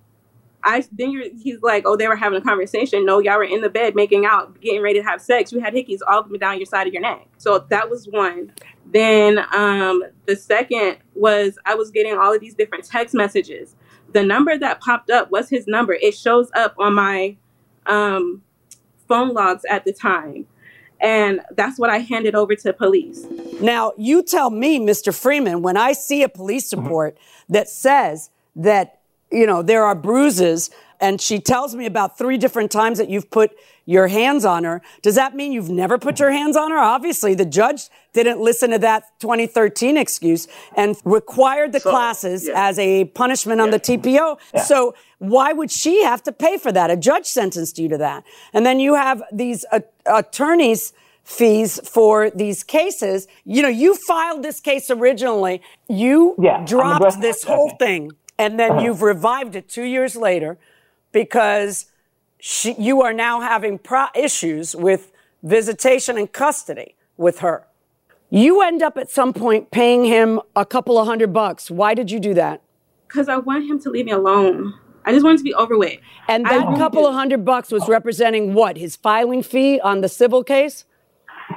I 0.64 0.84
then 0.92 1.12
you're, 1.12 1.26
he's 1.42 1.62
like, 1.62 1.84
oh, 1.86 1.96
they 1.96 2.08
were 2.08 2.16
having 2.16 2.40
a 2.40 2.44
conversation. 2.44 3.06
No, 3.06 3.20
y'all 3.20 3.38
were 3.38 3.44
in 3.44 3.62
the 3.62 3.70
bed 3.70 3.96
making 3.96 4.26
out, 4.26 4.60
getting 4.60 4.82
ready 4.82 5.00
to 5.00 5.06
have 5.06 5.22
sex. 5.22 5.52
You 5.52 5.60
had 5.60 5.74
hickeys 5.74 6.00
all 6.08 6.20
up 6.20 6.30
and 6.30 6.40
down 6.40 6.58
your 6.58 6.66
side 6.66 6.88
of 6.88 6.94
your 6.94 7.02
neck. 7.02 7.28
So 7.38 7.66
that 7.70 7.90
was 7.90 8.08
one. 8.08 8.52
Then 8.86 9.40
um, 9.54 10.04
the 10.26 10.36
second 10.36 10.98
was 11.14 11.58
I 11.66 11.76
was 11.76 11.92
getting 11.92 12.18
all 12.18 12.34
of 12.34 12.42
these 12.42 12.54
different 12.54 12.86
text 12.86 13.14
messages. 13.14 13.76
The 14.14 14.24
number 14.24 14.58
that 14.58 14.82
popped 14.82 15.10
up 15.10 15.32
was 15.32 15.50
his 15.50 15.68
number. 15.68 15.94
It 15.94 16.16
shows 16.16 16.50
up 16.56 16.76
on 16.78 16.96
my 16.96 17.38
um, 17.86 18.42
phone 19.08 19.34
logs 19.34 19.64
at 19.70 19.86
the 19.86 19.94
time. 19.94 20.48
And 21.00 21.42
that's 21.56 21.78
what 21.78 21.90
I 21.90 22.00
handed 22.00 22.34
over 22.34 22.56
to 22.56 22.74
police. 22.74 23.26
Now, 23.62 23.94
you 23.98 24.24
tell 24.24 24.50
me, 24.50 24.80
Mr. 24.80 25.14
Freeman, 25.14 25.62
when 25.62 25.78
I 25.78 25.94
see 25.94 26.24
a 26.24 26.30
police 26.30 26.74
report 26.74 27.18
that 27.50 27.70
says 27.70 28.32
that, 28.56 28.97
you 29.32 29.46
know, 29.46 29.62
there 29.62 29.84
are 29.84 29.96
bruises 29.96 30.70
and 31.00 31.22
she 31.22 31.40
tells 31.40 31.76
me 31.76 31.86
about 31.86 32.18
three 32.18 32.38
different 32.38 32.72
times 32.72 32.98
that 32.98 33.10
you've 33.10 33.30
put 33.30 33.52
your 33.86 34.08
hands 34.08 34.44
on 34.44 34.64
her, 34.64 34.82
does 35.02 35.16
that 35.16 35.36
mean 35.36 35.52
you've 35.52 35.70
never 35.70 35.98
put 35.98 36.20
your 36.20 36.32
hands 36.32 36.58
on 36.58 36.72
her? 36.72 36.78
Obviously, 36.78 37.34
the 37.34 37.46
judge 37.46 37.90
didn't 38.14 38.40
listen 38.40 38.72
to 38.72 38.80
that 38.80 39.04
2013 39.20 39.96
excuse 39.96 40.48
and 40.76 40.98
required 41.06 41.72
the 41.72 41.80
classes 41.80 42.48
yeah. 42.48 42.68
as 42.68 42.80
a 42.80 43.06
punishment 43.06 43.62
on 43.62 43.70
the 43.70 43.80
TPO. 43.80 44.38
Yeah. 44.54 44.64
So 44.64 44.96
why 45.20 45.54
would 45.54 45.72
she 45.72 46.04
have 46.04 46.24
to 46.24 46.32
pay 46.32 46.58
for 46.58 46.72
that? 46.72 46.90
A 46.90 46.98
judge 46.98 47.26
sentenced 47.26 47.78
you 47.80 47.88
to 47.90 47.98
that. 47.98 48.24
And 48.54 48.66
then 48.66 48.80
you 48.80 48.96
have 48.96 49.24
these 49.32 49.66
uh, 49.72 49.80
attorneys 50.06 50.94
fees 51.24 51.80
for 51.88 52.30
these 52.30 52.64
cases. 52.64 53.28
You 53.46 53.62
know, 53.62 53.68
you 53.68 53.96
filed 53.96 54.44
this 54.44 54.60
case 54.60 54.90
originally. 54.90 55.62
You 55.88 56.36
Yeah, 56.40 56.66
dropped 56.66 57.22
this 57.22 57.44
whole 57.44 57.70
thing 57.72 58.12
and 58.38 58.60
then 58.60 58.72
uh-huh. 58.72 58.82
you've 58.82 59.02
revived 59.02 59.56
it 59.56 59.70
2 59.70 59.84
years 59.84 60.16
later 60.16 60.58
because 61.12 61.88
she, 62.40 62.74
you 62.74 63.02
are 63.02 63.14
now 63.14 63.42
having 63.42 63.80
pro- 63.80 64.08
issues 64.16 64.76
with 64.76 65.12
visitation 65.44 66.18
and 66.18 66.32
custody 66.32 66.96
with 67.18 67.40
her. 67.40 67.68
You 68.30 68.62
end 68.62 68.82
up 68.82 68.98
at 68.98 69.10
some 69.10 69.34
point 69.34 69.72
paying 69.72 70.06
him 70.06 70.42
a 70.56 70.66
couple 70.66 70.98
of 70.98 71.08
hundred 71.08 71.32
bucks. 71.32 71.72
Why 71.72 71.94
did 71.94 72.12
you 72.12 72.20
do 72.20 72.34
that? 72.34 72.62
Because 73.08 73.30
I 73.30 73.38
want 73.38 73.66
him 73.66 73.80
to 73.80 73.90
leave 73.90 74.06
me 74.06 74.12
alone. 74.12 74.74
I 75.06 75.14
just 75.14 75.24
wanted 75.24 75.38
to 75.38 75.44
be 75.44 75.54
over 75.54 75.78
with. 75.78 75.98
And 76.28 76.46
that 76.46 76.78
couple 76.78 77.08
of 77.08 77.14
hundred 77.14 77.46
bucks 77.46 77.72
was 77.72 77.84
oh. 77.84 77.88
representing 77.88 78.54
what? 78.54 78.76
His 78.78 78.98
filing 78.98 79.42
fee 79.42 79.80
on 79.80 80.02
the 80.02 80.10
civil 80.10 80.44
case? 80.44 80.84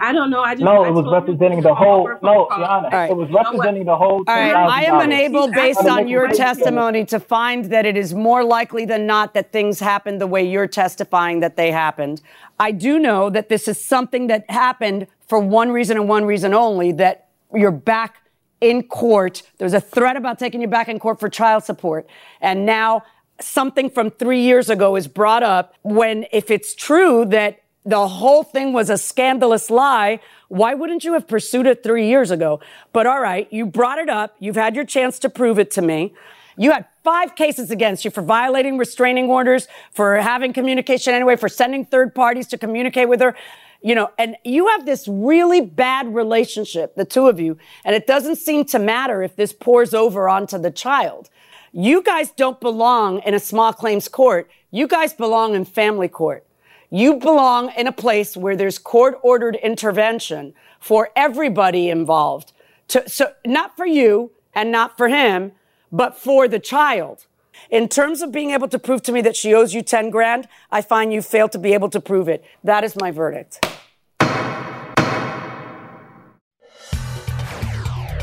I 0.00 0.12
don't 0.12 0.30
know. 0.30 0.42
I 0.42 0.54
just 0.54 0.64
No, 0.64 0.84
I 0.84 0.88
it 0.88 0.92
was 0.92 1.06
representing 1.12 1.60
the 1.60 1.74
whole. 1.74 2.08
No, 2.22 2.44
a 2.44 2.48
call. 2.48 2.58
Your 2.58 2.68
Honor, 2.68 2.88
right. 2.90 3.10
it 3.10 3.16
was 3.16 3.30
representing 3.30 3.84
the 3.84 3.96
whole. 3.96 4.24
All 4.26 4.34
right, 4.34 4.54
I 4.54 4.84
am 4.84 5.00
unable, 5.00 5.50
based 5.52 5.84
on 5.84 6.08
your 6.08 6.28
testimony, 6.28 7.04
to 7.06 7.20
find 7.20 7.66
that 7.66 7.86
it 7.86 7.96
is 7.96 8.14
more 8.14 8.42
likely 8.44 8.84
than 8.84 9.06
not 9.06 9.34
that 9.34 9.52
things 9.52 9.80
happened 9.80 10.20
the 10.20 10.26
way 10.26 10.42
you're 10.48 10.66
testifying 10.66 11.40
that 11.40 11.56
they 11.56 11.70
happened. 11.70 12.22
I 12.58 12.72
do 12.72 12.98
know 12.98 13.30
that 13.30 13.48
this 13.48 13.68
is 13.68 13.82
something 13.82 14.26
that 14.28 14.50
happened 14.50 15.06
for 15.28 15.38
one 15.38 15.70
reason 15.70 15.96
and 15.96 16.08
one 16.08 16.24
reason 16.24 16.54
only 16.54 16.92
that 16.92 17.28
you're 17.54 17.70
back 17.70 18.16
in 18.60 18.82
court. 18.82 19.42
There's 19.58 19.74
a 19.74 19.80
threat 19.80 20.16
about 20.16 20.38
taking 20.38 20.60
you 20.60 20.68
back 20.68 20.88
in 20.88 20.98
court 20.98 21.20
for 21.20 21.28
child 21.28 21.64
support. 21.64 22.06
And 22.40 22.66
now 22.66 23.04
something 23.40 23.90
from 23.90 24.10
three 24.10 24.42
years 24.42 24.68
ago 24.68 24.96
is 24.96 25.08
brought 25.08 25.42
up 25.42 25.74
when, 25.82 26.26
if 26.32 26.50
it's 26.50 26.74
true 26.74 27.24
that 27.26 27.59
the 27.84 28.06
whole 28.06 28.42
thing 28.42 28.72
was 28.72 28.90
a 28.90 28.98
scandalous 28.98 29.70
lie, 29.70 30.20
why 30.48 30.74
wouldn't 30.74 31.04
you 31.04 31.14
have 31.14 31.26
pursued 31.26 31.66
it 31.66 31.82
three 31.82 32.08
years 32.08 32.30
ago? 32.30 32.60
But 32.92 33.06
all 33.06 33.20
right, 33.20 33.50
you 33.52 33.66
brought 33.66 33.98
it 33.98 34.08
up. 34.08 34.36
You've 34.38 34.56
had 34.56 34.74
your 34.74 34.84
chance 34.84 35.18
to 35.20 35.30
prove 35.30 35.58
it 35.58 35.70
to 35.72 35.82
me. 35.82 36.12
You 36.56 36.72
had 36.72 36.84
five 37.02 37.36
cases 37.36 37.70
against 37.70 38.04
you 38.04 38.10
for 38.10 38.20
violating 38.20 38.76
restraining 38.76 39.30
orders, 39.30 39.66
for 39.92 40.16
having 40.16 40.52
communication 40.52 41.14
anyway, 41.14 41.36
for 41.36 41.48
sending 41.48 41.86
third 41.86 42.14
parties 42.14 42.46
to 42.48 42.58
communicate 42.58 43.08
with 43.08 43.20
her. 43.20 43.34
You 43.80 43.94
know, 43.94 44.10
and 44.18 44.36
you 44.44 44.68
have 44.68 44.84
this 44.84 45.08
really 45.08 45.62
bad 45.62 46.14
relationship, 46.14 46.96
the 46.96 47.06
two 47.06 47.28
of 47.28 47.40
you, 47.40 47.56
and 47.82 47.96
it 47.96 48.06
doesn't 48.06 48.36
seem 48.36 48.66
to 48.66 48.78
matter 48.78 49.22
if 49.22 49.36
this 49.36 49.54
pours 49.54 49.94
over 49.94 50.28
onto 50.28 50.58
the 50.58 50.70
child. 50.70 51.30
You 51.72 52.02
guys 52.02 52.30
don't 52.30 52.61
belong 52.61 53.20
in 53.20 53.32
a 53.32 53.40
small 53.40 53.72
claims 53.72 54.07
court. 54.07 54.50
You 54.70 54.86
guys 54.86 55.14
belong 55.14 55.55
in 55.55 55.64
family 55.64 56.09
court. 56.09 56.44
You 56.91 57.16
belong 57.16 57.72
in 57.76 57.86
a 57.86 57.93
place 57.93 58.36
where 58.36 58.57
there's 58.57 58.78
court 58.78 59.18
ordered 59.22 59.57
intervention 59.57 60.55
for 60.80 61.11
everybody 61.14 61.88
involved. 61.88 62.53
To, 62.88 63.09
so 63.09 63.32
not 63.47 63.76
for 63.76 63.86
you 63.86 64.32
and 64.55 64.72
not 64.72 64.97
for 64.97 65.09
him, 65.09 65.53
but 65.93 66.18
for 66.18 66.49
the 66.49 66.59
child. 66.59 67.26
In 67.70 67.88
terms 67.88 68.22
of 68.22 68.32
being 68.32 68.51
able 68.51 68.68
to 68.68 68.78
prove 68.78 69.03
to 69.03 69.12
me 69.12 69.20
that 69.20 69.36
she 69.36 69.55
owes 69.55 69.72
you 69.72 69.82
10 69.82 70.11
grand, 70.11 70.49
I 70.72 70.82
find 70.82 71.12
you 71.12 71.22
fail 71.22 71.49
to 71.51 71.59
be 71.59 71.74
able 71.74 71.91
to 71.91 72.01
prove 72.01 72.28
it. 72.28 72.45
That 72.64 72.82
is 72.82 72.97
my 72.97 73.12
verdict. 73.12 73.64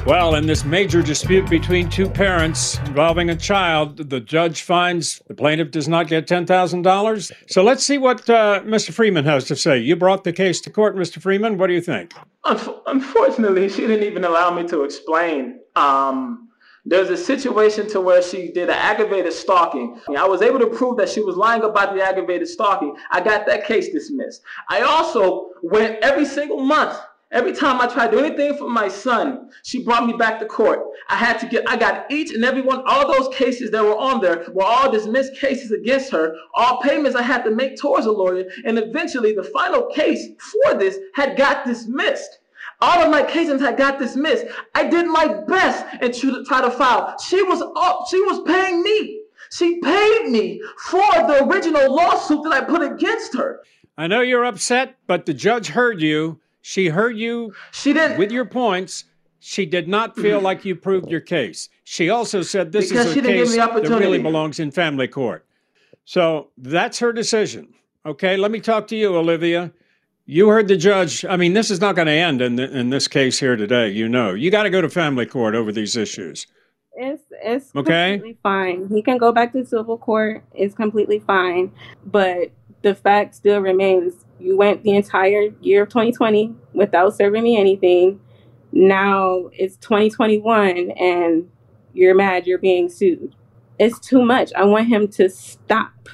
Well, 0.08 0.36
in 0.36 0.48
this 0.48 0.64
major 0.64 1.02
dispute 1.02 1.50
between 1.50 1.90
two 1.90 2.10
parents 2.10 2.78
involving 2.86 3.30
a 3.30 3.36
child, 3.36 4.10
the 4.10 4.22
judge 4.22 4.62
finds 4.62 5.22
the 5.28 5.34
plaintiff 5.34 5.70
does 5.70 5.90
not 5.90 6.08
get 6.08 6.28
$10,000. 6.28 7.32
So 7.48 7.62
let's 7.62 7.84
see 7.84 7.98
what 7.98 8.22
uh, 8.30 8.62
Mr. 8.64 8.94
Freeman 8.94 9.26
has 9.26 9.44
to 9.48 9.56
say. 9.58 9.80
You 9.80 9.98
brought 9.98 10.24
the 10.24 10.32
case 10.32 10.62
to 10.62 10.70
court, 10.70 10.96
Mr. 10.96 11.22
Freeman. 11.22 11.58
What 11.58 11.68
do 11.68 11.74
you 11.74 11.82
think? 11.82 12.14
Unfortunately, 12.46 13.68
she 13.68 13.82
didn't 13.82 14.06
even 14.06 14.24
allow 14.24 14.50
me 14.50 14.66
to 14.70 14.86
explain. 14.86 15.60
Um, 15.76 16.48
there's 16.86 17.10
a 17.10 17.18
situation 17.18 17.90
to 17.90 18.00
where 18.00 18.22
she 18.22 18.50
did 18.54 18.70
an 18.70 18.76
aggravated 18.76 19.34
stalking. 19.34 20.00
I 20.18 20.26
was 20.26 20.42
able 20.42 20.60
to 20.60 20.68
prove 20.68 20.96
that 21.00 21.10
she 21.10 21.22
was 21.22 21.36
lying 21.36 21.64
about 21.64 21.94
the 21.94 22.02
aggravated 22.02 22.48
stalking. 22.48 22.96
I 23.12 23.20
got 23.20 23.46
that 23.48 23.66
case 23.66 23.90
dismissed. 23.90 24.42
I 24.70 24.84
also 24.84 25.50
went 25.62 26.02
every 26.02 26.24
single 26.24 26.62
month 26.62 26.98
Every 27.30 27.52
time 27.52 27.82
I 27.82 27.88
tried 27.88 28.12
to 28.12 28.18
do 28.18 28.24
anything 28.24 28.58
for 28.58 28.70
my 28.70 28.88
son, 28.88 29.50
she 29.62 29.84
brought 29.84 30.08
me 30.08 30.14
back 30.14 30.40
to 30.40 30.46
court. 30.46 30.80
I 31.10 31.18
had 31.18 31.38
to 31.40 31.48
get, 31.48 31.70
I 31.70 31.76
got 31.76 32.10
each 32.10 32.34
and 32.34 32.46
every 32.46 32.62
one, 32.62 32.84
all 32.86 33.12
those 33.12 33.36
cases 33.36 33.70
that 33.72 33.84
were 33.84 33.98
on 33.98 34.22
there 34.22 34.46
were 34.54 34.64
all 34.64 34.90
dismissed 34.90 35.36
cases 35.36 35.72
against 35.72 36.10
her, 36.12 36.34
all 36.54 36.82
payments 36.82 37.18
I 37.18 37.24
had 37.24 37.44
to 37.44 37.52
make 37.52 37.76
towards 37.76 38.06
a 38.06 38.12
lawyer, 38.12 38.46
and 38.64 38.78
eventually 38.80 39.34
the 39.34 39.44
final 39.44 39.88
case 39.88 40.26
for 40.40 40.76
this 40.76 40.98
had 41.16 41.38
got 41.38 41.66
dismissed. 41.66 42.40
All 42.80 43.04
of 43.04 43.12
my 43.12 43.24
cases 43.24 43.60
had 43.60 43.76
got 43.76 44.00
dismissed. 44.00 44.46
I 44.74 44.88
did 44.88 45.08
my 45.08 45.42
best 45.48 45.86
and 46.00 46.14
try 46.46 46.62
to 46.62 46.72
file. 46.72 47.18
She 47.20 47.44
was 47.44 47.62
up, 47.76 48.06
she 48.10 48.22
was 48.22 48.42
paying 48.46 48.82
me. 48.84 49.22
She 49.52 49.82
paid 49.82 50.30
me 50.30 50.62
for 50.86 51.02
the 51.28 51.46
original 51.46 51.94
lawsuit 51.94 52.44
that 52.44 52.54
I 52.54 52.62
put 52.62 52.82
against 52.82 53.36
her. 53.36 53.62
I 53.98 54.08
know 54.08 54.22
you're 54.22 54.46
upset, 54.46 54.96
but 55.08 55.26
the 55.26 55.34
judge 55.34 55.68
heard 55.70 56.02
you 56.02 56.40
she 56.62 56.88
heard 56.88 57.18
you 57.18 57.54
she 57.72 57.94
did 57.94 58.18
with 58.18 58.32
your 58.32 58.46
points. 58.46 59.06
She 59.40 59.66
did 59.66 59.88
not 59.88 60.16
feel 60.18 60.42
like 60.42 60.66
you 60.66 60.76
proved 60.76 61.10
your 61.10 61.22
case. 61.22 61.70
She 61.84 62.10
also 62.10 62.42
said 62.42 62.72
this 62.72 62.90
because 62.90 63.06
is 63.08 63.18
a 63.18 63.22
case 63.22 63.56
that 63.56 63.74
really 63.88 64.22
belongs 64.22 64.60
in 64.60 64.72
family 64.72 65.08
court. 65.08 65.46
So 66.06 66.50
that's 66.58 67.00
her 67.00 67.14
decision. 67.14 67.74
Okay, 68.06 68.36
let 68.38 68.52
me 68.52 68.60
talk 68.60 68.88
to 68.88 68.96
you, 68.96 69.16
Olivia. 69.16 69.72
You 70.26 70.50
heard 70.50 70.68
the 70.68 70.76
judge. 70.76 71.24
I 71.26 71.38
mean, 71.38 71.54
this 71.54 71.72
is 71.72 71.80
not 71.80 71.96
going 71.96 72.08
to 72.08 72.12
end 72.14 72.42
in, 72.42 72.56
the, 72.56 72.78
in 72.78 72.90
this 72.90 73.08
case 73.08 73.40
here 73.40 73.56
today. 73.56 73.90
You 73.90 74.10
know, 74.10 74.34
you 74.34 74.52
got 74.52 74.64
to 74.64 74.70
go 74.70 74.82
to 74.82 74.90
family 74.90 75.26
court 75.26 75.56
over 75.56 75.72
these 75.72 75.96
issues. 75.96 76.48
It's 76.94 77.24
it's 77.32 77.76
Okay. 77.76 78.14
completely 78.14 78.40
fine. 78.42 78.90
He 78.90 79.02
can 79.02 79.18
go 79.18 79.32
back 79.32 79.54
to 79.54 79.64
civil 79.66 79.98
court. 79.98 80.44
It's 80.54 80.74
completely 80.74 81.20
fine. 81.20 81.72
But 82.06 82.52
the 82.88 82.96
fact 82.96 83.36
still 83.36 83.60
remains 83.60 84.14
you 84.40 84.56
went 84.56 84.84
the 84.84 84.96
entire 84.96 85.50
year 85.60 85.84
of 85.84 85.90
2020 85.90 86.56
without 86.72 87.14
serving 87.14 87.44
me 87.44 87.58
anything. 87.58 88.22
Now 88.72 89.50
it's 89.52 89.76
2021 89.78 90.92
and 90.92 91.50
you're 91.94 92.16
mad 92.16 92.48
you're 92.48 92.60
being 92.60 92.88
sued. 92.88 93.36
It's 93.78 94.00
too 94.00 94.24
much. 94.24 94.54
I 94.56 94.64
want 94.64 94.88
him 94.88 95.10
to 95.10 95.30
stop. 95.30 96.08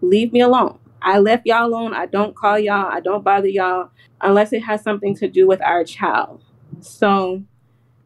Leave 0.00 0.32
me 0.32 0.40
alone. 0.40 0.80
I 1.00 1.20
left 1.20 1.46
y'all 1.46 1.66
alone. 1.66 1.94
I 1.94 2.06
don't 2.06 2.34
call 2.34 2.58
y'all. 2.58 2.90
I 2.90 2.98
don't 2.98 3.22
bother 3.22 3.46
y'all 3.46 3.90
unless 4.20 4.52
it 4.52 4.64
has 4.64 4.82
something 4.82 5.14
to 5.18 5.28
do 5.28 5.46
with 5.46 5.62
our 5.62 5.84
child. 5.84 6.42
So 6.80 7.44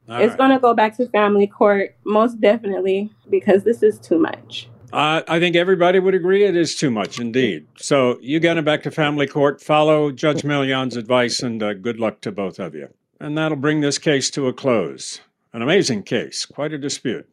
All 0.07 0.21
it's 0.21 0.33
right. 0.33 0.39
going 0.39 0.51
to 0.51 0.59
go 0.59 0.75
back 0.75 0.99
to 0.99 1.09
family 1.09 1.47
court, 1.47 1.97
most 2.05 2.43
definitely, 2.43 3.11
because 3.31 3.65
this 3.65 3.83
is 3.83 3.99
too 3.99 4.19
much. 4.19 4.69
I 4.93 5.39
think 5.39 5.57
everybody 5.57 5.99
would 5.99 6.15
agree 6.15 6.45
it 6.45 6.57
is 6.57 6.75
too 6.75 6.91
much 6.91 7.19
indeed. 7.19 7.67
So 7.77 8.19
you 8.21 8.41
get 8.41 8.57
him 8.57 8.65
back 8.65 8.83
to 8.83 8.91
family 8.91 9.27
court. 9.27 9.61
Follow 9.61 10.13
Judge 10.13 10.43
Milian's 10.43 10.97
advice, 10.97 11.43
and 11.43 11.63
uh, 11.63 11.75
good 11.75 11.99
luck 11.99 12.21
to 12.23 12.33
both 12.33 12.59
of 12.59 12.75
you. 12.75 12.89
And 13.19 13.39
that'll 13.39 13.57
bring 13.57 13.81
this 13.81 13.99
case 13.99 14.31
to 14.31 14.49
a 14.49 14.53
close. 14.53 15.21
An 15.53 15.63
amazing 15.63 16.03
case, 16.03 16.45
quite 16.45 16.73
a 16.73 16.79
dispute. 16.79 17.29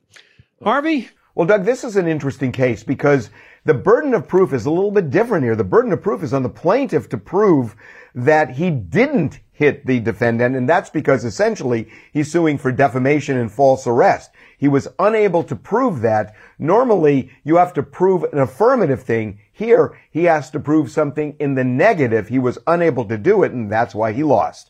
Harvey? 0.63 1.09
Well, 1.35 1.47
Doug, 1.47 1.65
this 1.65 1.83
is 1.83 1.95
an 1.95 2.07
interesting 2.07 2.51
case 2.51 2.83
because 2.83 3.29
the 3.65 3.73
burden 3.73 4.13
of 4.13 4.27
proof 4.27 4.51
is 4.51 4.65
a 4.65 4.71
little 4.71 4.91
bit 4.91 5.09
different 5.09 5.43
here. 5.43 5.55
The 5.55 5.63
burden 5.63 5.91
of 5.93 6.01
proof 6.01 6.21
is 6.21 6.33
on 6.33 6.43
the 6.43 6.49
plaintiff 6.49 7.09
to 7.09 7.17
prove 7.17 7.75
that 8.13 8.51
he 8.51 8.69
didn't 8.69 9.39
hit 9.51 9.85
the 9.85 9.99
defendant, 9.99 10.55
and 10.55 10.67
that's 10.67 10.89
because 10.89 11.25
essentially 11.25 11.89
he's 12.11 12.31
suing 12.31 12.57
for 12.57 12.71
defamation 12.71 13.37
and 13.37 13.51
false 13.51 13.85
arrest. 13.87 14.31
He 14.59 14.67
was 14.67 14.89
unable 14.99 15.43
to 15.45 15.55
prove 15.55 16.01
that. 16.01 16.35
Normally, 16.59 17.31
you 17.45 17.55
have 17.55 17.73
to 17.73 17.81
prove 17.81 18.23
an 18.25 18.39
affirmative 18.39 19.01
thing. 19.01 19.39
Here, 19.53 19.97
he 20.11 20.25
has 20.25 20.51
to 20.51 20.59
prove 20.59 20.91
something 20.91 21.35
in 21.39 21.55
the 21.55 21.63
negative. 21.63 22.27
He 22.27 22.39
was 22.39 22.59
unable 22.67 23.05
to 23.05 23.17
do 23.17 23.43
it, 23.43 23.53
and 23.53 23.71
that's 23.71 23.95
why 23.95 24.11
he 24.11 24.21
lost. 24.21 24.69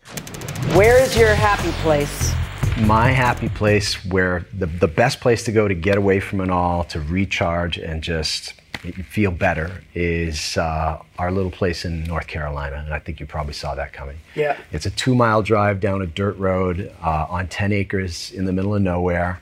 Where 0.75 1.01
is 1.01 1.17
your 1.17 1.33
happy 1.33 1.71
place? 1.81 2.31
My 2.81 3.09
happy 3.09 3.49
place 3.49 4.05
where 4.05 4.45
the, 4.53 4.67
the 4.67 4.87
best 4.87 5.21
place 5.21 5.43
to 5.45 5.51
go 5.51 5.67
to 5.67 5.73
get 5.73 5.97
away 5.97 6.19
from 6.19 6.39
it 6.39 6.51
all, 6.51 6.83
to 6.85 7.01
recharge 7.01 7.79
and 7.79 8.03
just 8.03 8.53
feel 9.09 9.31
better 9.31 9.83
is 9.93 10.55
uh, 10.55 11.01
our 11.17 11.31
little 11.31 11.51
place 11.51 11.83
in 11.83 12.03
North 12.03 12.27
Carolina. 12.27 12.77
And 12.85 12.93
I 12.93 12.99
think 12.99 13.19
you 13.19 13.25
probably 13.25 13.53
saw 13.53 13.75
that 13.75 13.91
coming. 13.91 14.17
Yeah. 14.35 14.57
It's 14.71 14.85
a 14.85 14.91
two 14.91 15.15
mile 15.15 15.41
drive 15.41 15.79
down 15.79 16.01
a 16.01 16.07
dirt 16.07 16.37
road 16.37 16.93
uh, 17.03 17.25
on 17.29 17.47
10 17.47 17.73
acres 17.73 18.31
in 18.31 18.45
the 18.45 18.53
middle 18.53 18.75
of 18.75 18.81
nowhere. 18.81 19.41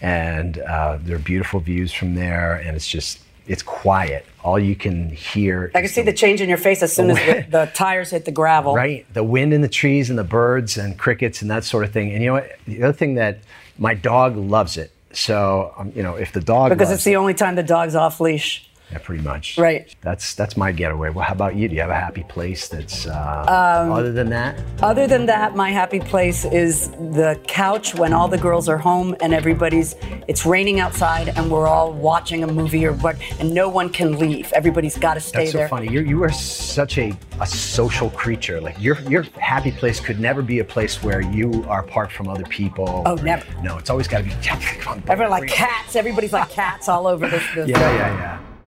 And 0.00 0.58
uh, 0.58 0.98
there 1.00 1.16
are 1.16 1.20
beautiful 1.20 1.60
views 1.60 1.92
from 1.92 2.14
there. 2.14 2.56
And 2.56 2.76
it's 2.76 2.88
just, 2.88 3.20
it's 3.46 3.62
quiet. 3.62 4.26
All 4.42 4.58
you 4.58 4.76
can 4.76 5.10
hear 5.10 5.70
I 5.74 5.80
can 5.80 5.88
see 5.88 6.02
the 6.02 6.12
change 6.12 6.40
in 6.40 6.48
your 6.48 6.58
face 6.58 6.82
as 6.82 6.94
soon 6.94 7.10
as 7.10 7.16
the, 7.16 7.46
the 7.50 7.70
tires 7.74 8.10
hit 8.10 8.24
the 8.24 8.30
gravel. 8.32 8.74
Right. 8.74 9.06
The 9.12 9.24
wind 9.24 9.52
in 9.52 9.60
the 9.60 9.68
trees 9.68 10.10
and 10.10 10.18
the 10.18 10.24
birds 10.24 10.76
and 10.76 10.98
crickets 10.98 11.42
and 11.42 11.50
that 11.50 11.64
sort 11.64 11.84
of 11.84 11.92
thing. 11.92 12.12
And 12.12 12.22
you 12.22 12.28
know 12.28 12.34
what? 12.34 12.58
The 12.66 12.82
other 12.82 12.92
thing 12.92 13.14
that 13.14 13.38
my 13.78 13.94
dog 13.94 14.36
loves 14.36 14.76
it. 14.76 14.92
So, 15.12 15.72
um, 15.78 15.92
you 15.94 16.02
know, 16.02 16.14
if 16.16 16.32
the 16.32 16.40
dog 16.40 16.70
Because 16.70 16.90
it's 16.90 17.04
the 17.04 17.16
only 17.16 17.34
time 17.34 17.54
the 17.54 17.62
dog's 17.62 17.94
off 17.94 18.20
leash. 18.20 18.65
Yeah, 18.92 18.98
pretty 18.98 19.22
much. 19.22 19.58
Right. 19.58 19.94
That's 20.00 20.34
that's 20.34 20.56
my 20.56 20.70
getaway. 20.70 21.10
Well, 21.10 21.24
how 21.24 21.32
about 21.32 21.56
you? 21.56 21.68
Do 21.68 21.74
you 21.74 21.80
have 21.80 21.90
a 21.90 21.94
happy 21.94 22.24
place 22.28 22.68
that's 22.68 23.06
uh, 23.06 23.82
Um, 23.86 23.92
other 23.92 24.12
than 24.12 24.30
that? 24.30 24.60
Other 24.80 25.06
than 25.08 25.26
that, 25.26 25.56
my 25.56 25.70
happy 25.70 25.98
place 25.98 26.44
is 26.44 26.90
the 26.90 27.40
couch 27.48 27.94
when 27.96 28.12
all 28.12 28.28
the 28.28 28.38
girls 28.38 28.68
are 28.68 28.78
home 28.78 29.16
and 29.20 29.34
everybody's, 29.34 29.96
it's 30.28 30.46
raining 30.46 30.78
outside 30.78 31.30
and 31.30 31.50
we're 31.50 31.66
all 31.66 31.92
watching 31.92 32.44
a 32.44 32.46
movie 32.46 32.86
or 32.86 32.92
what, 32.92 33.16
and 33.40 33.52
no 33.52 33.68
one 33.68 33.88
can 33.88 34.18
leave. 34.18 34.52
Everybody's 34.52 34.96
got 34.96 35.14
to 35.14 35.20
stay 35.20 35.40
That's 35.40 35.52
so 35.52 35.58
there. 35.58 35.68
funny. 35.68 35.88
You're, 35.88 36.04
you 36.06 36.22
are 36.22 36.30
such 36.32 36.98
a, 36.98 37.12
a 37.40 37.46
social 37.46 38.10
creature. 38.10 38.60
Like 38.60 38.80
your 38.80 39.00
your 39.10 39.24
happy 39.40 39.72
place 39.72 39.98
could 39.98 40.20
never 40.20 40.42
be 40.42 40.60
a 40.60 40.64
place 40.64 41.02
where 41.02 41.20
you 41.20 41.64
are 41.68 41.80
apart 41.80 42.12
from 42.12 42.28
other 42.28 42.44
people. 42.44 43.02
Oh, 43.04 43.16
never. 43.16 43.44
No, 43.62 43.78
it's 43.78 43.90
always 43.90 44.06
got 44.06 44.18
to 44.18 44.24
be. 44.24 44.30
Everyone 45.10 45.30
like 45.30 45.48
cats. 45.48 45.96
Everybody's 45.96 46.32
like 46.32 46.50
cats 46.50 46.88
all 46.88 47.06
over 47.08 47.28
this. 47.28 47.42
this 47.54 47.68
Yeah, 47.68 47.78
yeah, 47.78 48.16
yeah. 48.16 48.55